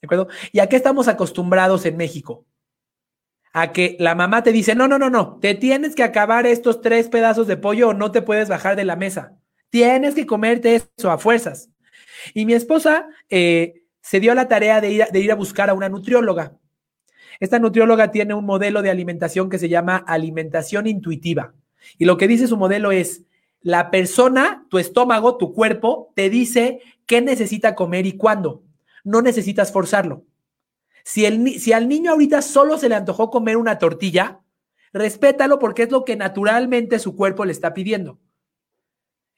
¿De 0.00 0.06
acuerdo? 0.06 0.28
¿Y 0.52 0.60
a 0.60 0.68
qué 0.68 0.76
estamos 0.76 1.08
acostumbrados 1.08 1.84
en 1.84 1.96
México? 1.96 2.46
A 3.52 3.72
que 3.72 3.96
la 3.98 4.14
mamá 4.14 4.42
te 4.42 4.52
dice, 4.52 4.74
no, 4.74 4.86
no, 4.86 4.98
no, 4.98 5.10
no, 5.10 5.38
te 5.40 5.54
tienes 5.54 5.94
que 5.94 6.04
acabar 6.04 6.46
estos 6.46 6.80
tres 6.80 7.08
pedazos 7.08 7.46
de 7.46 7.56
pollo 7.56 7.88
o 7.88 7.94
no 7.94 8.12
te 8.12 8.22
puedes 8.22 8.48
bajar 8.48 8.76
de 8.76 8.84
la 8.84 8.94
mesa. 8.94 9.36
Tienes 9.70 10.14
que 10.14 10.26
comerte 10.26 10.76
eso 10.76 11.10
a 11.10 11.18
fuerzas. 11.18 11.70
Y 12.34 12.46
mi 12.46 12.54
esposa 12.54 13.08
eh, 13.28 13.82
se 14.00 14.20
dio 14.20 14.34
la 14.34 14.48
tarea 14.48 14.80
de 14.80 14.90
ir, 14.90 15.04
de 15.10 15.20
ir 15.20 15.32
a 15.32 15.36
buscar 15.36 15.70
a 15.70 15.74
una 15.74 15.88
nutrióloga. 15.88 16.56
Esta 17.40 17.58
nutrióloga 17.58 18.10
tiene 18.10 18.34
un 18.34 18.44
modelo 18.44 18.82
de 18.82 18.90
alimentación 18.90 19.50
que 19.50 19.58
se 19.58 19.68
llama 19.68 19.96
alimentación 19.96 20.86
intuitiva. 20.86 21.54
Y 21.96 22.04
lo 22.04 22.16
que 22.16 22.28
dice 22.28 22.46
su 22.46 22.56
modelo 22.56 22.92
es, 22.92 23.24
la 23.60 23.90
persona, 23.90 24.64
tu 24.70 24.78
estómago, 24.78 25.36
tu 25.36 25.52
cuerpo, 25.52 26.12
te 26.14 26.30
dice 26.30 26.80
qué 27.06 27.20
necesita 27.20 27.74
comer 27.74 28.06
y 28.06 28.12
cuándo 28.12 28.62
no 29.04 29.22
necesitas 29.22 29.72
forzarlo. 29.72 30.24
Si, 31.04 31.24
el, 31.24 31.58
si 31.58 31.72
al 31.72 31.88
niño 31.88 32.12
ahorita 32.12 32.42
solo 32.42 32.78
se 32.78 32.88
le 32.88 32.94
antojó 32.94 33.30
comer 33.30 33.56
una 33.56 33.78
tortilla, 33.78 34.40
respétalo 34.92 35.58
porque 35.58 35.84
es 35.84 35.90
lo 35.90 36.04
que 36.04 36.16
naturalmente 36.16 36.98
su 36.98 37.16
cuerpo 37.16 37.44
le 37.44 37.52
está 37.52 37.72
pidiendo. 37.72 38.18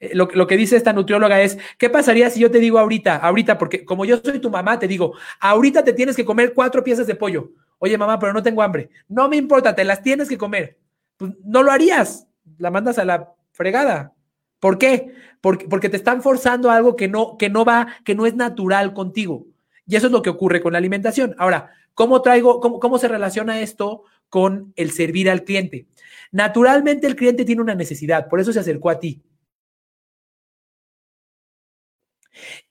Eh, 0.01 0.11
lo, 0.15 0.29
lo, 0.33 0.47
que 0.47 0.57
dice 0.57 0.77
esta 0.77 0.93
nutrióloga 0.93 1.41
es, 1.43 1.59
¿qué 1.79 1.91
pasaría 1.91 2.31
si 2.31 2.41
yo 2.41 2.51
te 2.51 2.59
digo 2.59 2.79
ahorita, 2.79 3.17
ahorita, 3.17 3.59
porque 3.59 3.85
como 3.85 4.05
yo 4.05 4.17
soy 4.19 4.39
tu 4.39 4.51
mamá, 4.51 4.79
te 4.79 4.89
digo, 4.89 5.15
ahorita 5.41 5.85
te 5.85 5.93
tienes 5.93 6.17
que 6.17 6.25
comer 6.25 6.55
cuatro 6.55 6.83
piezas 6.83 7.07
de 7.07 7.15
pollo. 7.15 7.53
Oye, 7.79 7.97
mamá, 7.97 8.19
pero 8.19 8.33
no 8.33 8.43
tengo 8.43 8.63
hambre. 8.63 8.91
No 9.09 9.29
me 9.29 9.37
importa, 9.37 9.75
te 9.75 9.85
las 9.85 10.03
tienes 10.03 10.29
que 10.29 10.39
comer. 10.39 10.79
Pues 11.17 11.33
no 11.45 11.63
lo 11.63 11.71
harías, 11.71 12.27
la 12.59 12.71
mandas 12.71 12.99
a 12.99 13.05
la 13.05 13.35
fregada. 13.53 14.15
¿Por 14.59 14.79
qué? 14.79 15.15
Porque, 15.41 15.67
porque 15.67 15.89
te 15.89 15.97
están 15.97 16.23
forzando 16.23 16.71
algo 16.71 16.97
que 16.97 17.09
no, 17.09 17.37
que 17.39 17.49
no 17.49 17.65
va, 17.65 17.89
que 18.05 18.15
no 18.15 18.27
es 18.27 18.35
natural 18.35 18.93
contigo. 18.93 19.47
Y 19.91 19.97
eso 19.97 20.07
es 20.07 20.13
lo 20.13 20.23
que 20.23 20.31
ocurre 20.31 20.61
con 20.61 20.73
la 20.73 20.79
alimentación. 20.79 21.35
Ahora, 21.37 21.73
¿cómo 21.95 22.23
traigo, 22.23 22.61
cómo, 22.61 22.99
se 23.01 23.09
relaciona 23.09 23.61
esto 23.61 24.05
con 24.29 24.73
el 24.77 24.93
servir 24.93 25.29
al 25.29 25.43
cliente? 25.43 25.89
Naturalmente 26.31 27.09
el 27.09 27.17
cliente 27.17 27.45
tiene 27.45 27.61
una 27.61 27.75
necesidad, 27.75 28.29
por 28.29 28.39
eso 28.39 28.53
se 28.53 28.61
acercó 28.61 28.89
a 28.91 29.01
ti. 29.01 29.21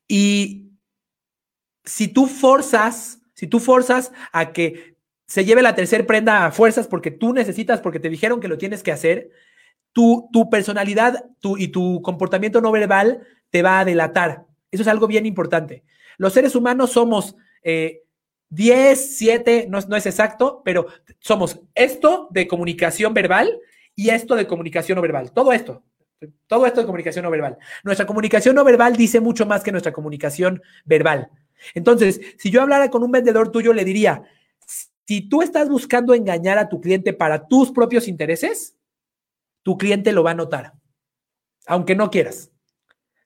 Y 0.08 0.72
si 1.84 2.08
tú 2.08 2.26
forzas, 2.26 3.20
si 3.34 3.48
tú 3.48 3.60
forzas 3.60 4.14
a 4.32 4.54
que 4.54 4.96
se 5.28 5.44
lleve 5.44 5.62
la 5.62 5.76
tercera 5.76 6.08
prenda 6.08 6.46
a 6.46 6.52
fuerzas 6.54 6.88
porque 6.88 7.12
tú 7.12 7.34
necesitas, 7.34 7.82
porque 7.82 8.00
te 8.00 8.10
dijeron 8.10 8.40
que 8.40 8.48
lo 8.48 8.58
tienes 8.58 8.82
que 8.82 8.94
hacer, 8.94 9.30
tu, 9.92 10.30
tu 10.32 10.50
personalidad 10.50 11.26
y 11.58 11.68
tu 11.68 12.02
comportamiento 12.02 12.62
no 12.62 12.72
verbal 12.72 13.28
te 13.50 13.62
va 13.62 13.82
a 13.82 13.86
delatar. 13.86 14.46
Eso 14.72 14.84
es 14.84 14.88
algo 14.88 15.06
bien 15.06 15.26
importante. 15.26 15.84
Los 16.20 16.34
seres 16.34 16.54
humanos 16.54 16.92
somos 16.92 17.38
10, 17.64 18.04
eh, 18.52 18.96
7, 18.96 19.68
no, 19.70 19.80
no 19.80 19.96
es 19.96 20.06
exacto, 20.06 20.62
pero 20.66 20.88
somos 21.18 21.62
esto 21.74 22.28
de 22.32 22.46
comunicación 22.46 23.14
verbal 23.14 23.58
y 23.96 24.10
esto 24.10 24.36
de 24.36 24.46
comunicación 24.46 24.98
no 24.98 25.02
verbal. 25.02 25.32
Todo 25.32 25.54
esto, 25.54 25.82
todo 26.46 26.66
esto 26.66 26.82
de 26.82 26.86
comunicación 26.86 27.24
no 27.24 27.32
verbal. 27.32 27.58
Nuestra 27.86 28.06
comunicación 28.06 28.54
no 28.54 28.66
verbal 28.66 28.98
dice 28.98 29.22
mucho 29.22 29.46
más 29.46 29.64
que 29.64 29.72
nuestra 29.72 29.94
comunicación 29.94 30.62
verbal. 30.84 31.30
Entonces, 31.74 32.20
si 32.38 32.52
yo 32.52 32.62
hablara 32.62 32.90
con 32.90 33.02
un 33.02 33.12
vendedor 33.12 33.50
tuyo, 33.50 33.72
le 33.72 33.86
diría, 33.86 34.24
si 35.08 35.22
tú 35.22 35.42
estás 35.42 35.70
buscando 35.70 36.14
engañar 36.14 36.58
a 36.58 36.68
tu 36.68 36.82
cliente 36.82 37.14
para 37.14 37.48
tus 37.48 37.72
propios 37.72 38.10
intereses, 38.10 38.76
tu 39.64 39.78
cliente 39.78 40.12
lo 40.12 40.24
va 40.24 40.32
a 40.32 40.36
notar, 40.36 40.74
aunque 41.66 41.96
no 41.96 42.12
quieras. 42.12 42.52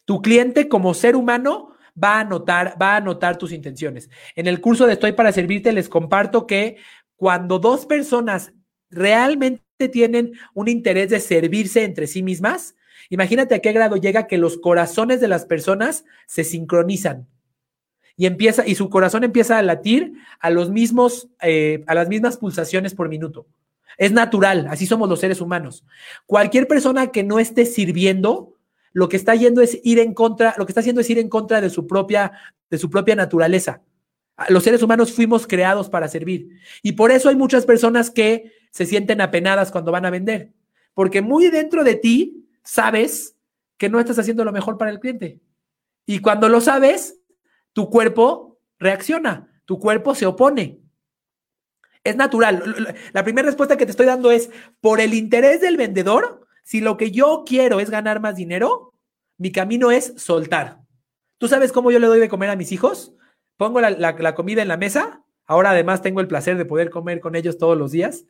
Tu 0.06 0.22
cliente 0.22 0.70
como 0.70 0.94
ser 0.94 1.16
humano 1.16 1.73
va 2.02 2.20
a 2.20 2.24
notar, 2.24 2.78
va 2.82 2.96
a 2.96 3.02
notar 3.02 3.38
tus 3.38 3.52
intenciones. 3.52 4.10
En 4.36 4.48
el 4.48 4.62
curso 4.62 4.86
de 4.86 4.94
Estoy 4.94 5.14
para 5.14 5.32
Servirte 5.32 5.72
les 5.72 5.90
comparto 5.90 6.48
que 6.48 6.78
cuando 7.16 7.60
dos 7.60 7.86
personas 7.86 8.54
realmente 8.90 9.64
tienen 9.92 10.34
un 10.54 10.68
interés 10.68 11.10
de 11.10 11.20
servirse 11.20 11.84
entre 11.84 12.08
sí 12.08 12.24
mismas, 12.24 12.76
imagínate 13.10 13.56
a 13.56 13.60
qué 13.60 13.72
grado 13.72 13.98
llega 13.98 14.28
que 14.28 14.38
los 14.38 14.58
corazones 14.58 15.22
de 15.22 15.28
las 15.28 15.46
personas 15.46 16.06
se 16.28 16.44
sincronizan 16.44 17.28
y 18.16 18.26
empieza 18.26 18.68
y 18.68 18.76
su 18.76 18.90
corazón 18.90 19.24
empieza 19.24 19.58
a 19.58 19.64
latir 19.64 20.14
a 20.40 20.50
los 20.50 20.70
mismos 20.70 21.30
eh, 21.42 21.84
a 21.88 21.96
las 21.96 22.10
mismas 22.10 22.38
pulsaciones 22.38 22.94
por 22.94 23.10
minuto. 23.10 23.48
Es 23.98 24.12
natural, 24.12 24.68
así 24.70 24.88
somos 24.88 25.08
los 25.08 25.20
seres 25.20 25.42
humanos. 25.42 25.84
Cualquier 26.26 26.68
persona 26.68 27.08
que 27.08 27.24
no 27.24 27.40
esté 27.40 27.66
sirviendo 27.66 28.54
lo 28.94 29.10
que 29.10 29.18
está 29.18 29.36
yendo 29.36 29.62
es 29.62 29.80
ir 29.84 30.00
en 30.00 30.14
contra, 30.14 30.56
lo 30.58 30.66
que 30.66 30.72
está 30.72 30.80
haciendo 30.80 31.02
es 31.02 31.10
ir 31.10 31.18
en 31.18 31.30
contra 31.30 31.60
de 31.60 31.70
su 31.70 31.88
propia, 31.88 32.32
de 32.70 32.78
su 32.78 32.90
propia 32.90 33.16
naturaleza. 33.16 33.82
Los 34.50 34.64
seres 34.64 34.82
humanos 34.82 35.12
fuimos 35.12 35.46
creados 35.46 35.90
para 35.90 36.08
servir. 36.08 36.50
Y 36.82 36.94
por 36.94 37.12
eso 37.12 37.30
hay 37.30 37.36
muchas 37.36 37.66
personas 37.66 38.10
que 38.10 38.52
se 38.72 38.86
sienten 38.86 39.22
apenadas 39.22 39.72
cuando 39.72 39.92
van 39.92 40.06
a 40.06 40.10
vender, 40.10 40.54
porque 40.94 41.22
muy 41.22 41.50
dentro 41.50 41.84
de 41.84 41.96
ti 41.96 42.48
sabes 42.64 43.36
que 43.78 43.90
no 43.90 44.00
estás 44.00 44.20
haciendo 44.20 44.46
lo 44.46 44.52
mejor 44.52 44.78
para 44.78 44.92
el 44.92 45.00
cliente. 45.00 45.40
Y 46.06 46.20
cuando 46.20 46.50
lo 46.50 46.62
sabes, 46.62 47.20
tu 47.74 47.90
cuerpo 47.90 48.60
reacciona, 48.80 49.62
tu 49.66 49.80
cuerpo 49.80 50.16
se 50.16 50.26
opone. 50.26 50.80
Es 52.04 52.16
natural. 52.16 52.96
La 53.14 53.24
primera 53.24 53.46
respuesta 53.46 53.78
que 53.78 53.86
te 53.86 53.92
estoy 53.92 54.06
dando 54.06 54.32
es, 54.32 54.50
por 54.82 55.00
el 55.00 55.14
interés 55.14 55.62
del 55.62 55.78
vendedor, 55.78 56.43
si 56.64 56.82
lo 56.82 56.98
que 56.98 57.12
yo 57.12 57.44
quiero 57.46 57.80
es 57.80 57.90
ganar 57.90 58.20
más 58.20 58.36
dinero, 58.36 58.94
mi 59.38 59.52
camino 59.52 59.92
es 59.92 60.14
soltar. 60.18 60.80
¿Tú 61.38 61.48
sabes 61.48 61.72
cómo 61.72 61.92
yo 61.92 62.00
le 62.00 62.08
doy 62.08 62.20
de 62.20 62.30
comer 62.30 62.50
a 62.50 62.56
mis 62.56 62.72
hijos? 62.72 63.14
Pongo 63.58 63.82
la, 63.82 64.36
comida 64.36 64.62
en 64.62 64.68
la 64.68 64.78
mesa. 64.78 65.24
Ahora 65.46 65.72
además 65.72 66.02
tengo 66.02 66.22
el 66.22 66.28
placer 66.28 66.58
de 66.58 66.66
poder 66.66 66.90
comer 66.90 67.20
con 67.20 67.36
ellos 67.36 67.58
todos 67.58 67.78
los 67.78 67.92
días. 67.92 68.26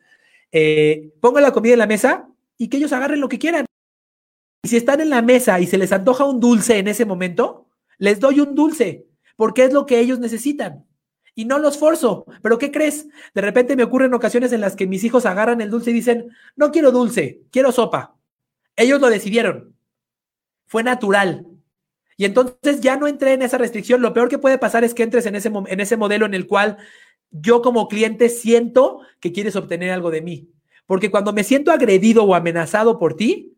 Eh, 0.52 1.12
pongo 1.20 1.40
la 1.40 1.52
comida 1.52 1.74
en 1.74 1.78
la 1.78 1.86
mesa 1.86 2.28
y 2.58 2.68
que 2.68 2.76
ellos 2.76 2.92
agarren 2.92 3.20
lo 3.20 3.28
que 3.28 3.38
quieran. 3.38 3.66
Y 4.62 4.68
si 4.68 4.76
están 4.76 5.00
en 5.00 5.10
la 5.10 5.22
mesa 5.22 5.60
y 5.60 5.66
se 5.66 5.78
les 5.78 5.92
antoja 5.92 6.24
un 6.24 6.40
dulce 6.40 6.78
en 6.78 6.88
ese 6.88 7.04
momento, 7.04 7.68
les 7.98 8.18
doy 8.18 8.40
un 8.40 8.54
dulce, 8.54 9.06
porque 9.36 9.64
es 9.64 9.72
lo 9.72 9.86
que 9.86 10.00
ellos 10.00 10.18
necesitan 10.18 10.84
y 11.34 11.44
no 11.44 11.58
los 11.58 11.78
forzo. 11.78 12.24
Pero 12.42 12.58
¿qué 12.58 12.70
crees? 12.70 13.08
De 13.34 13.40
repente 13.40 13.76
me 13.76 13.82
ocurren 13.82 14.14
ocasiones 14.14 14.52
en 14.52 14.60
las 14.60 14.76
que 14.76 14.86
mis 14.86 15.04
hijos 15.04 15.26
agarran 15.26 15.60
el 15.60 15.70
dulce 15.70 15.90
y 15.90 15.94
dicen, 15.94 16.30
no 16.56 16.70
quiero 16.70 16.92
dulce, 16.92 17.42
quiero 17.50 17.72
sopa. 17.72 18.13
Ellos 18.76 19.00
lo 19.00 19.10
decidieron. 19.10 19.74
Fue 20.66 20.82
natural. 20.82 21.46
Y 22.16 22.24
entonces 22.24 22.80
ya 22.80 22.96
no 22.96 23.06
entré 23.06 23.32
en 23.32 23.42
esa 23.42 23.58
restricción. 23.58 24.00
Lo 24.00 24.12
peor 24.12 24.28
que 24.28 24.38
puede 24.38 24.58
pasar 24.58 24.84
es 24.84 24.94
que 24.94 25.02
entres 25.02 25.26
en 25.26 25.34
ese, 25.34 25.50
en 25.50 25.80
ese 25.80 25.96
modelo 25.96 26.26
en 26.26 26.34
el 26.34 26.46
cual 26.46 26.78
yo 27.30 27.62
como 27.62 27.88
cliente 27.88 28.28
siento 28.28 29.00
que 29.20 29.32
quieres 29.32 29.56
obtener 29.56 29.90
algo 29.90 30.10
de 30.10 30.22
mí. 30.22 30.48
Porque 30.86 31.10
cuando 31.10 31.32
me 31.32 31.44
siento 31.44 31.72
agredido 31.72 32.24
o 32.24 32.34
amenazado 32.34 32.98
por 32.98 33.16
ti, 33.16 33.56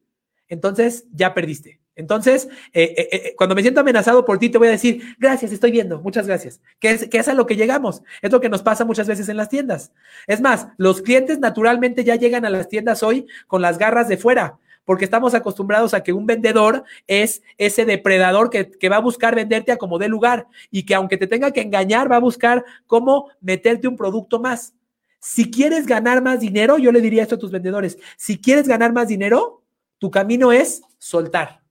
entonces 0.48 1.06
ya 1.12 1.34
perdiste. 1.34 1.80
Entonces, 1.96 2.48
eh, 2.74 2.94
eh, 2.96 3.08
eh, 3.10 3.34
cuando 3.36 3.54
me 3.54 3.62
siento 3.62 3.80
amenazado 3.80 4.24
por 4.24 4.38
ti, 4.38 4.50
te 4.50 4.58
voy 4.58 4.68
a 4.68 4.72
decir, 4.72 5.02
gracias, 5.18 5.50
estoy 5.50 5.70
viendo, 5.70 6.00
muchas 6.02 6.26
gracias. 6.26 6.60
Que 6.78 6.90
es, 6.90 7.08
que 7.08 7.18
es 7.18 7.26
a 7.26 7.34
lo 7.34 7.46
que 7.46 7.56
llegamos. 7.56 8.02
Es 8.20 8.30
lo 8.30 8.40
que 8.40 8.50
nos 8.50 8.62
pasa 8.62 8.84
muchas 8.84 9.08
veces 9.08 9.30
en 9.30 9.38
las 9.38 9.48
tiendas. 9.48 9.92
Es 10.26 10.42
más, 10.42 10.68
los 10.76 11.00
clientes 11.00 11.38
naturalmente 11.38 12.04
ya 12.04 12.16
llegan 12.16 12.44
a 12.44 12.50
las 12.50 12.68
tiendas 12.68 13.02
hoy 13.02 13.26
con 13.46 13.62
las 13.62 13.78
garras 13.78 14.08
de 14.08 14.18
fuera, 14.18 14.58
porque 14.86 15.04
estamos 15.04 15.34
acostumbrados 15.34 15.92
a 15.92 16.02
que 16.02 16.14
un 16.14 16.24
vendedor 16.24 16.84
es 17.06 17.42
ese 17.58 17.84
depredador 17.84 18.48
que, 18.48 18.70
que 18.70 18.88
va 18.88 18.96
a 18.96 19.00
buscar 19.00 19.34
venderte 19.34 19.72
a 19.72 19.76
como 19.76 19.98
dé 19.98 20.08
lugar 20.08 20.46
y 20.70 20.86
que 20.86 20.94
aunque 20.94 21.18
te 21.18 21.26
tenga 21.26 21.50
que 21.50 21.60
engañar, 21.60 22.10
va 22.10 22.16
a 22.16 22.20
buscar 22.20 22.64
cómo 22.86 23.28
meterte 23.42 23.86
un 23.86 23.96
producto 23.96 24.40
más. 24.40 24.72
Si 25.20 25.50
quieres 25.50 25.86
ganar 25.86 26.22
más 26.22 26.40
dinero, 26.40 26.78
yo 26.78 26.90
le 26.90 27.02
diría 27.02 27.24
esto 27.24 27.34
a 27.34 27.38
tus 27.38 27.50
vendedores, 27.50 27.98
si 28.16 28.40
quieres 28.40 28.66
ganar 28.66 28.94
más 28.94 29.08
dinero, 29.08 29.62
tu 29.98 30.10
camino 30.10 30.52
es 30.52 30.80
soltar 30.96 31.66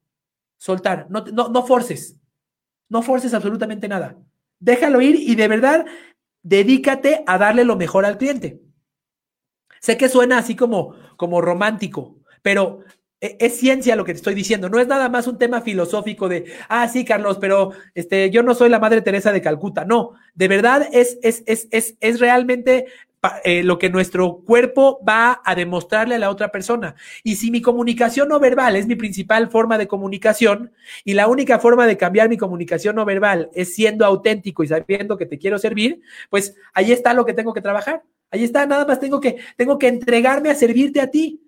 soltar, 0.65 1.05
no, 1.09 1.23
no, 1.31 1.49
no 1.49 1.63
forces, 1.63 2.17
no 2.89 3.03
forces 3.03 3.35
absolutamente 3.35 3.87
nada. 3.87 4.17
Déjalo 4.59 4.99
ir 4.99 5.15
y 5.15 5.35
de 5.35 5.47
verdad 5.47 5.85
dedícate 6.41 7.23
a 7.27 7.37
darle 7.37 7.63
lo 7.65 7.75
mejor 7.75 8.03
al 8.03 8.17
cliente. 8.17 8.61
Sé 9.79 9.95
que 9.95 10.09
suena 10.09 10.39
así 10.39 10.55
como, 10.55 10.95
como 11.17 11.39
romántico, 11.39 12.17
pero 12.41 12.79
es 13.39 13.57
ciencia 13.57 13.95
lo 13.95 14.05
que 14.05 14.13
te 14.13 14.17
estoy 14.17 14.35
diciendo, 14.35 14.69
no 14.69 14.79
es 14.79 14.87
nada 14.87 15.09
más 15.09 15.27
un 15.27 15.37
tema 15.37 15.61
filosófico 15.61 16.29
de, 16.29 16.45
ah, 16.69 16.87
sí, 16.87 17.05
Carlos, 17.05 17.37
pero 17.39 17.71
este, 17.93 18.29
yo 18.29 18.43
no 18.43 18.55
soy 18.55 18.69
la 18.69 18.79
Madre 18.79 19.01
Teresa 19.01 19.31
de 19.31 19.41
Calcuta, 19.41 19.85
no, 19.85 20.13
de 20.33 20.47
verdad 20.47 20.87
es, 20.91 21.17
es, 21.21 21.43
es, 21.45 21.67
es, 21.71 21.95
es 21.99 22.19
realmente 22.19 22.85
eh, 23.43 23.63
lo 23.63 23.79
que 23.79 23.89
nuestro 23.89 24.41
cuerpo 24.45 24.99
va 25.07 25.41
a 25.43 25.55
demostrarle 25.55 26.15
a 26.15 26.19
la 26.19 26.29
otra 26.29 26.51
persona. 26.51 26.95
Y 27.23 27.35
si 27.35 27.51
mi 27.51 27.61
comunicación 27.61 28.29
no 28.29 28.39
verbal 28.39 28.75
es 28.75 28.87
mi 28.87 28.95
principal 28.95 29.49
forma 29.49 29.77
de 29.77 29.87
comunicación 29.87 30.71
y 31.03 31.13
la 31.13 31.27
única 31.27 31.59
forma 31.59 31.87
de 31.87 31.97
cambiar 31.97 32.29
mi 32.29 32.37
comunicación 32.37 32.95
no 32.95 33.05
verbal 33.05 33.49
es 33.53 33.73
siendo 33.73 34.05
auténtico 34.05 34.63
y 34.63 34.67
sabiendo 34.67 35.17
que 35.17 35.25
te 35.25 35.37
quiero 35.37 35.57
servir, 35.57 36.01
pues 36.29 36.55
ahí 36.73 36.91
está 36.91 37.13
lo 37.13 37.25
que 37.25 37.33
tengo 37.33 37.53
que 37.53 37.61
trabajar. 37.61 38.03
Ahí 38.31 38.43
está, 38.43 38.65
nada 38.65 38.85
más 38.85 38.99
tengo 38.99 39.19
que, 39.19 39.37
tengo 39.55 39.77
que 39.77 39.87
entregarme 39.87 40.49
a 40.49 40.55
servirte 40.55 40.99
a 41.01 41.09
ti. 41.09 41.41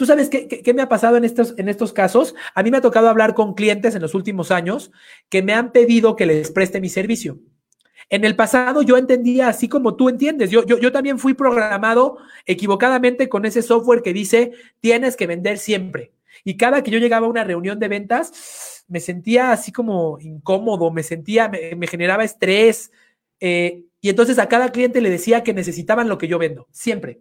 ¿Tú 0.00 0.06
sabes 0.06 0.30
qué, 0.30 0.72
me 0.72 0.80
ha 0.80 0.88
pasado 0.88 1.18
en 1.18 1.26
estos, 1.26 1.52
en 1.58 1.68
estos 1.68 1.92
casos? 1.92 2.34
A 2.54 2.62
mí 2.62 2.70
me 2.70 2.78
ha 2.78 2.80
tocado 2.80 3.10
hablar 3.10 3.34
con 3.34 3.52
clientes 3.52 3.94
en 3.94 4.00
los 4.00 4.14
últimos 4.14 4.50
años 4.50 4.92
que 5.28 5.42
me 5.42 5.52
han 5.52 5.72
pedido 5.72 6.16
que 6.16 6.24
les 6.24 6.50
preste 6.50 6.80
mi 6.80 6.88
servicio. 6.88 7.38
En 8.08 8.24
el 8.24 8.34
pasado 8.34 8.80
yo 8.80 8.96
entendía 8.96 9.48
así 9.48 9.68
como 9.68 9.96
tú 9.96 10.08
entiendes. 10.08 10.50
Yo, 10.50 10.64
yo, 10.64 10.78
yo 10.78 10.90
también 10.90 11.18
fui 11.18 11.34
programado 11.34 12.16
equivocadamente 12.46 13.28
con 13.28 13.44
ese 13.44 13.60
software 13.60 14.00
que 14.00 14.14
dice 14.14 14.52
tienes 14.80 15.16
que 15.16 15.26
vender 15.26 15.58
siempre. 15.58 16.12
Y 16.44 16.56
cada 16.56 16.82
que 16.82 16.90
yo 16.90 16.98
llegaba 16.98 17.26
a 17.26 17.28
una 17.30 17.44
reunión 17.44 17.78
de 17.78 17.88
ventas, 17.88 18.86
me 18.88 19.00
sentía 19.00 19.52
así 19.52 19.70
como 19.70 20.18
incómodo, 20.18 20.90
me 20.90 21.02
sentía, 21.02 21.50
me, 21.50 21.86
generaba 21.86 22.24
estrés. 22.24 22.90
Eh, 23.38 23.84
y 24.00 24.08
entonces 24.08 24.38
a 24.38 24.48
cada 24.48 24.72
cliente 24.72 25.02
le 25.02 25.10
decía 25.10 25.44
que 25.44 25.52
necesitaban 25.52 26.08
lo 26.08 26.16
que 26.16 26.26
yo 26.26 26.38
vendo, 26.38 26.68
siempre. 26.72 27.20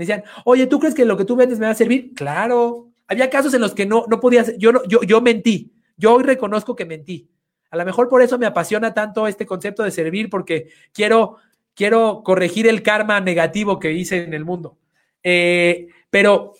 Decían, 0.00 0.24
oye, 0.44 0.66
¿tú 0.66 0.78
crees 0.80 0.94
que 0.94 1.04
lo 1.04 1.16
que 1.16 1.24
tú 1.24 1.36
vendes 1.36 1.58
me 1.58 1.66
va 1.66 1.72
a 1.72 1.76
servir? 1.76 2.14
Claro. 2.14 2.88
Había 3.06 3.30
casos 3.30 3.54
en 3.54 3.60
los 3.60 3.74
que 3.74 3.86
no, 3.86 4.04
no 4.08 4.20
podía, 4.20 4.44
yo, 4.56 4.82
yo, 4.88 5.02
yo 5.02 5.20
mentí. 5.20 5.72
Yo 5.96 6.14
hoy 6.14 6.22
reconozco 6.22 6.74
que 6.74 6.86
mentí. 6.86 7.28
A 7.70 7.76
lo 7.76 7.84
mejor 7.84 8.08
por 8.08 8.22
eso 8.22 8.38
me 8.38 8.46
apasiona 8.46 8.94
tanto 8.94 9.26
este 9.26 9.46
concepto 9.46 9.82
de 9.82 9.90
servir, 9.90 10.30
porque 10.30 10.70
quiero, 10.92 11.36
quiero 11.74 12.22
corregir 12.24 12.66
el 12.66 12.82
karma 12.82 13.20
negativo 13.20 13.78
que 13.78 13.92
hice 13.92 14.24
en 14.24 14.34
el 14.34 14.44
mundo. 14.44 14.78
Eh, 15.22 15.88
pero 16.08 16.54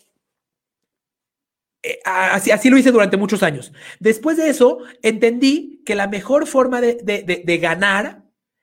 eh, 1.83 1.99
así, 2.05 2.51
así, 2.51 2.69
lo 2.69 2.77
hice 2.77 2.93
durante 2.93 3.17
muchos 3.17 3.43
años. 3.43 3.73
Después 3.99 4.37
de 4.37 4.51
eso, 4.51 4.79
entendí 5.03 5.83
que 5.85 5.95
la 5.95 6.09
mejor 6.09 6.47
forma 6.47 6.81
de, 6.81 7.59
ganar 7.61 8.23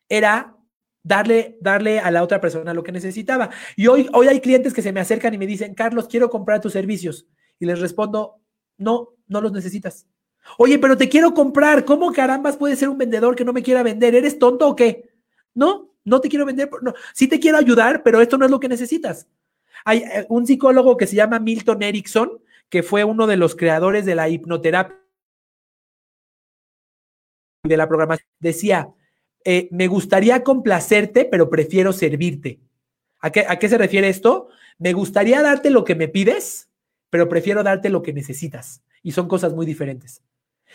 era 0.09 0.56
darle, 1.07 1.57
darle 1.61 1.99
a 1.99 2.11
la 2.11 2.21
otra 2.21 2.41
persona 2.41 2.73
lo 2.73 2.83
que 2.83 2.91
necesitaba. 2.91 3.49
Y 3.75 3.87
hoy, 3.87 4.09
hoy 4.13 4.27
hay 4.27 4.41
clientes 4.41 4.73
que 4.73 4.81
se 4.81 4.91
me 4.91 4.99
acercan 4.99 5.33
y 5.33 5.37
me 5.37 5.47
dicen, 5.47 5.73
Carlos, 5.73 6.07
quiero 6.07 6.29
comprar 6.29 6.59
tus 6.59 6.73
servicios. 6.73 7.27
Y 7.59 7.65
les 7.65 7.79
respondo, 7.79 8.41
no, 8.77 9.15
no 9.27 9.41
los 9.41 9.51
necesitas. 9.51 10.05
Oye, 10.57 10.77
pero 10.79 10.97
te 10.97 11.09
quiero 11.09 11.33
comprar. 11.33 11.85
¿Cómo 11.85 12.11
carambas 12.11 12.57
puede 12.57 12.75
ser 12.75 12.89
un 12.89 12.97
vendedor 12.97 13.35
que 13.35 13.45
no 13.45 13.53
me 13.53 13.63
quiera 13.63 13.83
vender? 13.83 14.15
¿Eres 14.15 14.37
tonto 14.37 14.67
o 14.67 14.75
qué? 14.75 15.09
No, 15.53 15.93
no 16.03 16.19
te 16.19 16.29
quiero 16.29 16.45
vender. 16.45 16.69
No. 16.81 16.93
Sí 17.13 17.27
te 17.27 17.39
quiero 17.39 17.57
ayudar, 17.57 18.03
pero 18.03 18.21
esto 18.21 18.37
no 18.37 18.45
es 18.45 18.51
lo 18.51 18.59
que 18.59 18.69
necesitas. 18.69 19.27
Hay 19.85 19.99
eh, 19.99 20.25
un 20.29 20.45
psicólogo 20.45 20.97
que 20.97 21.07
se 21.07 21.15
llama 21.15 21.39
Milton 21.39 21.81
Erickson, 21.83 22.41
que 22.69 22.83
fue 22.83 23.05
uno 23.05 23.27
de 23.27 23.37
los 23.37 23.55
creadores 23.55 24.05
de 24.05 24.15
la 24.15 24.27
hipnoterapia 24.27 24.97
y 27.63 27.69
de 27.69 27.77
la 27.77 27.87
programación. 27.87 28.27
Decía, 28.39 28.89
eh, 29.45 29.67
me 29.71 29.87
gustaría 29.87 30.43
complacerte, 30.43 31.25
pero 31.25 31.49
prefiero 31.49 31.93
servirte. 31.93 32.59
¿A 33.19 33.31
qué, 33.31 33.45
¿A 33.47 33.57
qué 33.57 33.69
se 33.69 33.77
refiere 33.77 34.09
esto? 34.09 34.49
Me 34.77 34.93
gustaría 34.93 35.41
darte 35.41 35.69
lo 35.69 35.83
que 35.83 35.95
me 35.95 36.07
pides, 36.07 36.69
pero 37.09 37.29
prefiero 37.29 37.63
darte 37.63 37.89
lo 37.89 38.03
que 38.03 38.13
necesitas. 38.13 38.83
Y 39.01 39.11
son 39.11 39.27
cosas 39.27 39.53
muy 39.53 39.65
diferentes. 39.65 40.21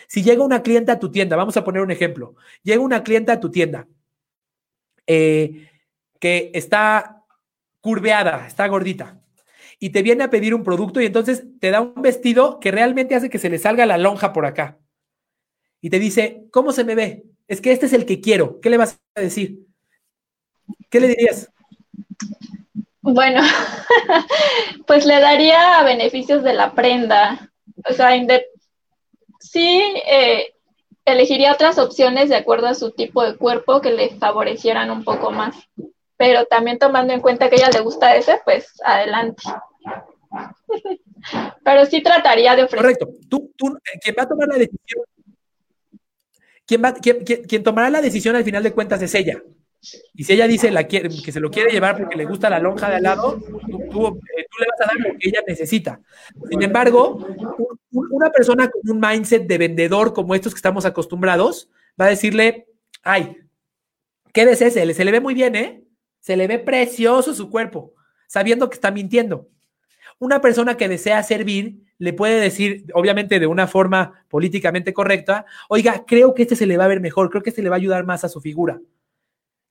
Si 0.07 0.23
llega 0.23 0.43
una 0.43 0.63
clienta 0.63 0.93
a 0.93 0.99
tu 0.99 1.11
tienda, 1.11 1.35
vamos 1.35 1.57
a 1.57 1.63
poner 1.63 1.81
un 1.81 1.91
ejemplo, 1.91 2.35
llega 2.63 2.81
una 2.81 3.03
clienta 3.03 3.33
a 3.33 3.39
tu 3.39 3.51
tienda 3.51 3.87
eh, 5.07 5.69
que 6.19 6.51
está 6.53 7.23
curveada, 7.81 8.47
está 8.47 8.67
gordita, 8.67 9.21
y 9.79 9.89
te 9.89 10.01
viene 10.01 10.23
a 10.23 10.29
pedir 10.29 10.55
un 10.55 10.63
producto 10.63 11.01
y 11.01 11.05
entonces 11.05 11.43
te 11.59 11.69
da 11.69 11.81
un 11.81 12.01
vestido 12.01 12.59
que 12.59 12.71
realmente 12.71 13.15
hace 13.15 13.29
que 13.29 13.39
se 13.39 13.49
le 13.49 13.59
salga 13.59 13.85
la 13.85 13.97
lonja 13.97 14.31
por 14.31 14.45
acá. 14.45 14.79
Y 15.81 15.89
te 15.89 15.99
dice, 15.99 16.47
¿cómo 16.51 16.71
se 16.71 16.85
me 16.85 16.95
ve? 16.95 17.25
Es 17.53 17.61
que 17.61 17.71
este 17.71 17.85
es 17.85 17.93
el 17.93 18.07
que 18.07 18.19
quiero. 18.19 18.59
¿Qué 18.61 18.71
le 18.71 18.77
vas 18.77 18.99
a 19.13 19.21
decir? 19.21 19.59
¿Qué 20.89 20.99
le 20.99 21.09
dirías? 21.09 21.51
Bueno, 22.99 23.41
pues 24.87 25.05
le 25.05 25.19
daría 25.19 25.83
beneficios 25.83 26.41
de 26.41 26.53
la 26.53 26.73
prenda. 26.73 27.51
O 27.87 27.93
sea, 27.93 28.09
sí 29.39 29.83
eh, 30.07 30.55
elegiría 31.05 31.53
otras 31.53 31.77
opciones 31.77 32.29
de 32.29 32.37
acuerdo 32.37 32.65
a 32.65 32.73
su 32.73 32.89
tipo 32.89 33.23
de 33.23 33.37
cuerpo 33.37 33.81
que 33.81 33.91
le 33.91 34.17
favorecieran 34.17 34.89
un 34.89 35.03
poco 35.03 35.29
más. 35.29 35.55
Pero 36.17 36.45
también 36.45 36.79
tomando 36.79 37.13
en 37.13 37.21
cuenta 37.21 37.51
que 37.51 37.57
a 37.57 37.59
ella 37.59 37.69
le 37.69 37.81
gusta 37.81 38.15
ese, 38.15 38.41
pues 38.43 38.81
adelante. 38.83 39.43
Pero 41.63 41.85
sí 41.85 42.01
trataría 42.01 42.55
de 42.55 42.63
ofrecer. 42.63 42.81
Correcto. 42.81 43.09
Tú, 43.29 43.53
tú, 43.55 43.67
eh, 43.77 43.99
quien 44.01 44.15
va 44.17 44.23
a 44.23 44.27
tomar 44.27 44.47
la 44.47 44.57
decisión, 44.57 45.03
quien, 46.65 47.63
tomará 47.63 47.89
la 47.89 48.01
decisión 48.01 48.35
al 48.35 48.43
final 48.43 48.63
de 48.63 48.71
cuentas 48.71 49.01
es 49.01 49.13
ella. 49.15 49.41
Y 50.13 50.23
si 50.23 50.33
ella 50.33 50.47
dice 50.47 50.71
que 50.87 51.31
se 51.31 51.39
lo 51.41 51.51
quiere 51.51 51.71
llevar 51.71 51.97
porque 51.97 52.15
le 52.15 52.25
gusta 52.25 52.49
la 52.49 52.59
lonja 52.59 52.89
de 52.89 52.95
al 52.95 53.03
lado, 53.03 53.37
tú, 53.91 54.07
eh, 54.07 54.45
le 54.59 54.67
vas 54.67 54.81
a 54.81 54.85
dar 54.85 54.95
lo 54.97 55.19
que 55.19 55.29
ella 55.29 55.41
necesita. 55.45 55.99
Sin 56.49 56.61
embargo, 56.61 57.27
una 57.91 58.29
persona 58.29 58.69
con 58.69 58.81
un 58.89 58.99
mindset 58.99 59.45
de 59.45 59.57
vendedor 59.57 60.13
como 60.13 60.35
estos 60.35 60.53
que 60.53 60.59
estamos 60.59 60.85
acostumbrados, 60.85 61.69
va 61.99 62.05
a 62.05 62.09
decirle, 62.09 62.67
ay, 63.03 63.37
¿qué 64.31 64.43
ese? 64.43 64.71
Se 64.71 65.05
le 65.05 65.11
ve 65.11 65.19
muy 65.19 65.33
bien, 65.33 65.55
¿eh? 65.55 65.83
Se 66.21 66.37
le 66.37 66.47
ve 66.47 66.59
precioso 66.59 67.33
su 67.33 67.49
cuerpo. 67.49 67.93
sabiendo 68.27 68.67
que 68.69 68.75
está 68.75 68.89
mintiendo. 68.89 69.49
Una 70.17 70.41
persona 70.41 70.75
que 70.75 70.87
desea 70.87 71.21
servir 71.21 71.82
le 71.99 72.13
puede 72.13 72.39
decir, 72.39 72.85
obviamente 72.93 73.39
de 73.39 73.47
una 73.47 73.67
forma 73.67 74.25
políticamente 74.29 74.93
correcta, 74.93 75.45
oiga, 75.69 76.03
creo 76.05 76.33
que 76.33 76.43
este 76.43 76.55
se 76.55 76.65
le 76.65 76.77
va 76.77 76.85
a 76.85 76.89
ver 76.89 77.01
mejor, 77.01 77.29
creo 77.29 77.43
que 77.43 77.49
este 77.49 77.61
le 77.61 77.69
va 77.69 77.75
a 77.75 77.79
ayudar 77.79 78.05
más 78.05 78.23
a 78.23 78.29
su 78.29 78.41
figura. 78.41 78.79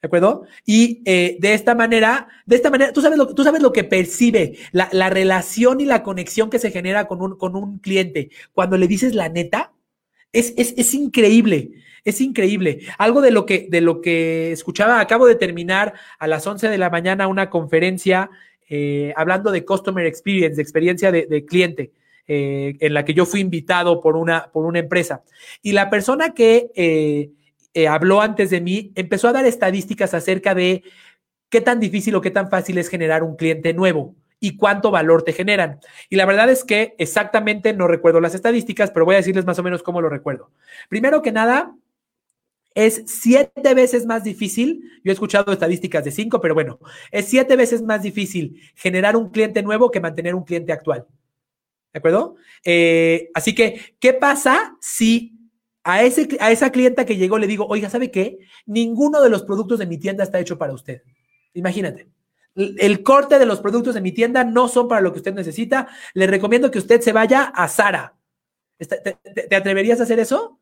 ¿De 0.01 0.07
acuerdo? 0.07 0.43
Y 0.66 1.01
eh, 1.05 1.37
de 1.39 1.55
esta 1.55 1.77
manera, 1.77 2.27
de 2.45 2.57
esta 2.57 2.70
manera, 2.70 2.93
tú 2.93 3.01
sabes 3.01 3.16
lo, 3.16 3.33
tú 3.35 3.45
sabes 3.45 3.62
lo 3.62 3.73
que 3.73 3.85
percibe, 3.85 4.59
la, 4.73 4.89
la, 4.91 5.11
relación 5.11 5.81
y 5.81 5.85
la 5.85 6.03
conexión 6.03 6.51
que 6.51 6.59
se 6.59 6.73
genera 6.73 7.07
con 7.07 7.23
un, 7.23 7.37
con 7.37 7.55
un 7.55 7.79
cliente 7.79 8.31
cuando 8.53 8.77
le 8.77 8.89
dices 8.89 9.14
la 9.14 9.29
neta, 9.29 9.73
es, 10.33 10.55
es, 10.57 10.75
es 10.77 10.95
increíble. 10.95 11.70
Es 12.05 12.20
increíble. 12.20 12.81
Algo 12.99 13.20
de 13.20 13.31
lo 13.31 13.47
que, 13.47 13.68
de 13.70 13.81
lo 13.81 14.01
que 14.01 14.51
escuchaba, 14.51 14.99
acabo 14.99 15.27
de 15.27 15.37
terminar 15.37 15.95
a 16.18 16.27
las 16.27 16.45
11 16.45 16.68
de 16.68 16.79
la 16.79 16.91
mañana 16.91 17.29
una 17.29 17.49
conferencia 17.49 18.29
eh, 18.68 19.12
hablando 19.16 19.53
de 19.53 19.64
Customer 19.64 20.05
Experience, 20.05 20.57
de 20.57 20.62
experiencia 20.62 21.12
de, 21.12 21.27
de 21.27 21.45
cliente. 21.45 21.93
Eh, 22.29 22.77
en 22.79 22.95
la 22.95 23.05
que 23.05 23.14
yo 23.14 23.27
fui 23.27 23.41
invitado 23.41 24.01
por 24.01 24.16
una, 24.16 24.51
por 24.53 24.64
una 24.64 24.79
empresa. 24.79 25.25
Y 25.61 25.73
la 25.73 25.91
persona 25.91 26.35
que 26.35 26.70
eh, 26.77 27.31
eh, 27.75 27.89
habló 27.89 28.20
antes 28.20 28.51
de 28.51 28.61
mí 28.61 28.93
empezó 28.95 29.27
a 29.27 29.33
dar 29.33 29.45
estadísticas 29.45 30.14
acerca 30.14 30.55
de 30.55 30.85
qué 31.49 31.61
tan 31.61 31.81
difícil 31.81 32.14
o 32.14 32.20
qué 32.20 32.31
tan 32.31 32.49
fácil 32.49 32.79
es 32.79 32.89
generar 32.89 33.25
un 33.25 33.35
cliente 33.35 33.75
nuevo 33.75 34.14
y 34.39 34.57
cuánto 34.57 34.93
valor 34.93 35.25
te 35.25 35.33
generan. 35.33 35.81
Y 36.11 36.16
la 36.16 36.25
verdad 36.25 36.49
es 36.49 36.62
que 36.62 36.95
exactamente 36.99 37.73
no 37.73 37.89
recuerdo 37.89 38.20
las 38.20 38.37
estadísticas, 38.37 38.93
pero 38.93 39.05
voy 39.05 39.16
a 39.16 39.18
decirles 39.18 39.45
más 39.45 39.59
o 39.59 39.62
menos 39.64 39.83
cómo 39.83 40.01
lo 40.01 40.09
recuerdo. 40.09 40.51
Primero 40.89 41.23
que 41.23 41.33
nada, 41.33 41.75
es 42.75 43.03
siete 43.07 43.75
veces 43.75 44.07
más 44.07 44.23
difícil, 44.23 44.83
yo 45.05 45.11
he 45.11 45.12
escuchado 45.12 45.53
estadísticas 45.53 46.05
de 46.05 46.12
cinco, 46.12 46.41
pero 46.41 46.55
bueno, 46.55 46.79
es 47.11 47.27
siete 47.27 47.57
veces 47.57 47.83
más 47.83 48.03
difícil 48.03 48.61
generar 48.77 49.16
un 49.16 49.31
cliente 49.31 49.62
nuevo 49.62 49.91
que 49.91 50.01
mantener 50.01 50.35
un 50.35 50.45
cliente 50.45 50.73
actual. 50.73 51.07
¿De 51.93 51.99
acuerdo? 51.99 52.36
Eh, 52.64 53.30
así 53.34 53.55
que, 53.55 53.97
¿qué 54.01 54.14
pasa 54.14 54.76
si 54.80 55.32
a, 55.84 56.03
ese, 56.03 56.36
a 56.40 56.51
esa 56.51 56.70
clienta 56.70 57.05
que 57.05 57.16
llegó 57.16 57.38
le 57.38 57.47
digo, 57.47 57.66
oiga, 57.66 57.90
¿sabe 57.90 58.11
qué? 58.11 58.38
Ninguno 58.66 59.20
de 59.20 59.30
los 59.30 59.43
productos 59.43 59.78
de 59.78 59.86
mi 59.86 59.99
tienda 59.99 60.24
está 60.24 60.38
hecho 60.40 60.59
para 60.59 60.72
usted. 60.72 61.03
Imagínate. 61.55 62.09
El 62.55 63.03
corte 63.03 63.38
de 63.38 63.47
los 63.47 63.61
productos 63.61 63.95
de 63.95 64.03
mi 64.03 64.12
tienda 64.12 64.45
no 64.45 64.68
son 64.68 64.86
para 64.86 65.01
lo 65.01 65.12
que 65.12 65.18
usted 65.18 65.34
necesita. 65.34 65.88
Le 66.14 66.26
recomiendo 66.26 66.70
que 66.70 66.78
usted 66.78 67.01
se 67.01 67.12
vaya 67.12 67.45
a 67.45 67.66
Sara. 67.68 68.14
¿Te, 68.78 69.57
atreverías 69.57 70.01
a 70.01 70.03
hacer 70.03 70.18
eso? 70.18 70.59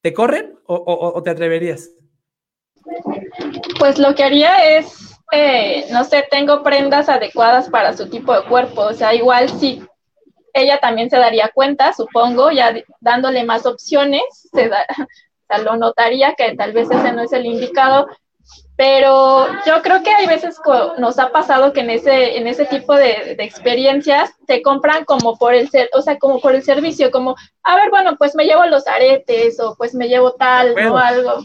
¿Te 0.00 0.12
corren 0.12 0.58
o, 0.66 1.20
te 1.22 1.30
atreverías? 1.30 1.90
Pues 3.78 3.98
lo 3.98 4.14
que 4.14 4.22
haría 4.22 4.78
es, 4.78 5.18
eh, 5.32 5.86
no 5.90 6.04
sé, 6.04 6.24
tengo 6.30 6.62
prendas 6.62 7.08
adecuadas 7.08 7.68
para 7.68 7.96
su 7.96 8.08
tipo 8.08 8.32
de 8.34 8.46
cuerpo. 8.48 8.82
O 8.82 8.94
sea, 8.94 9.14
igual 9.14 9.48
si 9.48 9.82
ella 10.52 10.78
también 10.78 11.10
se 11.10 11.18
daría 11.18 11.50
cuenta, 11.52 11.92
supongo, 11.92 12.50
ya 12.50 12.74
dándole 13.00 13.44
más 13.44 13.66
opciones, 13.66 14.22
se 14.52 14.68
da, 14.68 14.86
lo 15.64 15.76
notaría 15.76 16.34
que 16.34 16.54
tal 16.54 16.72
vez 16.72 16.90
ese 16.90 17.12
no 17.12 17.22
es 17.22 17.32
el 17.32 17.46
indicado, 17.46 18.06
pero 18.76 19.46
yo 19.66 19.82
creo 19.82 20.02
que 20.02 20.10
hay 20.10 20.26
veces 20.26 20.58
nos 20.98 21.18
ha 21.18 21.30
pasado 21.30 21.72
que 21.72 21.80
en 21.80 21.90
ese, 21.90 22.36
en 22.38 22.46
ese 22.46 22.64
tipo 22.64 22.94
de, 22.94 23.36
experiencias 23.38 24.32
te 24.46 24.62
compran 24.62 25.04
como 25.04 25.36
por 25.36 25.54
el 25.54 25.70
ser, 25.70 25.88
o 25.92 26.02
sea, 26.02 26.18
como 26.18 26.40
por 26.40 26.54
el 26.54 26.62
servicio, 26.62 27.10
como, 27.10 27.36
a 27.62 27.76
ver, 27.76 27.90
bueno, 27.90 28.16
pues 28.16 28.34
me 28.34 28.44
llevo 28.44 28.64
los 28.66 28.86
aretes 28.86 29.60
o 29.60 29.76
pues 29.76 29.94
me 29.94 30.08
llevo 30.08 30.32
tal, 30.32 30.74
o 30.90 30.96
algo. 30.96 31.44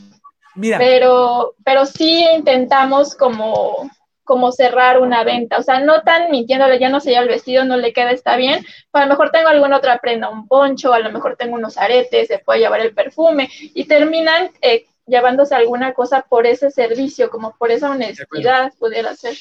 Mira. 0.55 0.80
Pero, 0.80 1.53
pero 1.64 1.86
sí 1.86 2.26
intentamos 2.34 3.14
como 3.14 3.88
como 4.28 4.51
cerrar 4.51 5.01
una 5.01 5.23
venta. 5.23 5.57
O 5.57 5.63
sea, 5.63 5.80
no 5.80 6.03
tan 6.03 6.30
mintiéndole, 6.30 6.78
ya 6.78 6.89
no 6.89 6.99
se 6.99 7.09
lleva 7.09 7.23
el 7.23 7.30
vestido, 7.30 7.65
no 7.65 7.78
le 7.78 7.93
queda, 7.93 8.11
está 8.11 8.36
bien. 8.38 8.63
a 8.91 9.01
lo 9.01 9.07
mejor 9.07 9.32
tengo 9.32 9.47
alguna 9.47 9.78
otra 9.78 9.97
prenda, 9.97 10.30
un 10.30 10.47
poncho, 10.47 10.93
a 10.93 10.99
lo 10.99 11.11
mejor 11.11 11.36
tengo 11.38 11.55
unos 11.55 11.78
aretes, 11.78 12.28
se 12.28 12.39
puede 12.39 12.59
llevar 12.59 12.82
el 12.82 12.93
perfume 12.93 13.49
y 13.73 13.86
terminan 13.86 14.51
eh, 14.61 14.86
llevándose 15.07 15.55
alguna 15.55 15.93
cosa 15.93 16.25
por 16.30 16.45
ese 16.45 16.69
servicio, 16.69 17.30
como 17.30 17.55
por 17.57 17.71
esa 17.71 17.89
honestidad 17.89 18.73
pudiera 18.78 19.15
ser. 19.15 19.36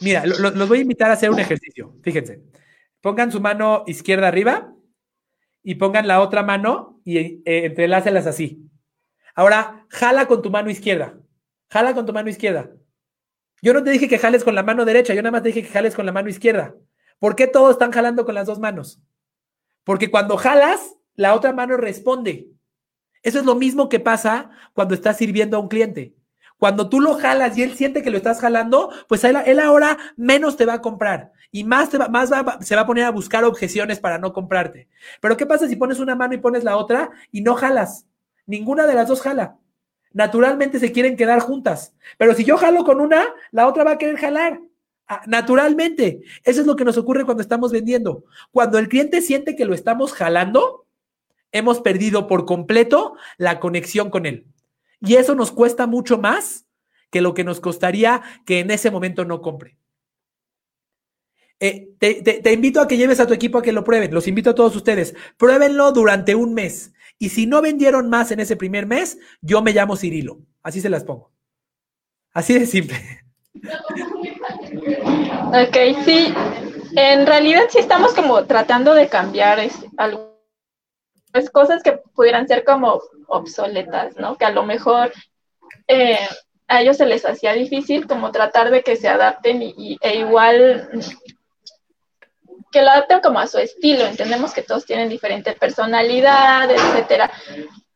Mira, 0.00 0.24
los 0.24 0.68
voy 0.68 0.78
a 0.78 0.82
invitar 0.82 1.10
a 1.10 1.14
hacer 1.14 1.30
un 1.30 1.40
ejercicio. 1.40 1.92
Fíjense, 2.02 2.40
pongan 3.00 3.32
su 3.32 3.40
mano 3.40 3.82
izquierda 3.86 4.28
arriba 4.28 4.72
y 5.64 5.74
pongan 5.74 6.06
la 6.06 6.20
otra 6.20 6.44
mano 6.44 7.00
y 7.04 7.18
eh, 7.18 7.66
entrelácelas 7.66 8.26
así. 8.28 8.70
Ahora, 9.34 9.84
jala 9.90 10.26
con 10.26 10.40
tu 10.40 10.50
mano 10.50 10.70
izquierda. 10.70 11.18
Jala 11.70 11.94
con 11.94 12.06
tu 12.06 12.12
mano 12.12 12.30
izquierda. 12.30 12.70
Yo 13.62 13.72
no 13.72 13.82
te 13.82 13.90
dije 13.90 14.08
que 14.08 14.18
jales 14.18 14.44
con 14.44 14.54
la 14.54 14.62
mano 14.62 14.84
derecha, 14.84 15.14
yo 15.14 15.22
nada 15.22 15.32
más 15.32 15.42
te 15.42 15.48
dije 15.48 15.62
que 15.62 15.72
jales 15.72 15.94
con 15.94 16.06
la 16.06 16.12
mano 16.12 16.28
izquierda. 16.28 16.74
¿Por 17.18 17.34
qué 17.34 17.46
todos 17.46 17.72
están 17.72 17.90
jalando 17.90 18.24
con 18.24 18.34
las 18.34 18.46
dos 18.46 18.60
manos? 18.60 19.00
Porque 19.84 20.10
cuando 20.10 20.36
jalas, 20.36 20.96
la 21.16 21.34
otra 21.34 21.52
mano 21.52 21.76
responde. 21.76 22.48
Eso 23.22 23.40
es 23.40 23.44
lo 23.44 23.56
mismo 23.56 23.88
que 23.88 23.98
pasa 23.98 24.50
cuando 24.74 24.94
estás 24.94 25.16
sirviendo 25.16 25.56
a 25.56 25.60
un 25.60 25.68
cliente. 25.68 26.14
Cuando 26.58 26.88
tú 26.88 27.00
lo 27.00 27.14
jalas 27.14 27.56
y 27.56 27.62
él 27.62 27.74
siente 27.74 28.02
que 28.02 28.10
lo 28.10 28.16
estás 28.16 28.40
jalando, 28.40 28.92
pues 29.08 29.24
él, 29.24 29.60
ahora 29.60 29.96
menos 30.16 30.56
te 30.56 30.66
va 30.66 30.74
a 30.74 30.80
comprar 30.80 31.32
y 31.50 31.64
más, 31.64 31.88
se 31.88 31.98
va 31.98 32.80
a 32.80 32.86
poner 32.86 33.04
a 33.04 33.10
buscar 33.10 33.44
objeciones 33.44 34.00
para 34.00 34.18
no 34.18 34.32
comprarte. 34.32 34.88
Pero 35.20 35.36
¿qué 35.36 35.46
pasa 35.46 35.68
si 35.68 35.76
pones 35.76 35.98
una 35.98 36.14
mano 36.14 36.34
y 36.34 36.38
pones 36.38 36.64
la 36.64 36.76
otra 36.76 37.10
y 37.32 37.42
no 37.42 37.54
jalas? 37.54 38.06
Ninguna 38.46 38.86
de 38.86 38.94
las 38.94 39.08
dos 39.08 39.20
jala 39.20 39.58
naturalmente 40.12 40.78
se 40.78 40.92
quieren 40.92 41.16
quedar 41.16 41.40
juntas. 41.40 41.94
Pero 42.16 42.34
si 42.34 42.44
yo 42.44 42.56
jalo 42.56 42.84
con 42.84 43.00
una, 43.00 43.34
la 43.50 43.66
otra 43.66 43.84
va 43.84 43.92
a 43.92 43.98
querer 43.98 44.16
jalar. 44.16 44.60
Ah, 45.06 45.22
naturalmente. 45.26 46.22
Eso 46.44 46.60
es 46.60 46.66
lo 46.66 46.76
que 46.76 46.84
nos 46.84 46.98
ocurre 46.98 47.24
cuando 47.24 47.42
estamos 47.42 47.72
vendiendo. 47.72 48.24
Cuando 48.50 48.78
el 48.78 48.88
cliente 48.88 49.22
siente 49.22 49.56
que 49.56 49.64
lo 49.64 49.74
estamos 49.74 50.12
jalando, 50.12 50.86
hemos 51.52 51.80
perdido 51.80 52.26
por 52.26 52.44
completo 52.44 53.14
la 53.38 53.58
conexión 53.58 54.10
con 54.10 54.26
él. 54.26 54.46
Y 55.00 55.14
eso 55.14 55.34
nos 55.34 55.52
cuesta 55.52 55.86
mucho 55.86 56.18
más 56.18 56.66
que 57.10 57.20
lo 57.20 57.32
que 57.32 57.44
nos 57.44 57.60
costaría 57.60 58.22
que 58.44 58.60
en 58.60 58.70
ese 58.70 58.90
momento 58.90 59.24
no 59.24 59.40
compre. 59.40 59.76
Eh, 61.60 61.90
te, 61.98 62.22
te, 62.22 62.52
invito 62.52 62.80
a 62.80 62.86
que 62.86 62.96
lleves 62.96 63.18
a 63.18 63.26
tu 63.26 63.34
equipo 63.34 63.58
a 63.58 63.62
que 63.62 63.72
lo 63.72 63.82
prueben. 63.82 64.14
Los 64.14 64.28
invito 64.28 64.50
a 64.50 64.54
todos 64.54 64.76
ustedes. 64.76 65.14
Pruébenlo 65.36 65.90
durante 65.92 66.34
un 66.34 66.54
mes. 66.54 66.92
Y 67.18 67.30
si 67.30 67.46
no 67.46 67.60
vendieron 67.60 68.08
más 68.08 68.30
en 68.30 68.40
ese 68.40 68.56
primer 68.56 68.86
mes, 68.86 69.18
yo 69.40 69.60
me 69.62 69.72
llamo 69.72 69.96
Cirilo. 69.96 70.38
Así 70.62 70.80
se 70.80 70.88
las 70.88 71.04
pongo. 71.04 71.32
Así 72.32 72.58
de 72.58 72.66
simple. 72.66 72.96
Ok, 75.48 76.04
sí. 76.04 76.32
En 76.94 77.26
realidad 77.26 77.62
sí 77.70 77.78
estamos 77.78 78.14
como 78.14 78.44
tratando 78.44 78.94
de 78.94 79.08
cambiar 79.08 79.58
algunas 79.96 80.30
cosas 81.52 81.82
que 81.82 82.00
pudieran 82.14 82.46
ser 82.46 82.64
como 82.64 83.00
obsoletas, 83.26 84.16
¿no? 84.16 84.36
Que 84.36 84.44
a 84.44 84.50
lo 84.50 84.64
mejor 84.64 85.12
eh, 85.86 86.18
a 86.66 86.82
ellos 86.82 86.96
se 86.96 87.06
les 87.06 87.24
hacía 87.24 87.52
difícil 87.54 88.06
como 88.06 88.30
tratar 88.30 88.70
de 88.70 88.82
que 88.82 88.96
se 88.96 89.08
adapten 89.08 89.62
y, 89.62 89.98
e 90.00 90.18
igual 90.18 90.88
que 92.70 92.82
lo 92.82 92.90
adapten 92.90 93.20
como 93.20 93.38
a 93.38 93.46
su 93.46 93.58
estilo. 93.58 94.06
Entendemos 94.06 94.52
que 94.52 94.62
todos 94.62 94.84
tienen 94.84 95.08
diferente 95.08 95.52
personalidad, 95.52 96.70
etcétera. 96.70 97.30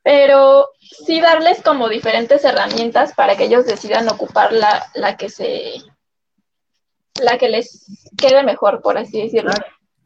Pero 0.03 0.69
sí 0.81 1.21
darles 1.21 1.63
como 1.63 1.89
diferentes 1.89 2.45
herramientas 2.45 3.15
para 3.15 3.37
que 3.37 3.45
ellos 3.45 3.67
decidan 3.67 4.09
ocupar 4.09 4.53
la, 4.53 4.87
la 4.95 5.17
que 5.17 5.29
se 5.29 5.75
la 7.21 7.39
que 7.39 7.49
les 7.49 7.87
quede 8.17 8.43
mejor, 8.43 8.81
por 8.81 8.99
así 8.99 9.23
decirlo. 9.23 9.53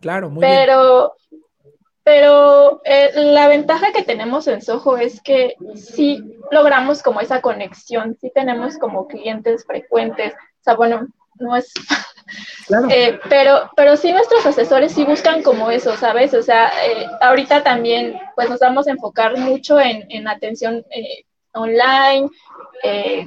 Claro, 0.00 0.28
muy 0.28 0.40
pero, 0.40 1.14
bien. 1.30 1.42
Pero 2.06 2.82
eh, 2.84 3.10
la 3.14 3.48
ventaja 3.48 3.92
que 3.92 4.04
tenemos 4.04 4.46
en 4.46 4.62
Soho 4.62 4.96
es 4.96 5.20
que 5.20 5.56
sí 5.74 6.22
logramos 6.52 7.02
como 7.02 7.20
esa 7.20 7.40
conexión, 7.40 8.16
sí 8.20 8.30
tenemos 8.32 8.78
como 8.78 9.08
clientes 9.08 9.64
frecuentes. 9.66 10.32
O 10.34 10.62
sea, 10.62 10.76
bueno, 10.76 11.08
no 11.38 11.56
es 11.56 11.72
eh, 12.90 13.18
pero, 13.28 13.70
pero 13.76 13.96
sí 13.96 14.12
nuestros 14.12 14.44
asesores 14.44 14.92
sí 14.92 15.04
buscan 15.04 15.42
como 15.42 15.70
eso, 15.70 15.96
¿sabes? 15.96 16.34
O 16.34 16.42
sea, 16.42 16.70
eh, 16.84 17.06
ahorita 17.20 17.62
también 17.62 18.18
pues 18.34 18.50
nos 18.50 18.60
vamos 18.60 18.86
a 18.86 18.90
enfocar 18.90 19.36
mucho 19.38 19.78
en, 19.80 20.26
atención 20.26 20.84
eh, 20.90 21.24
online, 21.52 22.28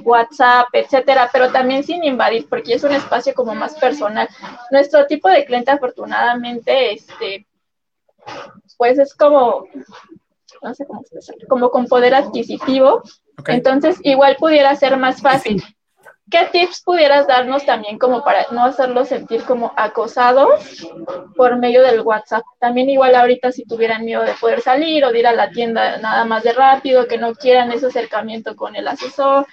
WhatsApp, 0.04 0.68
etcétera, 0.72 1.28
pero 1.32 1.50
también 1.50 1.82
sin 1.82 2.04
invadir, 2.04 2.48
porque 2.48 2.74
es 2.74 2.84
un 2.84 2.92
espacio 2.92 3.34
como 3.34 3.54
más 3.54 3.74
personal. 3.74 4.28
Nuestro 4.70 5.06
tipo 5.06 5.28
de 5.28 5.44
cliente, 5.44 5.72
afortunadamente, 5.72 6.92
este, 6.92 7.46
pues 8.76 8.98
es 8.98 9.14
como, 9.14 9.66
no 10.62 10.74
sé 10.74 10.86
cómo 10.86 11.00
expresarlo, 11.00 11.48
como 11.48 11.70
con 11.70 11.86
poder 11.86 12.14
adquisitivo. 12.14 13.02
Entonces, 13.46 13.98
igual 14.04 14.36
pudiera 14.36 14.74
ser 14.76 14.96
más 14.96 15.20
fácil. 15.20 15.62
¿Qué 16.30 16.48
tips 16.52 16.82
pudieras 16.82 17.26
darnos 17.26 17.66
también 17.66 17.98
como 17.98 18.22
para 18.22 18.46
no 18.52 18.64
hacerlos 18.64 19.08
sentir 19.08 19.42
como 19.42 19.72
acosados 19.76 20.86
por 21.34 21.58
medio 21.58 21.82
del 21.82 22.00
WhatsApp? 22.00 22.42
También 22.58 22.88
igual 22.88 23.14
ahorita 23.14 23.50
si 23.50 23.64
tuvieran 23.64 24.04
miedo 24.04 24.22
de 24.22 24.34
poder 24.34 24.60
salir 24.60 25.04
o 25.04 25.12
de 25.12 25.18
ir 25.18 25.26
a 25.26 25.32
la 25.32 25.50
tienda 25.50 25.98
nada 25.98 26.24
más 26.24 26.44
de 26.44 26.52
rápido, 26.52 27.08
que 27.08 27.18
no 27.18 27.34
quieran 27.34 27.72
ese 27.72 27.86
acercamiento 27.86 28.54
con 28.54 28.76
el 28.76 28.86
asesor, 28.86 29.46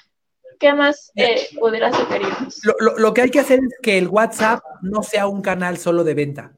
¿qué 0.60 0.74
más 0.74 1.12
eh, 1.16 1.48
podrás 1.60 1.96
sugerirnos? 1.96 2.60
Lo, 2.64 2.98
lo 2.98 3.14
que 3.14 3.22
hay 3.22 3.32
que 3.32 3.40
hacer 3.40 3.60
es 3.60 3.76
que 3.82 3.98
el 3.98 4.08
WhatsApp 4.08 4.60
no 4.82 5.02
sea 5.02 5.28
un 5.28 5.42
canal 5.42 5.78
solo 5.78 6.04
de 6.04 6.14
venta. 6.14 6.52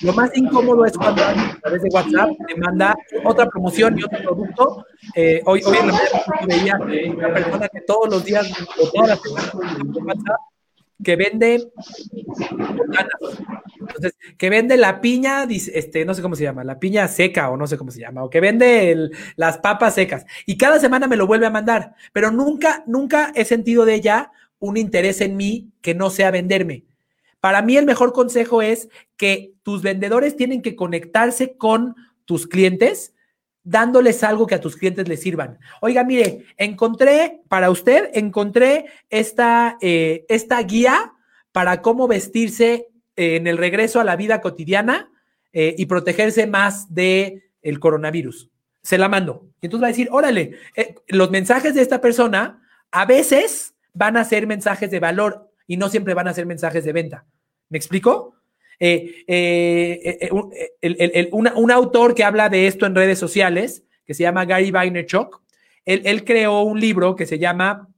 Lo 0.00 0.12
más 0.12 0.36
incómodo 0.36 0.84
es 0.84 0.96
cuando 0.96 1.22
a 1.22 1.58
través 1.62 1.82
de 1.82 1.88
WhatsApp 1.92 2.30
te 2.46 2.56
manda 2.56 2.96
otra 3.24 3.46
promoción 3.46 3.98
y 3.98 4.04
otro 4.04 4.18
producto. 4.18 4.86
Eh, 5.14 5.42
hoy, 5.46 5.62
hoy 5.64 5.76
en 5.76 5.86
la 5.88 5.92
mañana 5.92 6.46
veía 6.46 7.12
una 7.12 7.34
persona 7.34 7.68
que 7.68 7.80
todos 7.82 8.08
los 8.10 8.24
días 8.24 8.50
o 8.80 8.90
todas 8.90 9.08
las 9.10 9.20
semanas 9.20 9.52
WhatsApp 9.54 10.40
que 11.02 11.16
vende 11.16 11.72
entonces, 13.80 14.14
que 14.38 14.50
vende 14.50 14.76
la 14.76 15.00
piña, 15.00 15.46
este, 15.50 16.04
no 16.04 16.14
sé 16.14 16.22
cómo 16.22 16.36
se 16.36 16.44
llama, 16.44 16.64
la 16.64 16.78
piña 16.78 17.06
seca 17.08 17.50
o 17.50 17.56
no 17.56 17.66
sé 17.66 17.76
cómo 17.76 17.90
se 17.90 18.00
llama, 18.00 18.24
o 18.24 18.30
que 18.30 18.40
vende 18.40 19.10
las 19.36 19.58
papas 19.58 19.94
secas. 19.94 20.24
Y 20.46 20.56
cada 20.56 20.80
semana 20.80 21.06
me 21.06 21.16
lo 21.16 21.26
vuelve 21.26 21.46
a 21.46 21.50
mandar, 21.50 21.94
pero 22.12 22.30
nunca, 22.30 22.82
nunca 22.86 23.32
he 23.34 23.44
sentido 23.44 23.84
de 23.84 23.94
ella 23.94 24.32
un 24.58 24.76
interés 24.76 25.20
en 25.20 25.36
mí 25.36 25.72
que 25.82 25.94
no 25.94 26.10
sea 26.10 26.30
venderme. 26.30 26.84
Para 27.44 27.60
mí 27.60 27.76
el 27.76 27.84
mejor 27.84 28.14
consejo 28.14 28.62
es 28.62 28.88
que 29.18 29.52
tus 29.62 29.82
vendedores 29.82 30.34
tienen 30.34 30.62
que 30.62 30.74
conectarse 30.74 31.58
con 31.58 31.94
tus 32.24 32.46
clientes 32.46 33.14
dándoles 33.62 34.24
algo 34.24 34.46
que 34.46 34.54
a 34.54 34.62
tus 34.62 34.76
clientes 34.78 35.06
les 35.08 35.20
sirvan. 35.20 35.58
Oiga, 35.82 36.04
mire, 36.04 36.46
encontré 36.56 37.42
para 37.50 37.68
usted, 37.68 38.08
encontré 38.14 38.86
esta, 39.10 39.76
eh, 39.82 40.24
esta 40.30 40.58
guía 40.62 41.12
para 41.52 41.82
cómo 41.82 42.08
vestirse 42.08 42.88
eh, 43.14 43.36
en 43.36 43.46
el 43.46 43.58
regreso 43.58 44.00
a 44.00 44.04
la 44.04 44.16
vida 44.16 44.40
cotidiana 44.40 45.12
eh, 45.52 45.74
y 45.76 45.84
protegerse 45.84 46.46
más 46.46 46.94
de 46.94 47.50
el 47.60 47.78
coronavirus. 47.78 48.48
Se 48.82 48.96
la 48.96 49.10
mando. 49.10 49.50
Y 49.60 49.66
entonces 49.66 49.82
va 49.82 49.88
a 49.88 49.90
decir, 49.90 50.08
órale, 50.10 50.56
los 51.08 51.30
mensajes 51.30 51.74
de 51.74 51.82
esta 51.82 52.00
persona 52.00 52.62
a 52.90 53.04
veces 53.04 53.74
van 53.92 54.16
a 54.16 54.24
ser 54.24 54.46
mensajes 54.46 54.90
de 54.90 54.98
valor 54.98 55.50
y 55.66 55.76
no 55.76 55.90
siempre 55.90 56.14
van 56.14 56.28
a 56.28 56.32
ser 56.32 56.46
mensajes 56.46 56.86
de 56.86 56.92
venta. 56.94 57.26
¿Me 57.74 57.78
explico? 57.78 58.36
Eh, 58.78 59.24
eh, 59.26 60.30
eh, 60.80 61.28
un, 61.32 61.70
autor 61.72 62.14
que 62.14 62.22
habla 62.22 62.48
de 62.48 62.68
esto 62.68 62.86
en 62.86 62.94
redes 62.94 63.18
sociales, 63.18 63.82
que 64.06 64.14
se 64.14 64.22
llama 64.22 64.44
Gary 64.44 64.70
Vaynerchuk, 64.70 65.42
él, 65.84 66.02
él 66.04 66.22
creó 66.22 66.62
un 66.62 66.78
libro 66.78 67.16
que 67.16 67.26
se 67.26 67.36
llama 67.36 67.88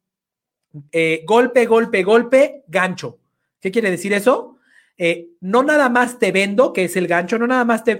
Golpe, 1.26 1.66
Golpe, 1.66 2.02
Golpe, 2.04 2.64
Gancho. 2.68 3.18
¿Qué 3.60 3.70
quiere 3.70 3.90
decir 3.90 4.14
eso? 4.14 4.55
Eh, 4.98 5.28
no 5.42 5.62
nada 5.62 5.90
más 5.90 6.18
te 6.18 6.32
vendo, 6.32 6.72
que 6.72 6.84
es 6.84 6.96
el 6.96 7.06
gancho, 7.06 7.38
no 7.38 7.46
nada 7.46 7.64
más 7.66 7.84
te, 7.84 7.96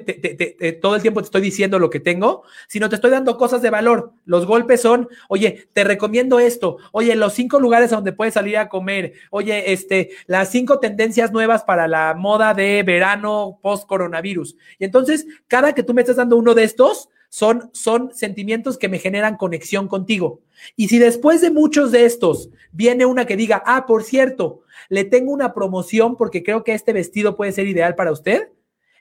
todo 0.81 0.97
el 0.97 1.03
tiempo 1.03 1.21
te 1.21 1.27
estoy 1.27 1.43
diciendo 1.43 1.79
lo 1.79 1.91
que 1.91 2.01
tengo, 2.01 2.43
sino 2.69 2.89
te 2.89 2.95
estoy 2.95 3.11
dando 3.11 3.37
cosas 3.37 3.61
de 3.61 3.69
valor. 3.69 4.13
Los 4.25 4.47
golpes 4.47 4.81
son, 4.81 5.09
oye, 5.29 5.69
te 5.75 5.85
recomiendo 5.85 6.39
esto, 6.39 6.79
oye, 6.93 7.15
los 7.15 7.35
cinco 7.35 7.61
lugares 7.61 7.93
a 7.93 7.97
donde 7.97 8.13
puedes 8.13 8.35
salir 8.35 8.57
a 8.57 8.71
comer, 8.71 9.13
oye, 9.31 9.73
este, 9.73 10.11
las 10.27 10.51
cinco 10.51 10.79
tendencias 10.79 11.33
nuevas 11.33 11.65
para 11.65 11.87
la 11.87 12.15
moda 12.15 12.55
de 12.55 12.83
verano 12.83 13.59
post 13.63 13.87
coronavirus. 13.87 14.57
Y 14.79 14.85
entonces, 14.85 15.27
cada 15.49 15.75
que 15.75 15.83
tú 15.83 15.93
me 15.93 16.01
estás 16.01 16.17
dando 16.17 16.37
uno 16.37 16.55
de 16.55 16.65
estos, 16.65 17.11
son, 17.29 17.71
son 17.75 18.15
sentimientos 18.15 18.79
que 18.79 18.89
me 18.89 18.99
generan 18.99 19.37
conexión 19.37 19.89
contigo. 19.89 20.41
Y 20.77 20.89
si 20.89 20.99
después 20.99 21.41
de 21.41 21.51
muchos 21.51 21.93
de 21.93 22.07
estos 22.07 22.51
viene 22.73 23.05
una 23.05 23.27
que 23.27 23.37
diga, 23.37 23.63
ah, 23.67 23.85
por 23.87 24.05
cierto, 24.05 24.63
le 24.89 25.05
tengo 25.05 25.33
una 25.33 25.55
promoción 25.55 26.17
porque 26.17 26.43
creo 26.43 26.65
que 26.65 26.75
este 26.75 26.93
vestido 26.93 27.37
puede 27.37 27.53
ser 27.53 27.67
ideal 27.67 27.95
para 27.95 28.13
usted, 28.13 28.51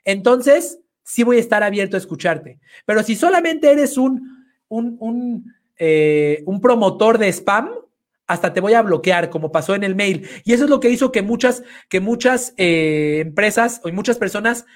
entonces 0.04 0.80
sí 1.02 1.22
voy 1.22 1.36
a 1.36 1.40
estar 1.40 1.62
abierto 1.62 1.96
a 1.96 1.98
escucharte. 1.98 2.58
Pero 2.84 3.02
si 3.02 3.16
solamente 3.16 3.70
eres 3.70 3.96
un, 3.96 4.46
un, 4.68 4.96
un, 5.00 5.54
eh, 5.78 6.44
promotor 6.60 7.18
de 7.18 7.28
spam, 7.28 7.70
hasta 8.26 8.52
te 8.52 8.60
voy 8.60 8.74
a 8.74 8.82
bloquear, 8.82 9.30
como 9.30 9.52
pasó 9.52 9.74
en 9.74 9.84
el 9.84 9.94
mail. 9.94 10.28
Y 10.44 10.52
eso 10.52 10.64
es 10.64 10.70
lo 10.70 10.80
que 10.80 10.90
hizo 10.90 11.12
que 11.12 11.22
muchas, 11.22 11.62
que 11.88 12.00
muchas 12.00 12.54
eh, 12.56 13.20
empresas 13.20 13.80
o 13.84 13.92
muchas 13.92 14.18
personas 14.18 14.66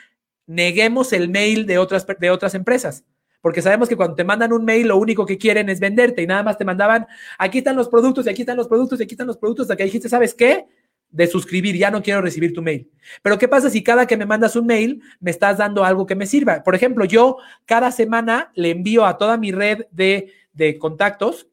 neguemos 0.46 1.12
el 1.12 1.28
mail 1.28 1.66
de 1.66 1.78
otras, 1.78 2.06
de 2.06 2.30
otras 2.30 2.54
empresas 2.54 3.04
porque 3.40 3.62
sabemos 3.62 3.88
que 3.88 3.96
cuando 3.96 4.14
te 4.14 4.24
mandan 4.24 4.52
un 4.52 4.64
mail 4.64 4.88
lo 4.88 4.96
único 4.96 5.24
que 5.26 5.38
quieren 5.38 5.68
es 5.68 5.80
venderte 5.80 6.22
y 6.22 6.26
nada 6.26 6.42
más 6.42 6.58
te 6.58 6.64
mandaban, 6.64 7.06
aquí 7.38 7.58
están 7.58 7.76
los 7.76 7.88
productos 7.88 8.26
y 8.26 8.30
aquí 8.30 8.42
están 8.42 8.56
los 8.56 8.68
productos 8.68 9.00
y 9.00 9.04
aquí 9.04 9.14
están 9.14 9.26
los 9.26 9.38
productos, 9.38 9.64
hasta 9.64 9.76
que 9.76 9.84
dijiste, 9.84 10.08
¿sabes 10.08 10.34
qué? 10.34 10.66
De 11.10 11.26
suscribir, 11.26 11.76
ya 11.76 11.90
no 11.90 12.02
quiero 12.02 12.22
recibir 12.22 12.54
tu 12.54 12.62
mail. 12.62 12.90
Pero 13.22 13.38
¿qué 13.38 13.48
pasa 13.48 13.68
si 13.68 13.82
cada 13.82 14.06
que 14.06 14.16
me 14.16 14.26
mandas 14.26 14.54
un 14.56 14.66
mail 14.66 15.02
me 15.18 15.30
estás 15.30 15.58
dando 15.58 15.84
algo 15.84 16.06
que 16.06 16.14
me 16.14 16.26
sirva? 16.26 16.62
Por 16.62 16.74
ejemplo, 16.74 17.04
yo 17.04 17.38
cada 17.66 17.90
semana 17.90 18.52
le 18.54 18.70
envío 18.70 19.04
a 19.04 19.18
toda 19.18 19.36
mi 19.36 19.50
red 19.50 19.86
de, 19.90 20.32
de 20.52 20.78
contactos, 20.78 21.48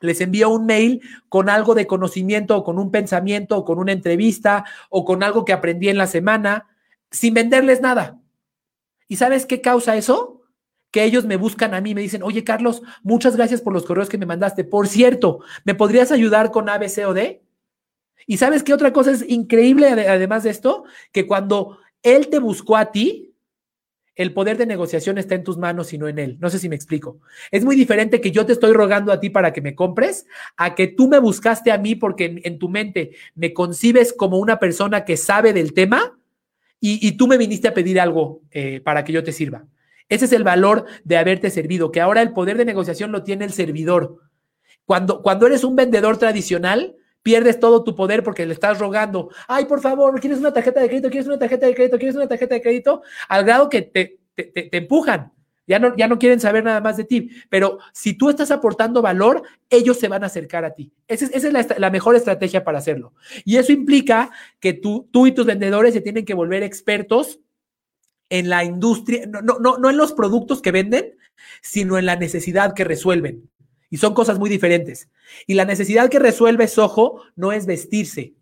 les 0.00 0.20
envío 0.20 0.50
un 0.50 0.66
mail 0.66 1.00
con 1.28 1.48
algo 1.48 1.74
de 1.74 1.86
conocimiento 1.86 2.56
o 2.56 2.64
con 2.64 2.78
un 2.78 2.90
pensamiento 2.90 3.56
o 3.56 3.64
con 3.64 3.78
una 3.78 3.92
entrevista 3.92 4.64
o 4.90 5.04
con 5.04 5.22
algo 5.22 5.44
que 5.44 5.52
aprendí 5.52 5.88
en 5.88 5.98
la 5.98 6.08
semana, 6.08 6.66
sin 7.10 7.34
venderles 7.34 7.80
nada. 7.80 8.18
¿Y 9.06 9.16
sabes 9.16 9.46
qué 9.46 9.60
causa 9.60 9.96
eso? 9.96 10.42
que 10.92 11.04
ellos 11.04 11.24
me 11.24 11.36
buscan 11.36 11.74
a 11.74 11.80
mí, 11.80 11.94
me 11.94 12.02
dicen, 12.02 12.22
oye 12.22 12.44
Carlos, 12.44 12.82
muchas 13.02 13.34
gracias 13.34 13.62
por 13.62 13.72
los 13.72 13.84
correos 13.84 14.10
que 14.10 14.18
me 14.18 14.26
mandaste. 14.26 14.62
Por 14.62 14.86
cierto, 14.86 15.40
¿me 15.64 15.74
podrías 15.74 16.12
ayudar 16.12 16.52
con 16.52 16.68
ABC 16.68 17.06
o 17.06 17.14
D? 17.14 17.41
Y 18.26 18.36
sabes 18.36 18.62
qué 18.62 18.74
otra 18.74 18.92
cosa 18.92 19.12
es 19.12 19.24
increíble 19.28 19.88
además 19.88 20.42
de 20.44 20.50
esto, 20.50 20.84
que 21.12 21.26
cuando 21.26 21.78
él 22.02 22.28
te 22.28 22.38
buscó 22.38 22.76
a 22.76 22.92
ti, 22.92 23.32
el 24.14 24.34
poder 24.34 24.58
de 24.58 24.66
negociación 24.66 25.16
está 25.16 25.34
en 25.34 25.44
tus 25.44 25.56
manos 25.56 25.92
y 25.92 25.98
no 25.98 26.06
en 26.06 26.18
él. 26.18 26.36
No 26.40 26.50
sé 26.50 26.58
si 26.58 26.68
me 26.68 26.76
explico. 26.76 27.20
Es 27.50 27.64
muy 27.64 27.76
diferente 27.76 28.20
que 28.20 28.30
yo 28.30 28.44
te 28.44 28.52
estoy 28.52 28.72
rogando 28.72 29.10
a 29.10 29.20
ti 29.20 29.30
para 29.30 29.52
que 29.52 29.62
me 29.62 29.74
compres, 29.74 30.26
a 30.56 30.74
que 30.74 30.86
tú 30.86 31.08
me 31.08 31.18
buscaste 31.18 31.72
a 31.72 31.78
mí 31.78 31.94
porque 31.94 32.40
en, 32.44 32.58
tu 32.58 32.68
mente 32.68 33.12
me 33.34 33.54
concibes 33.54 34.12
como 34.12 34.38
una 34.38 34.58
persona 34.58 35.04
que 35.04 35.16
sabe 35.16 35.52
del 35.52 35.72
tema 35.72 36.18
y, 36.84 37.12
tú 37.12 37.28
me 37.28 37.38
viniste 37.38 37.68
a 37.68 37.74
pedir 37.74 38.00
algo 38.00 38.42
eh, 38.50 38.80
para 38.80 39.04
que 39.04 39.12
yo 39.12 39.22
te 39.22 39.32
sirva. 39.32 39.66
Ese 40.08 40.24
es 40.24 40.32
el 40.32 40.42
valor 40.42 40.84
de 41.04 41.16
haberte 41.16 41.48
servido, 41.48 41.92
que 41.92 42.00
ahora 42.00 42.22
el 42.22 42.32
poder 42.32 42.58
de 42.58 42.64
negociación 42.64 43.12
lo 43.12 43.22
tiene 43.22 43.44
el 43.44 43.52
servidor. 43.52 44.18
Cuando, 44.84 45.22
cuando 45.22 45.46
eres 45.46 45.62
un 45.62 45.76
vendedor 45.76 46.18
tradicional, 46.18 46.96
pierdes 47.22 47.60
todo 47.60 47.84
tu 47.84 47.94
poder 47.94 48.22
porque 48.22 48.46
le 48.46 48.52
estás 48.52 48.78
rogando, 48.78 49.30
ay, 49.48 49.64
por 49.66 49.80
favor, 49.80 50.18
¿quieres 50.20 50.38
una 50.38 50.52
tarjeta 50.52 50.80
de 50.80 50.88
crédito? 50.88 51.10
¿Quieres 51.10 51.26
una 51.26 51.38
tarjeta 51.38 51.66
de 51.66 51.74
crédito? 51.74 51.98
¿Quieres 51.98 52.16
una 52.16 52.28
tarjeta 52.28 52.54
de 52.54 52.62
crédito? 52.62 53.02
Al 53.28 53.44
grado 53.44 53.68
que 53.68 53.82
te, 53.82 54.18
te, 54.34 54.76
empujan. 54.76 55.32
Ya 55.64 55.78
no, 55.78 55.96
ya 55.96 56.08
no 56.08 56.18
quieren 56.18 56.40
saber 56.40 56.64
nada 56.64 56.80
más 56.80 56.96
de 56.96 57.04
ti. 57.04 57.30
Pero 57.48 57.78
si 57.92 58.14
tú 58.14 58.30
estás 58.30 58.50
aportando 58.50 59.00
valor, 59.00 59.42
ellos 59.70 59.98
se 59.98 60.08
van 60.08 60.24
a 60.24 60.26
acercar 60.26 60.64
a 60.64 60.74
ti. 60.74 60.92
Esa 61.06 61.26
es, 61.26 61.30
esa 61.34 61.60
es 61.60 61.78
la, 61.78 61.90
mejor 61.90 62.16
estrategia 62.16 62.64
para 62.64 62.78
hacerlo. 62.78 63.14
Y 63.44 63.56
eso 63.56 63.72
implica 63.72 64.30
que 64.58 64.72
tú, 64.72 65.08
tú 65.12 65.26
y 65.26 65.32
tus 65.32 65.46
vendedores 65.46 65.94
se 65.94 66.00
tienen 66.00 66.24
que 66.24 66.34
volver 66.34 66.62
expertos 66.64 67.38
en 68.28 68.48
la 68.48 68.64
industria, 68.64 69.26
no, 69.26 69.42
no, 69.42 69.76
no, 69.76 69.90
en 69.90 69.96
los 69.96 70.14
productos 70.14 70.62
que 70.62 70.72
venden, 70.72 71.16
sino 71.60 71.98
en 71.98 72.06
la 72.06 72.16
necesidad 72.16 72.74
que 72.74 72.82
resuelven. 72.82 73.50
Y 73.92 73.98
son 73.98 74.14
cosas 74.14 74.38
muy 74.38 74.48
diferentes. 74.48 75.10
Y 75.46 75.52
la 75.52 75.66
necesidad 75.66 76.08
que 76.08 76.18
resuelve 76.18 76.66
Soho 76.66 77.20
no 77.36 77.52
es 77.52 77.66
vestirse, 77.66 78.32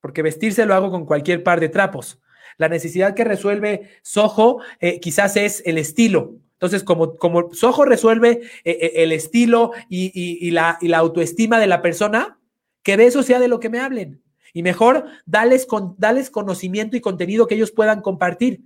porque 0.00 0.22
vestirse 0.22 0.64
lo 0.66 0.74
hago 0.74 0.88
con 0.88 1.04
cualquier 1.04 1.42
par 1.42 1.58
de 1.58 1.68
trapos. 1.68 2.20
La 2.56 2.68
necesidad 2.68 3.14
que 3.14 3.24
resuelve 3.24 3.90
Soho 4.02 4.60
eh, 4.78 5.00
quizás 5.00 5.36
es 5.36 5.64
el 5.66 5.78
estilo. 5.78 6.36
Entonces, 6.52 6.84
como, 6.84 7.16
como 7.16 7.52
Soho 7.54 7.84
resuelve 7.84 8.42
eh, 8.62 8.78
eh, 8.80 8.92
el 9.02 9.10
estilo 9.10 9.72
y, 9.88 10.48
la, 10.52 10.78
y 10.80 10.86
la 10.86 10.98
autoestima 10.98 11.58
de 11.58 11.66
la 11.66 11.82
persona, 11.82 12.38
que 12.84 12.96
de 12.96 13.06
eso 13.06 13.24
sea 13.24 13.40
de 13.40 13.48
lo 13.48 13.58
que 13.58 13.68
me 13.68 13.80
hablen. 13.80 14.22
Y 14.52 14.62
mejor, 14.62 15.06
dales, 15.26 15.66
con, 15.66 15.96
dales 15.98 16.30
conocimiento 16.30 16.96
y 16.96 17.00
contenido 17.00 17.48
que 17.48 17.56
ellos 17.56 17.72
puedan 17.72 18.00
compartir 18.00 18.60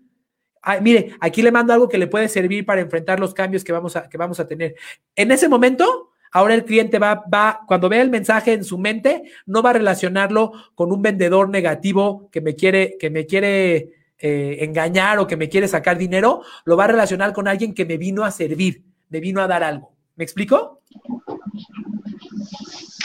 mire, 0.81 1.15
aquí 1.21 1.43
le 1.43 1.53
mando 1.53 1.73
algo 1.73 1.89
que 1.89 1.99
le 1.99 2.07
puede 2.07 2.29
servir 2.29 2.65
para 2.67 2.81
enfrentar 2.81 3.21
los 3.21 3.35
cambios 3.35 3.65
que 3.65 3.73
vamos 3.73 3.97
a, 3.97 4.09
que 4.09 4.19
vamos 4.19 4.41
a 4.41 4.47
tener. 4.47 4.77
En 5.17 5.31
ese 5.33 5.49
momento, 5.49 6.11
ahora 6.33 6.55
el 6.55 6.65
cliente 6.65 6.99
va, 6.99 7.25
va, 7.33 7.61
cuando 7.67 7.89
vea 7.89 8.03
el 8.03 8.11
mensaje 8.11 8.53
en 8.53 8.65
su 8.65 8.79
mente, 8.79 9.23
no 9.47 9.63
va 9.63 9.71
a 9.71 9.75
relacionarlo 9.75 10.53
con 10.75 10.93
un 10.93 11.03
vendedor 11.03 11.49
negativo 11.49 12.29
que 12.31 12.41
me 12.41 12.55
quiere, 12.55 12.97
que 12.99 13.11
me 13.11 13.27
quiere 13.27 14.01
eh, 14.19 14.59
engañar 14.61 15.19
o 15.19 15.27
que 15.27 15.37
me 15.37 15.49
quiere 15.49 15.67
sacar 15.67 15.97
dinero, 15.97 16.43
lo 16.65 16.77
va 16.77 16.85
a 16.85 16.89
relacionar 16.89 17.33
con 17.33 17.49
alguien 17.49 17.73
que 17.73 17.87
me 17.87 17.97
vino 17.97 18.23
a 18.23 18.31
servir, 18.31 18.83
me 19.09 19.19
vino 19.19 19.41
a 19.41 19.47
dar 19.47 19.63
algo. 19.63 19.93
¿Me 20.17 20.25
explico? 20.25 20.83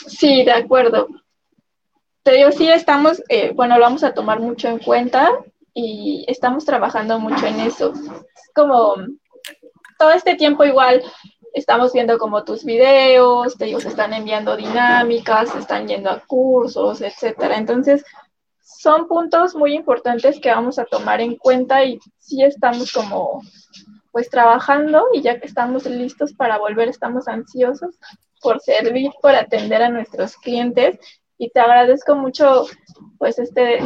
Sí, 0.08 0.44
de 0.44 0.52
acuerdo. 0.52 1.08
Pero 2.22 2.52
sí 2.52 2.68
estamos, 2.68 3.24
eh, 3.30 3.54
bueno, 3.56 3.76
lo 3.76 3.84
vamos 3.84 4.04
a 4.04 4.14
tomar 4.14 4.42
mucho 4.42 4.68
en 4.68 4.80
cuenta 4.80 5.32
y 5.76 6.26
estamos 6.28 6.66
trabajando 6.66 7.20
mucho 7.20 7.46
en 7.46 7.60
eso. 7.60 7.94
Como 8.56 8.96
todo 10.00 10.12
este 10.12 10.36
tiempo 10.36 10.64
igual 10.64 11.04
estamos 11.54 11.94
viendo 11.94 12.18
como 12.18 12.44
tus 12.46 12.64
videos, 12.64 13.58
te 13.58 13.66
ellos 13.66 13.86
están 13.86 14.14
enviando 14.14 14.56
dinámicas, 14.56 15.54
están 15.54 15.88
yendo 15.88 16.10
a 16.10 16.22
cursos, 16.26 17.02
etcétera. 17.02 17.58
Entonces, 17.58 18.04
son 18.62 19.08
puntos 19.08 19.54
muy 19.54 19.74
importantes 19.74 20.40
que 20.40 20.50
vamos 20.50 20.80
a 20.80 20.86
tomar 20.86 21.20
en 21.20 21.36
cuenta 21.36 21.84
y 21.84 22.00
sí 22.18 22.42
estamos 22.42 22.92
como 22.92 23.42
pues 24.12 24.30
trabajando 24.30 25.08
y 25.14 25.22
ya 25.22 25.42
que 25.42 25.48
estamos 25.48 25.86
listos 25.86 26.34
para 26.34 26.58
volver, 26.58 26.88
estamos 26.88 27.28
ansiosos 27.28 28.00
por 28.42 28.62
servir, 28.62 29.12
por 29.22 29.36
atender 29.36 29.84
a 29.84 29.90
nuestros 29.90 30.38
clientes 30.38 30.98
y 31.38 31.50
te 31.50 31.60
agradezco 31.60 32.16
mucho 32.16 32.66
pues 33.18 33.40
este 33.40 33.80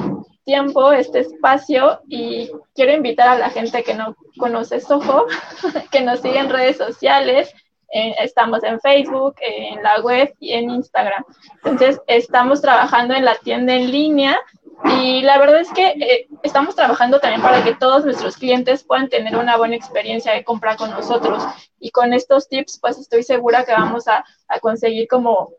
tiempo, 0.49 0.91
este 0.91 1.19
espacio 1.19 2.01
y 2.07 2.49
quiero 2.73 2.93
invitar 2.93 3.29
a 3.29 3.37
la 3.37 3.51
gente 3.51 3.83
que 3.83 3.93
no 3.93 4.15
conoce 4.39 4.81
Soho, 4.81 5.27
que 5.91 6.01
nos 6.01 6.21
siga 6.21 6.41
en 6.41 6.49
redes 6.49 6.77
sociales, 6.77 7.53
estamos 7.91 8.63
en 8.63 8.79
Facebook, 8.79 9.35
en 9.41 9.83
la 9.83 10.01
web 10.01 10.33
y 10.39 10.53
en 10.53 10.71
Instagram. 10.71 11.23
Entonces, 11.57 12.01
estamos 12.07 12.61
trabajando 12.61 13.13
en 13.13 13.25
la 13.25 13.35
tienda 13.35 13.75
en 13.75 13.91
línea 13.91 14.39
y 14.85 15.21
la 15.21 15.37
verdad 15.37 15.59
es 15.59 15.71
que 15.71 15.85
eh, 15.89 16.27
estamos 16.41 16.75
trabajando 16.75 17.19
también 17.19 17.43
para 17.43 17.63
que 17.63 17.75
todos 17.75 18.03
nuestros 18.03 18.35
clientes 18.35 18.83
puedan 18.83 19.07
tener 19.07 19.37
una 19.37 19.55
buena 19.55 19.75
experiencia 19.75 20.33
de 20.33 20.43
compra 20.43 20.77
con 20.77 20.89
nosotros. 20.89 21.43
Y 21.79 21.91
con 21.91 22.11
estos 22.13 22.49
tips, 22.49 22.79
pues 22.81 22.97
estoy 22.97 23.21
segura 23.21 23.65
que 23.65 23.73
vamos 23.73 24.07
a, 24.07 24.25
a 24.47 24.59
conseguir 24.59 25.07
como, 25.07 25.51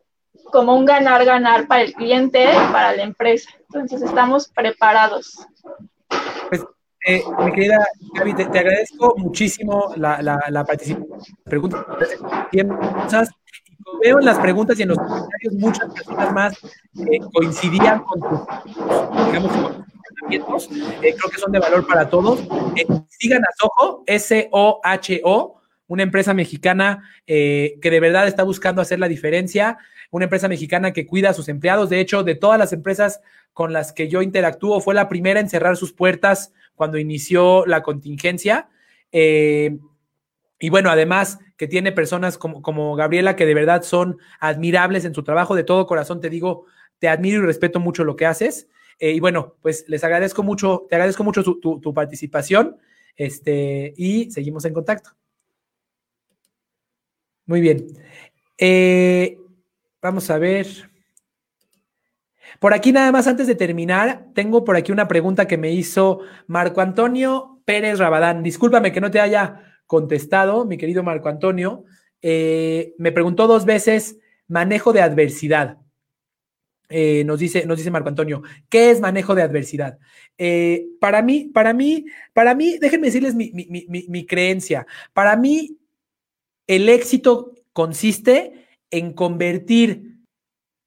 como 0.51 0.77
un 0.77 0.85
ganar-ganar 0.85 1.67
para 1.67 1.83
el 1.83 1.93
cliente 1.95 2.47
para 2.73 2.97
la 2.97 3.03
empresa. 3.03 3.51
Entonces, 3.69 4.03
estamos 4.03 4.49
preparados. 4.49 5.47
Pues 6.49 6.65
eh, 7.07 7.23
mi 7.45 7.53
querida 7.53 7.87
Gaby, 8.15 8.35
te, 8.35 8.43
agradezco 8.43 9.15
muchísimo 9.17 9.93
la, 9.97 10.21
la, 10.21 10.65
participación. 10.65 11.19
Preguntas, 11.45 11.81
veo 14.03 14.19
en 14.19 14.25
las 14.25 14.39
preguntas 14.39 14.79
y 14.79 14.83
en 14.83 14.91
los 14.91 14.99
comentarios 14.99 15.55
muchas 15.55 15.95
personas 15.95 16.33
más 16.33 16.55
eh, 17.11 17.21
coincidían 17.33 18.01
con 18.01 18.21
tus, 18.21 18.41
digamos, 19.27 20.69
eh, 20.73 21.15
creo 21.17 21.31
que 21.31 21.39
son 21.39 21.53
de 21.53 21.59
valor 21.59 21.87
para 21.87 22.09
todos. 22.09 22.41
sigan 23.09 23.43
a 23.45 23.49
Soho, 23.59 24.05
S-O-H-O, 24.07 25.61
una 25.87 26.03
empresa 26.03 26.35
mexicana 26.35 27.03
que 27.27 27.79
de 27.81 28.01
verdad 28.01 28.29
está 28.29 28.43
buscando 28.43 28.83
hacer 28.83 28.99
la 28.99 29.09
diferencia, 29.09 29.79
una 30.11 30.25
empresa 30.25 30.49
mexicana 30.49 30.93
que 30.93 31.07
cuida 31.07 31.31
a 31.31 31.35
sus 31.35 31.49
empleados. 31.49 31.91
De 31.91 32.01
hecho, 32.01 32.23
de 32.23 32.35
todas 32.35 32.59
las 32.59 32.73
empresas 32.73 33.21
con 33.53 33.73
las 33.73 33.93
que 33.93 34.09
yo 34.09 34.23
interactúo, 34.23 34.81
fue 34.81 34.95
la 34.95 35.09
primera 35.09 35.41
en 35.41 35.49
cerrar 35.49 35.77
sus 35.77 35.93
puertas 35.93 36.53
cuando 36.75 36.99
inició 36.99 37.67
la 37.67 37.83
contingencia. 37.83 38.69
Eh, 39.13 39.79
y 40.59 40.71
bueno, 40.71 40.91
además 40.91 41.39
que 41.57 41.67
tiene 41.67 41.93
personas 41.93 42.39
como, 42.39 42.63
como 42.63 42.95
Gabriela 42.95 43.37
que 43.37 43.47
de 43.47 43.55
verdad 43.55 43.83
son 43.83 44.19
admirables 44.39 45.05
en 45.05 45.15
su 45.15 45.23
trabajo, 45.23 45.55
de 45.55 45.65
todo 45.65 45.87
corazón 45.87 46.21
te 46.21 46.31
digo, 46.31 46.67
te 46.99 47.09
admiro 47.09 47.43
y 47.43 47.47
respeto 47.47 47.81
mucho 47.81 48.05
lo 48.05 48.17
que 48.17 48.27
haces. 48.27 48.69
Eh, 48.99 49.13
y 49.13 49.21
bueno, 49.21 49.57
pues 49.63 49.85
les 49.89 50.05
agradezco 50.05 50.43
mucho, 50.43 50.87
te 50.89 50.95
agradezco 50.95 51.25
mucho 51.25 51.43
tu, 51.43 51.95
participación 51.95 52.77
este, 53.17 53.95
y 53.97 54.31
seguimos 54.31 54.65
en 54.67 54.75
contacto. 54.75 55.11
Muy 57.47 57.61
bien. 57.61 57.87
Eh, 58.59 59.40
vamos 60.01 60.31
a 60.31 60.39
ver. 60.39 60.91
Por 62.59 62.75
aquí 62.75 62.93
nada 62.93 63.13
más 63.13 63.27
antes 63.27 63.47
de 63.47 63.55
terminar, 63.55 64.27
tengo 64.35 64.65
por 64.65 64.77
aquí 64.77 64.93
una 64.93 65.09
pregunta 65.09 65.47
que 65.47 65.59
me 65.59 65.73
hizo 65.73 66.21
Marco 66.47 66.81
Antonio 66.81 67.61
Pérez 67.65 67.99
Rabadán. 67.99 68.43
Discúlpame 68.43 68.93
que 68.93 69.01
no 69.01 69.11
te 69.11 69.21
haya 69.21 69.81
contestado, 69.87 70.65
mi 70.65 70.77
querido 70.77 71.03
Marco 71.03 71.29
Antonio. 71.29 71.85
Eh, 72.23 72.95
me 72.99 73.13
preguntó 73.13 73.47
dos 73.47 73.65
veces 73.65 74.19
manejo 74.49 74.93
de 74.93 75.03
adversidad. 75.03 75.79
Eh, 76.89 77.23
nos, 77.25 77.39
dice, 77.39 77.67
nos 77.67 77.79
dice 77.79 77.93
Marco 77.93 78.09
Antonio, 78.09 78.43
¿qué 78.69 78.91
es 78.91 79.01
manejo 79.01 79.37
de 79.37 79.43
adversidad? 79.43 79.99
Eh, 80.37 80.87
para 81.01 81.23
mí, 81.23 81.45
para 81.45 81.73
mí, 81.73 82.07
para 82.33 82.57
mí, 82.57 82.79
déjenme 82.79 83.07
decirles 83.07 83.37
mi, 83.37 83.53
mi 83.53 84.27
creencia. 84.27 84.87
Para 85.13 85.37
mí, 85.37 85.79
el 86.67 86.89
éxito 86.89 87.55
consiste 87.73 88.70
en 88.91 89.13
convertir 89.13 90.11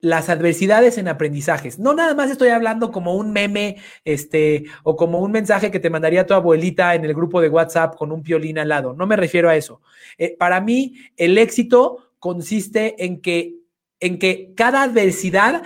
las 0.03 0.27
adversidades 0.27 0.97
en 0.97 1.07
aprendizajes. 1.07 1.79
No 1.79 1.93
nada 1.93 2.13
más 2.13 2.29
estoy 2.29 2.49
hablando 2.49 2.91
como 2.91 3.15
un 3.15 3.31
meme, 3.31 3.77
este, 4.03 4.65
o 4.83 4.97
como 4.97 5.19
un 5.19 5.31
mensaje 5.31 5.71
que 5.71 5.79
te 5.79 5.89
mandaría 5.89 6.25
tu 6.25 6.33
abuelita 6.33 6.93
en 6.93 7.05
el 7.05 7.13
grupo 7.13 7.39
de 7.39 7.47
WhatsApp 7.47 7.95
con 7.95 8.11
un 8.11 8.21
piolín 8.21 8.59
al 8.59 8.67
lado. 8.67 8.93
No 8.93 9.07
me 9.07 9.15
refiero 9.15 9.49
a 9.49 9.55
eso. 9.55 9.81
Eh, 10.17 10.35
para 10.37 10.59
mí, 10.59 10.95
el 11.15 11.37
éxito 11.37 12.11
consiste 12.19 13.05
en 13.05 13.21
que 13.21 13.62
en 14.03 14.19
que 14.19 14.53
cada 14.57 14.83
adversidad 14.83 15.63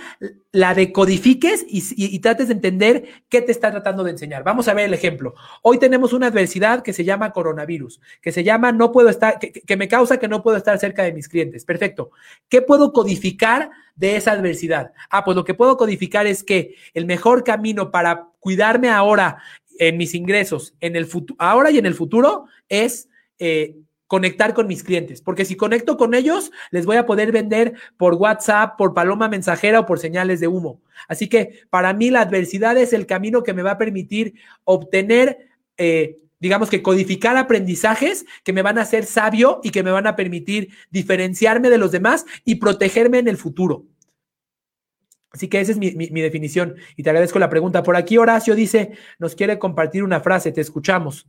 la 0.52 0.72
decodifiques 0.72 1.66
y, 1.68 2.18
trates 2.20 2.46
de 2.46 2.54
entender 2.54 3.08
qué 3.28 3.42
te 3.42 3.50
está 3.50 3.72
tratando 3.72 4.04
de 4.04 4.12
enseñar. 4.12 4.44
Vamos 4.44 4.68
a 4.68 4.74
ver 4.74 4.84
el 4.84 4.94
ejemplo. 4.94 5.34
Hoy 5.60 5.78
tenemos 5.78 6.12
una 6.12 6.28
adversidad 6.28 6.84
que 6.84 6.92
se 6.92 7.02
llama 7.04 7.32
coronavirus, 7.32 8.00
que 8.22 8.30
se 8.30 8.44
llama 8.44 8.70
no 8.70 8.92
puedo 8.92 9.08
estar, 9.08 9.40
que, 9.40 9.76
me 9.76 9.88
causa 9.88 10.18
que 10.18 10.28
no 10.28 10.44
puedo 10.44 10.56
estar 10.56 10.78
cerca 10.78 11.02
de 11.02 11.12
mis 11.12 11.28
clientes. 11.28 11.64
Perfecto. 11.64 12.12
¿Qué 12.48 12.62
puedo 12.62 12.92
codificar 12.92 13.70
de 13.96 14.14
esa 14.14 14.32
adversidad? 14.32 14.92
Ah, 15.10 15.24
pues 15.24 15.36
lo 15.36 15.44
que 15.44 15.54
puedo 15.54 15.76
codificar 15.76 16.28
es 16.28 16.44
que 16.44 16.76
el 16.94 17.06
mejor 17.06 17.42
camino 17.42 17.90
para 17.90 18.28
cuidarme 18.38 18.88
ahora 18.88 19.38
en 19.80 19.96
mis 19.96 20.14
ingresos, 20.14 20.74
en 20.80 20.94
el 20.94 21.06
futuro, 21.06 21.36
ahora 21.40 21.72
y 21.72 21.78
en 21.78 21.86
el 21.86 21.94
futuro, 21.94 22.46
es 22.68 23.08
eh, 23.40 23.74
conectar 24.08 24.54
con 24.54 24.66
mis 24.66 24.82
clientes, 24.82 25.20
porque 25.20 25.44
si 25.44 25.54
conecto 25.54 25.96
con 25.96 26.14
ellos, 26.14 26.50
les 26.70 26.86
voy 26.86 26.96
a 26.96 27.06
poder 27.06 27.30
vender 27.30 27.74
por 27.98 28.14
WhatsApp, 28.14 28.76
por 28.76 28.94
paloma 28.94 29.28
mensajera 29.28 29.80
o 29.80 29.86
por 29.86 30.00
señales 30.00 30.40
de 30.40 30.48
humo. 30.48 30.80
Así 31.06 31.28
que 31.28 31.60
para 31.70 31.92
mí 31.92 32.10
la 32.10 32.22
adversidad 32.22 32.76
es 32.78 32.92
el 32.92 33.06
camino 33.06 33.42
que 33.42 33.52
me 33.52 33.62
va 33.62 33.72
a 33.72 33.78
permitir 33.78 34.34
obtener, 34.64 35.50
eh, 35.76 36.18
digamos 36.40 36.70
que 36.70 36.82
codificar 36.82 37.36
aprendizajes 37.36 38.24
que 38.44 38.54
me 38.54 38.62
van 38.62 38.78
a 38.78 38.82
hacer 38.82 39.04
sabio 39.04 39.60
y 39.62 39.70
que 39.70 39.82
me 39.82 39.90
van 39.90 40.06
a 40.06 40.16
permitir 40.16 40.70
diferenciarme 40.90 41.68
de 41.68 41.78
los 41.78 41.92
demás 41.92 42.24
y 42.46 42.56
protegerme 42.56 43.18
en 43.18 43.28
el 43.28 43.36
futuro. 43.36 43.84
Así 45.30 45.48
que 45.48 45.60
esa 45.60 45.72
es 45.72 45.78
mi, 45.78 45.92
mi 45.92 46.20
definición 46.22 46.76
y 46.96 47.02
te 47.02 47.10
agradezco 47.10 47.38
la 47.38 47.50
pregunta. 47.50 47.82
Por 47.82 47.96
aquí 47.96 48.16
Horacio 48.16 48.54
dice, 48.54 48.92
nos 49.18 49.34
quiere 49.34 49.58
compartir 49.58 50.02
una 50.02 50.20
frase, 50.20 50.50
te 50.50 50.62
escuchamos. 50.62 51.28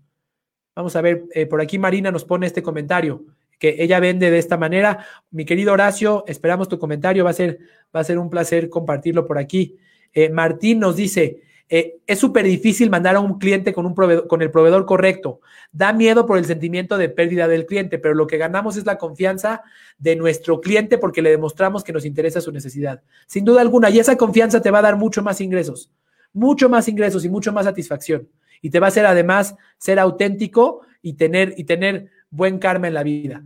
Vamos 0.75 0.95
a 0.95 1.01
ver, 1.01 1.25
eh, 1.33 1.45
por 1.45 1.61
aquí 1.61 1.77
Marina 1.77 2.11
nos 2.11 2.25
pone 2.25 2.47
este 2.47 2.63
comentario, 2.63 3.25
que 3.57 3.75
ella 3.79 3.99
vende 3.99 4.31
de 4.31 4.37
esta 4.37 4.57
manera. 4.57 5.05
Mi 5.31 5.45
querido 5.45 5.73
Horacio, 5.73 6.23
esperamos 6.27 6.69
tu 6.69 6.79
comentario, 6.79 7.23
va 7.23 7.31
a 7.31 7.33
ser, 7.33 7.59
va 7.93 7.99
a 7.99 8.03
ser 8.03 8.17
un 8.17 8.29
placer 8.29 8.69
compartirlo 8.69 9.25
por 9.27 9.37
aquí. 9.37 9.77
Eh, 10.13 10.29
Martín 10.29 10.79
nos 10.79 10.95
dice, 10.95 11.41
eh, 11.67 11.97
es 12.07 12.17
súper 12.17 12.45
difícil 12.45 12.89
mandar 12.89 13.15
a 13.15 13.19
un 13.19 13.37
cliente 13.37 13.73
con, 13.73 13.85
un 13.85 13.93
con 13.93 14.41
el 14.41 14.51
proveedor 14.51 14.85
correcto. 14.85 15.41
Da 15.71 15.93
miedo 15.93 16.25
por 16.25 16.37
el 16.37 16.45
sentimiento 16.45 16.97
de 16.97 17.09
pérdida 17.09 17.47
del 17.47 17.65
cliente, 17.65 17.99
pero 17.99 18.15
lo 18.15 18.25
que 18.25 18.37
ganamos 18.37 18.77
es 18.77 18.85
la 18.85 18.97
confianza 18.97 19.61
de 19.97 20.15
nuestro 20.15 20.61
cliente 20.61 20.97
porque 20.97 21.21
le 21.21 21.29
demostramos 21.29 21.83
que 21.83 21.93
nos 21.93 22.05
interesa 22.05 22.41
su 22.41 22.51
necesidad. 22.51 23.03
Sin 23.27 23.43
duda 23.43 23.61
alguna, 23.61 23.89
y 23.89 23.99
esa 23.99 24.15
confianza 24.17 24.61
te 24.61 24.71
va 24.71 24.79
a 24.79 24.83
dar 24.83 24.95
mucho 24.95 25.21
más 25.21 25.41
ingresos, 25.41 25.91
mucho 26.33 26.69
más 26.69 26.87
ingresos 26.87 27.25
y 27.25 27.29
mucho 27.29 27.51
más 27.51 27.65
satisfacción 27.65 28.29
y 28.61 28.69
te 28.69 28.79
va 28.79 28.87
a 28.87 28.89
hacer 28.89 29.05
además 29.05 29.55
ser 29.77 29.99
auténtico 29.99 30.81
y 31.01 31.13
tener, 31.13 31.53
y 31.57 31.63
tener 31.63 32.09
buen 32.29 32.59
karma 32.59 32.87
en 32.87 32.93
la 32.93 33.03
vida. 33.03 33.43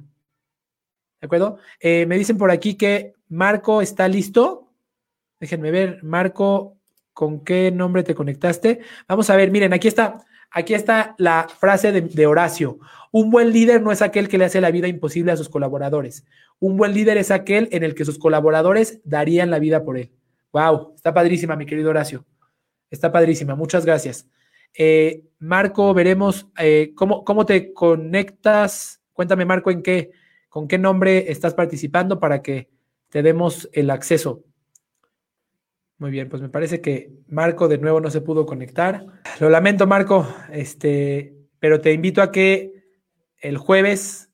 ¿De 1.22 1.26
acuerdo? 1.26 1.58
Eh, 1.80 2.06
me 2.06 2.18
dicen 2.18 2.38
por 2.38 2.52
aquí 2.52 2.76
que 2.76 3.14
Marco 3.30 3.82
está 3.82 4.08
listo. 4.08 4.70
Déjenme 5.40 5.72
ver, 5.72 6.04
Marco, 6.04 6.78
¿con 7.14 7.44
qué 7.44 7.72
nombre 7.72 8.04
te 8.04 8.16
conectaste? 8.16 8.82
Vamos 9.08 9.30
a 9.30 9.36
ver, 9.36 9.52
miren, 9.52 9.74
aquí 9.74 9.88
está, 9.88 10.26
aquí 10.52 10.74
está 10.74 11.16
la 11.18 11.48
frase 11.48 11.92
de, 11.92 12.02
de 12.02 12.28
Horacio. 12.28 12.80
Un 13.12 13.30
buen 13.30 13.52
líder 13.52 13.82
no 13.82 13.92
es 13.92 14.02
aquel 14.02 14.28
que 14.28 14.38
le 14.38 14.46
hace 14.46 14.60
la 14.60 14.72
vida 14.72 14.88
imposible 14.88 15.32
a 15.32 15.38
sus 15.38 15.48
colaboradores. 15.48 16.26
Un 16.60 16.78
buen 16.78 16.94
líder 16.94 17.18
es 17.18 17.32
aquel 17.32 17.70
en 17.72 17.84
el 17.84 17.96
que 17.96 18.06
sus 18.06 18.18
colaboradores 18.18 19.00
darían 19.04 19.52
la 19.52 19.60
vida 19.60 19.84
por 19.84 19.98
él. 19.98 20.12
Wow, 20.52 20.94
está 20.96 21.14
padrísima, 21.14 21.56
mi 21.56 21.66
querido 21.66 21.90
Horacio. 21.90 22.26
Está 22.90 23.12
padrísima, 23.12 23.56
muchas 23.56 23.86
gracias. 23.86 24.28
Eh, 24.76 25.24
Marco, 25.40 25.94
veremos 25.94 26.48
eh, 26.58 26.94
cómo, 26.96 27.24
cómo 27.24 27.46
te 27.46 27.74
conectas. 27.74 29.02
Cuéntame, 29.14 29.46
Marco, 29.46 29.72
en 29.72 29.84
qué, 29.84 30.12
con 30.50 30.68
qué 30.68 30.78
nombre 30.78 31.32
estás 31.32 31.54
participando 31.54 32.20
para 32.20 32.42
que 32.42 32.70
te 33.10 33.22
demos 33.22 33.70
el 33.74 33.90
acceso. 33.90 34.44
Muy 35.98 36.12
bien, 36.12 36.28
pues 36.28 36.42
me 36.42 36.50
parece 36.50 36.82
que 36.82 37.12
Marco 37.28 37.68
de 37.68 37.78
nuevo 37.78 38.02
no 38.02 38.10
se 38.10 38.22
pudo 38.22 38.46
conectar. 38.46 39.06
Lo 39.40 39.50
lamento, 39.50 39.88
Marco, 39.88 40.28
este, 40.52 41.36
pero 41.60 41.80
te 41.80 41.94
invito 41.94 42.22
a 42.22 42.32
que 42.32 42.74
el 43.38 43.58
jueves 43.58 44.33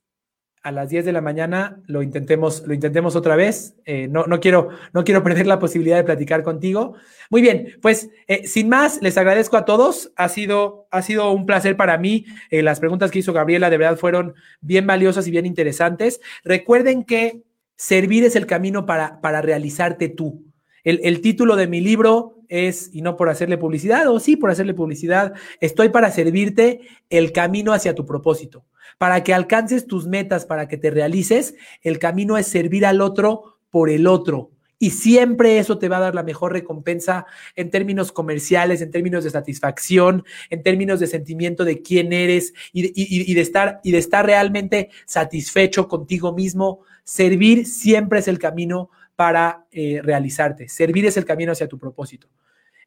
a 0.62 0.72
las 0.72 0.90
10 0.90 1.06
de 1.06 1.12
la 1.12 1.22
mañana 1.22 1.80
lo 1.86 2.02
intentemos, 2.02 2.62
lo 2.66 2.74
intentemos 2.74 3.16
otra 3.16 3.34
vez. 3.34 3.76
Eh, 3.86 4.08
no, 4.08 4.26
no, 4.26 4.40
quiero, 4.40 4.68
no 4.92 5.04
quiero 5.04 5.22
perder 5.22 5.46
la 5.46 5.58
posibilidad 5.58 5.96
de 5.96 6.04
platicar 6.04 6.42
contigo. 6.42 6.94
Muy 7.30 7.40
bien, 7.40 7.78
pues 7.80 8.10
eh, 8.28 8.46
sin 8.46 8.68
más, 8.68 9.00
les 9.00 9.16
agradezco 9.16 9.56
a 9.56 9.64
todos. 9.64 10.12
Ha 10.16 10.28
sido, 10.28 10.86
ha 10.90 11.02
sido 11.02 11.30
un 11.32 11.46
placer 11.46 11.76
para 11.76 11.96
mí. 11.96 12.26
Eh, 12.50 12.62
las 12.62 12.78
preguntas 12.78 13.10
que 13.10 13.20
hizo 13.20 13.32
Gabriela 13.32 13.70
de 13.70 13.78
verdad 13.78 13.98
fueron 13.98 14.34
bien 14.60 14.86
valiosas 14.86 15.26
y 15.26 15.30
bien 15.30 15.46
interesantes. 15.46 16.20
Recuerden 16.44 17.04
que 17.04 17.42
servir 17.76 18.24
es 18.24 18.36
el 18.36 18.46
camino 18.46 18.84
para, 18.84 19.20
para 19.22 19.40
realizarte 19.40 20.10
tú. 20.10 20.44
El, 20.84 21.00
el 21.04 21.22
título 21.22 21.56
de 21.56 21.68
mi 21.68 21.80
libro 21.80 22.36
es, 22.48 22.90
y 22.92 23.00
no 23.00 23.16
por 23.16 23.30
hacerle 23.30 23.56
publicidad, 23.56 24.08
o 24.08 24.20
sí 24.20 24.36
por 24.36 24.50
hacerle 24.50 24.74
publicidad, 24.74 25.32
estoy 25.60 25.88
para 25.88 26.10
servirte 26.10 26.80
el 27.08 27.32
camino 27.32 27.72
hacia 27.72 27.94
tu 27.94 28.04
propósito. 28.04 28.64
Para 28.98 29.22
que 29.22 29.34
alcances 29.34 29.86
tus 29.86 30.06
metas, 30.06 30.46
para 30.46 30.68
que 30.68 30.76
te 30.76 30.90
realices, 30.90 31.54
el 31.82 31.98
camino 31.98 32.36
es 32.38 32.46
servir 32.46 32.86
al 32.86 33.00
otro 33.00 33.58
por 33.70 33.90
el 33.90 34.06
otro. 34.06 34.50
Y 34.82 34.92
siempre 34.92 35.58
eso 35.58 35.78
te 35.78 35.90
va 35.90 35.98
a 35.98 36.00
dar 36.00 36.14
la 36.14 36.22
mejor 36.22 36.54
recompensa 36.54 37.26
en 37.54 37.68
términos 37.68 38.12
comerciales, 38.12 38.80
en 38.80 38.90
términos 38.90 39.24
de 39.24 39.30
satisfacción, 39.30 40.24
en 40.48 40.62
términos 40.62 41.00
de 41.00 41.06
sentimiento 41.06 41.66
de 41.66 41.82
quién 41.82 42.14
eres 42.14 42.54
y, 42.72 43.34
de, 43.34 43.40
estar, 43.42 43.80
y 43.84 43.92
de 43.92 43.98
estar 43.98 44.24
realmente 44.24 44.88
satisfecho 45.04 45.86
contigo 45.86 46.32
mismo. 46.32 46.80
Servir 47.04 47.66
siempre 47.66 48.20
es 48.20 48.28
el 48.28 48.38
camino 48.38 48.88
para 49.16 49.66
eh, 49.70 50.00
realizarte. 50.02 50.66
Servir 50.70 51.04
es 51.04 51.18
el 51.18 51.26
camino 51.26 51.52
hacia 51.52 51.68
tu 51.68 51.78
propósito. 51.78 52.28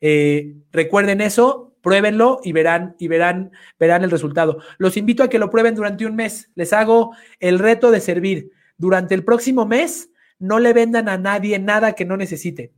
Eh, 0.01 0.56
recuerden 0.72 1.22
eso, 1.22 1.72
pruébenlo 1.84 2.39
y 2.43 2.53
verán, 2.53 2.95
y 2.97 3.09
verán, 3.09 3.51
verán 3.77 4.03
el 4.03 4.09
resultado. 4.09 4.59
Los 4.77 4.97
invito 4.97 5.21
a 5.21 5.29
que 5.29 5.38
lo 5.38 5.51
prueben 5.51 5.75
durante 5.75 6.05
un 6.05 6.15
mes. 6.15 6.49
Les 6.55 6.73
hago 6.73 7.15
el 7.39 7.59
reto 7.59 7.91
de 7.91 7.99
servir. 7.99 8.51
Durante 8.77 9.13
el 9.13 9.23
próximo 9.23 9.67
mes, 9.67 10.09
no 10.39 10.59
le 10.59 10.73
vendan 10.73 11.09
a 11.09 11.17
nadie 11.17 11.59
nada 11.59 11.93
que 11.93 12.05
no 12.05 12.17
necesite. 12.17 12.71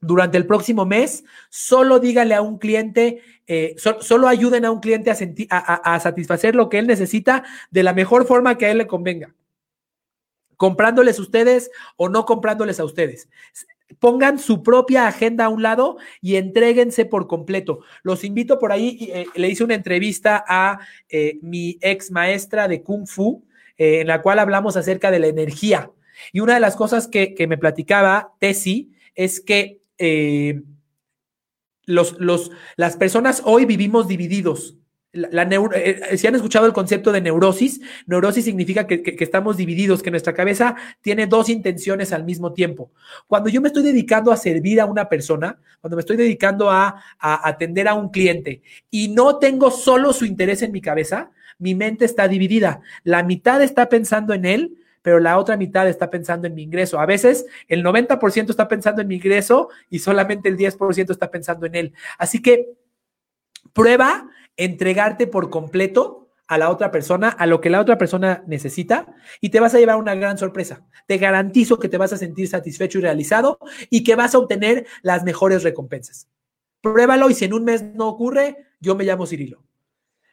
Durante 0.00 0.38
el 0.38 0.46
próximo 0.46 0.86
mes, 0.86 1.24
solo 1.50 1.98
dígale 1.98 2.34
a 2.34 2.42
un 2.42 2.58
cliente, 2.58 3.22
eh, 3.46 3.74
solo 3.76 4.28
ayuden 4.28 4.64
a 4.64 4.70
un 4.70 4.80
cliente 4.80 5.10
a, 5.50 5.94
a 5.94 6.00
satisfacer 6.00 6.54
lo 6.54 6.68
que 6.68 6.78
él 6.78 6.86
necesita 6.86 7.42
de 7.70 7.82
la 7.82 7.92
mejor 7.92 8.26
forma 8.26 8.56
que 8.56 8.66
a 8.66 8.70
él 8.70 8.78
le 8.78 8.86
convenga 8.86 9.34
comprándoles 10.56 11.18
ustedes 11.18 11.70
o 11.96 12.08
no 12.08 12.24
comprándoles 12.24 12.80
a 12.80 12.84
ustedes. 12.84 13.28
Pongan 13.98 14.38
su 14.38 14.62
propia 14.62 15.06
agenda 15.06 15.44
a 15.46 15.48
un 15.48 15.62
lado 15.62 15.96
y 16.20 16.36
entréguense 16.36 17.04
por 17.04 17.26
completo. 17.26 17.80
Los 18.02 18.24
invito 18.24 18.58
por 18.58 18.72
ahí, 18.72 19.10
eh, 19.12 19.26
le 19.34 19.48
hice 19.48 19.64
una 19.64 19.74
entrevista 19.74 20.44
a 20.46 20.78
eh, 21.08 21.38
mi 21.42 21.78
ex 21.80 22.10
maestra 22.10 22.68
de 22.68 22.82
Kung 22.82 23.06
Fu, 23.06 23.44
en 23.76 24.06
la 24.06 24.22
cual 24.22 24.38
hablamos 24.38 24.76
acerca 24.76 25.10
de 25.10 25.18
la 25.18 25.26
energía. 25.26 25.90
Y 26.32 26.40
una 26.40 26.54
de 26.54 26.60
las 26.60 26.76
cosas 26.76 27.08
que, 27.08 27.34
me 27.48 27.58
platicaba 27.58 28.32
Tessie 28.38 28.88
es 29.14 29.40
que 29.40 29.80
eh, 29.98 30.62
los, 31.84 32.18
los, 32.18 32.50
las 32.76 32.96
personas 32.96 33.42
hoy 33.44 33.64
vivimos 33.64 34.08
divididos. 34.08 34.76
Eh, 35.14 36.00
eh, 36.10 36.16
si 36.18 36.26
han 36.26 36.34
escuchado 36.34 36.66
el 36.66 36.72
concepto 36.72 37.12
de 37.12 37.20
neurosis, 37.20 37.80
neurosis 38.06 38.44
significa 38.44 38.86
que, 38.86 39.16
estamos 39.20 39.56
divididos, 39.56 40.02
que 40.02 40.10
nuestra 40.10 40.34
cabeza 40.34 40.74
tiene 41.00 41.26
dos 41.26 41.48
intenciones 41.48 42.12
al 42.12 42.24
mismo 42.24 42.52
tiempo. 42.52 42.90
Cuando 43.26 43.48
yo 43.48 43.60
me 43.60 43.68
estoy 43.68 43.84
dedicando 43.84 44.32
a 44.32 44.36
servir 44.36 44.80
a 44.80 44.86
una 44.86 45.08
persona, 45.08 45.58
cuando 45.80 45.96
me 45.96 46.00
estoy 46.00 46.16
dedicando 46.16 46.70
a 46.70 47.02
atender 47.18 47.88
a 47.88 47.94
un 47.94 48.10
cliente 48.10 48.62
y 48.90 49.08
no 49.08 49.38
tengo 49.38 49.70
solo 49.70 50.12
su 50.12 50.24
interés 50.24 50.62
en 50.62 50.72
mi 50.72 50.80
cabeza, 50.80 51.30
mi 51.58 51.74
mente 51.74 52.04
está 52.04 52.28
dividida. 52.28 52.80
La 53.04 53.22
mitad 53.22 53.62
está 53.62 53.88
pensando 53.88 54.34
en 54.34 54.44
él, 54.44 54.78
pero 55.02 55.20
la 55.20 55.38
otra 55.38 55.56
mitad 55.56 55.86
está 55.88 56.10
pensando 56.10 56.46
en 56.46 56.54
mi 56.54 56.62
ingreso. 56.62 56.98
A 56.98 57.06
veces 57.06 57.46
el 57.68 57.84
90% 57.84 58.50
está 58.50 58.68
pensando 58.68 59.02
en 59.02 59.08
mi 59.08 59.16
ingreso 59.16 59.68
y 59.90 59.98
solamente 59.98 60.48
el 60.48 60.56
10% 60.56 61.10
está 61.10 61.30
pensando 61.30 61.66
en 61.66 61.74
él. 61.74 61.92
Así 62.18 62.40
que 62.40 62.70
prueba 63.72 64.30
entregarte 64.56 65.26
por 65.26 65.50
completo 65.50 66.28
a 66.46 66.58
la 66.58 66.70
otra 66.70 66.90
persona, 66.90 67.28
a 67.28 67.46
lo 67.46 67.60
que 67.60 67.70
la 67.70 67.80
otra 67.80 67.96
persona 67.96 68.44
necesita, 68.46 69.14
y 69.40 69.48
te 69.48 69.60
vas 69.60 69.74
a 69.74 69.78
llevar 69.78 69.96
una 69.96 70.14
gran 70.14 70.36
sorpresa. 70.36 70.84
Te 71.06 71.18
garantizo 71.18 71.78
que 71.78 71.88
te 71.88 71.98
vas 71.98 72.12
a 72.12 72.18
sentir 72.18 72.48
satisfecho 72.48 72.98
y 72.98 73.02
realizado 73.02 73.58
y 73.90 74.04
que 74.04 74.14
vas 74.14 74.34
a 74.34 74.38
obtener 74.38 74.86
las 75.02 75.24
mejores 75.24 75.62
recompensas. 75.62 76.28
Pruébalo 76.80 77.30
y 77.30 77.34
si 77.34 77.46
en 77.46 77.54
un 77.54 77.64
mes 77.64 77.82
no 77.82 78.08
ocurre, 78.08 78.66
yo 78.80 78.94
me 78.94 79.04
llamo 79.04 79.26
Cirilo. 79.26 79.64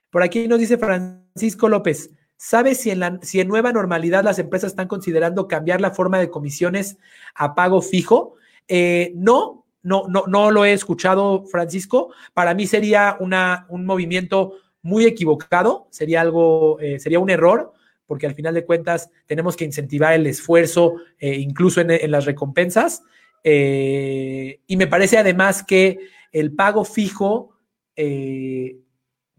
Por 0.10 0.22
aquí 0.22 0.48
nos 0.48 0.60
dice 0.60 0.78
Francisco 0.78 1.70
López, 1.70 2.12
¿Sabes 2.44 2.80
si 2.80 2.90
en, 2.90 3.02
la, 3.02 3.20
si 3.22 3.40
en 3.40 3.48
nueva 3.48 3.72
normalidad 3.72 4.24
las 4.24 4.40
empresas 4.40 4.72
están 4.72 4.88
considerando 4.88 5.48
cambiar 5.48 5.80
la 5.80 5.92
forma 5.92 6.18
de 6.18 6.32
comisiones 6.32 6.98
a 7.36 7.54
pago 7.54 7.84
fijo? 7.84 8.34
Eh, 8.68 9.14
no, 9.16 9.68
no, 9.84 10.08
no, 10.08 10.26
no 10.28 10.52
lo 10.52 10.66
he 10.66 10.74
escuchado, 10.74 11.46
Francisco. 11.46 12.14
Para 12.34 12.54
mí 12.54 12.68
sería 12.68 13.18
una, 13.20 13.66
un 13.70 13.86
movimiento 13.86 14.54
muy 14.82 15.06
equivocado, 15.06 15.88
sería 15.92 16.22
algo, 16.22 16.80
eh, 16.80 17.00
sería 17.00 17.20
un 17.20 17.30
error, 17.30 17.74
porque 18.06 18.26
al 18.26 18.36
final 18.36 18.54
de 18.54 18.66
cuentas 18.66 19.10
tenemos 19.26 19.56
que 19.56 19.66
incentivar 19.66 20.14
el 20.14 20.28
esfuerzo, 20.28 20.96
eh, 21.20 21.36
incluso 21.36 21.82
en, 21.82 22.12
las 22.12 22.26
recompensas. 22.26 23.04
y 23.44 24.78
me 24.78 24.88
parece 24.88 25.18
además 25.18 25.64
que 25.64 26.00
el 26.32 26.54
pago 26.54 26.84
fijo 26.84 27.56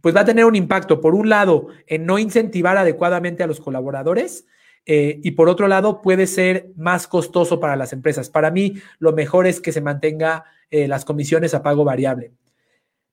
pues 0.02 0.16
va 0.16 0.20
a 0.20 0.24
tener 0.24 0.44
un 0.44 0.56
impacto, 0.56 1.00
por 1.00 1.14
un 1.14 1.28
lado, 1.28 1.68
en 1.86 2.04
no 2.04 2.18
incentivar 2.18 2.76
adecuadamente 2.76 3.44
a 3.44 3.46
los 3.46 3.60
colaboradores 3.60 4.46
eh, 4.86 5.20
y 5.22 5.32
por 5.32 5.48
otro 5.48 5.68
lado, 5.68 6.02
puede 6.02 6.26
ser 6.26 6.70
más 6.76 7.06
costoso 7.06 7.60
para 7.60 7.76
las 7.76 7.92
empresas. 7.92 8.30
Para 8.30 8.50
mí, 8.50 8.74
lo 8.98 9.12
mejor 9.12 9.46
es 9.46 9.60
que 9.60 9.72
se 9.72 9.80
mantenga 9.80 10.44
eh, 10.70 10.88
las 10.88 11.04
comisiones 11.04 11.54
a 11.54 11.62
pago 11.62 11.84
variable. 11.84 12.32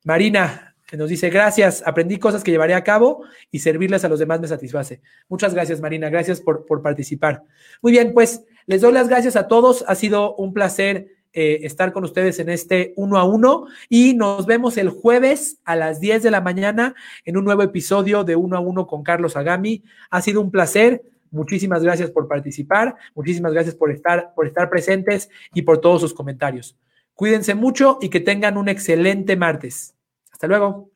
Marina 0.03 0.69
nos 0.97 1.09
dice, 1.09 1.29
gracias, 1.29 1.83
aprendí 1.85 2.17
cosas 2.17 2.43
que 2.43 2.51
llevaré 2.51 2.73
a 2.73 2.83
cabo 2.83 3.23
y 3.51 3.59
servirles 3.59 4.03
a 4.05 4.09
los 4.09 4.19
demás 4.19 4.39
me 4.39 4.47
satisface. 4.47 5.01
Muchas 5.27 5.53
gracias, 5.53 5.81
Marina, 5.81 6.09
gracias 6.09 6.41
por, 6.41 6.65
por 6.65 6.81
participar. 6.81 7.43
Muy 7.81 7.91
bien, 7.91 8.13
pues 8.13 8.43
les 8.65 8.81
doy 8.81 8.93
las 8.93 9.07
gracias 9.07 9.35
a 9.35 9.47
todos. 9.47 9.85
Ha 9.87 9.95
sido 9.95 10.35
un 10.35 10.53
placer 10.53 11.19
eh, 11.31 11.59
estar 11.63 11.93
con 11.93 12.03
ustedes 12.03 12.39
en 12.39 12.49
este 12.49 12.93
uno 12.95 13.17
a 13.17 13.23
uno 13.23 13.67
y 13.87 14.15
nos 14.15 14.47
vemos 14.47 14.77
el 14.77 14.89
jueves 14.89 15.59
a 15.63 15.75
las 15.75 15.99
10 15.99 16.23
de 16.23 16.31
la 16.31 16.41
mañana 16.41 16.95
en 17.23 17.37
un 17.37 17.45
nuevo 17.45 17.61
episodio 17.61 18.23
de 18.23 18.35
uno 18.35 18.57
a 18.57 18.59
uno 18.59 18.87
con 18.87 19.03
Carlos 19.03 19.35
Agami. 19.35 19.83
Ha 20.09 20.21
sido 20.21 20.41
un 20.41 20.49
placer. 20.49 21.03
Muchísimas 21.31 21.83
gracias 21.83 22.11
por 22.11 22.27
participar, 22.27 22.95
muchísimas 23.15 23.53
gracias 23.53 23.75
por 23.75 23.91
estar, 23.91 24.33
por 24.35 24.47
estar 24.47 24.69
presentes 24.69 25.29
y 25.53 25.61
por 25.61 25.79
todos 25.79 26.01
sus 26.01 26.13
comentarios. 26.13 26.77
Cuídense 27.13 27.53
mucho 27.53 27.97
y 28.01 28.09
que 28.09 28.19
tengan 28.19 28.57
un 28.57 28.69
excelente 28.69 29.35
martes. 29.35 29.95
Hasta 30.31 30.47
luego. 30.47 30.91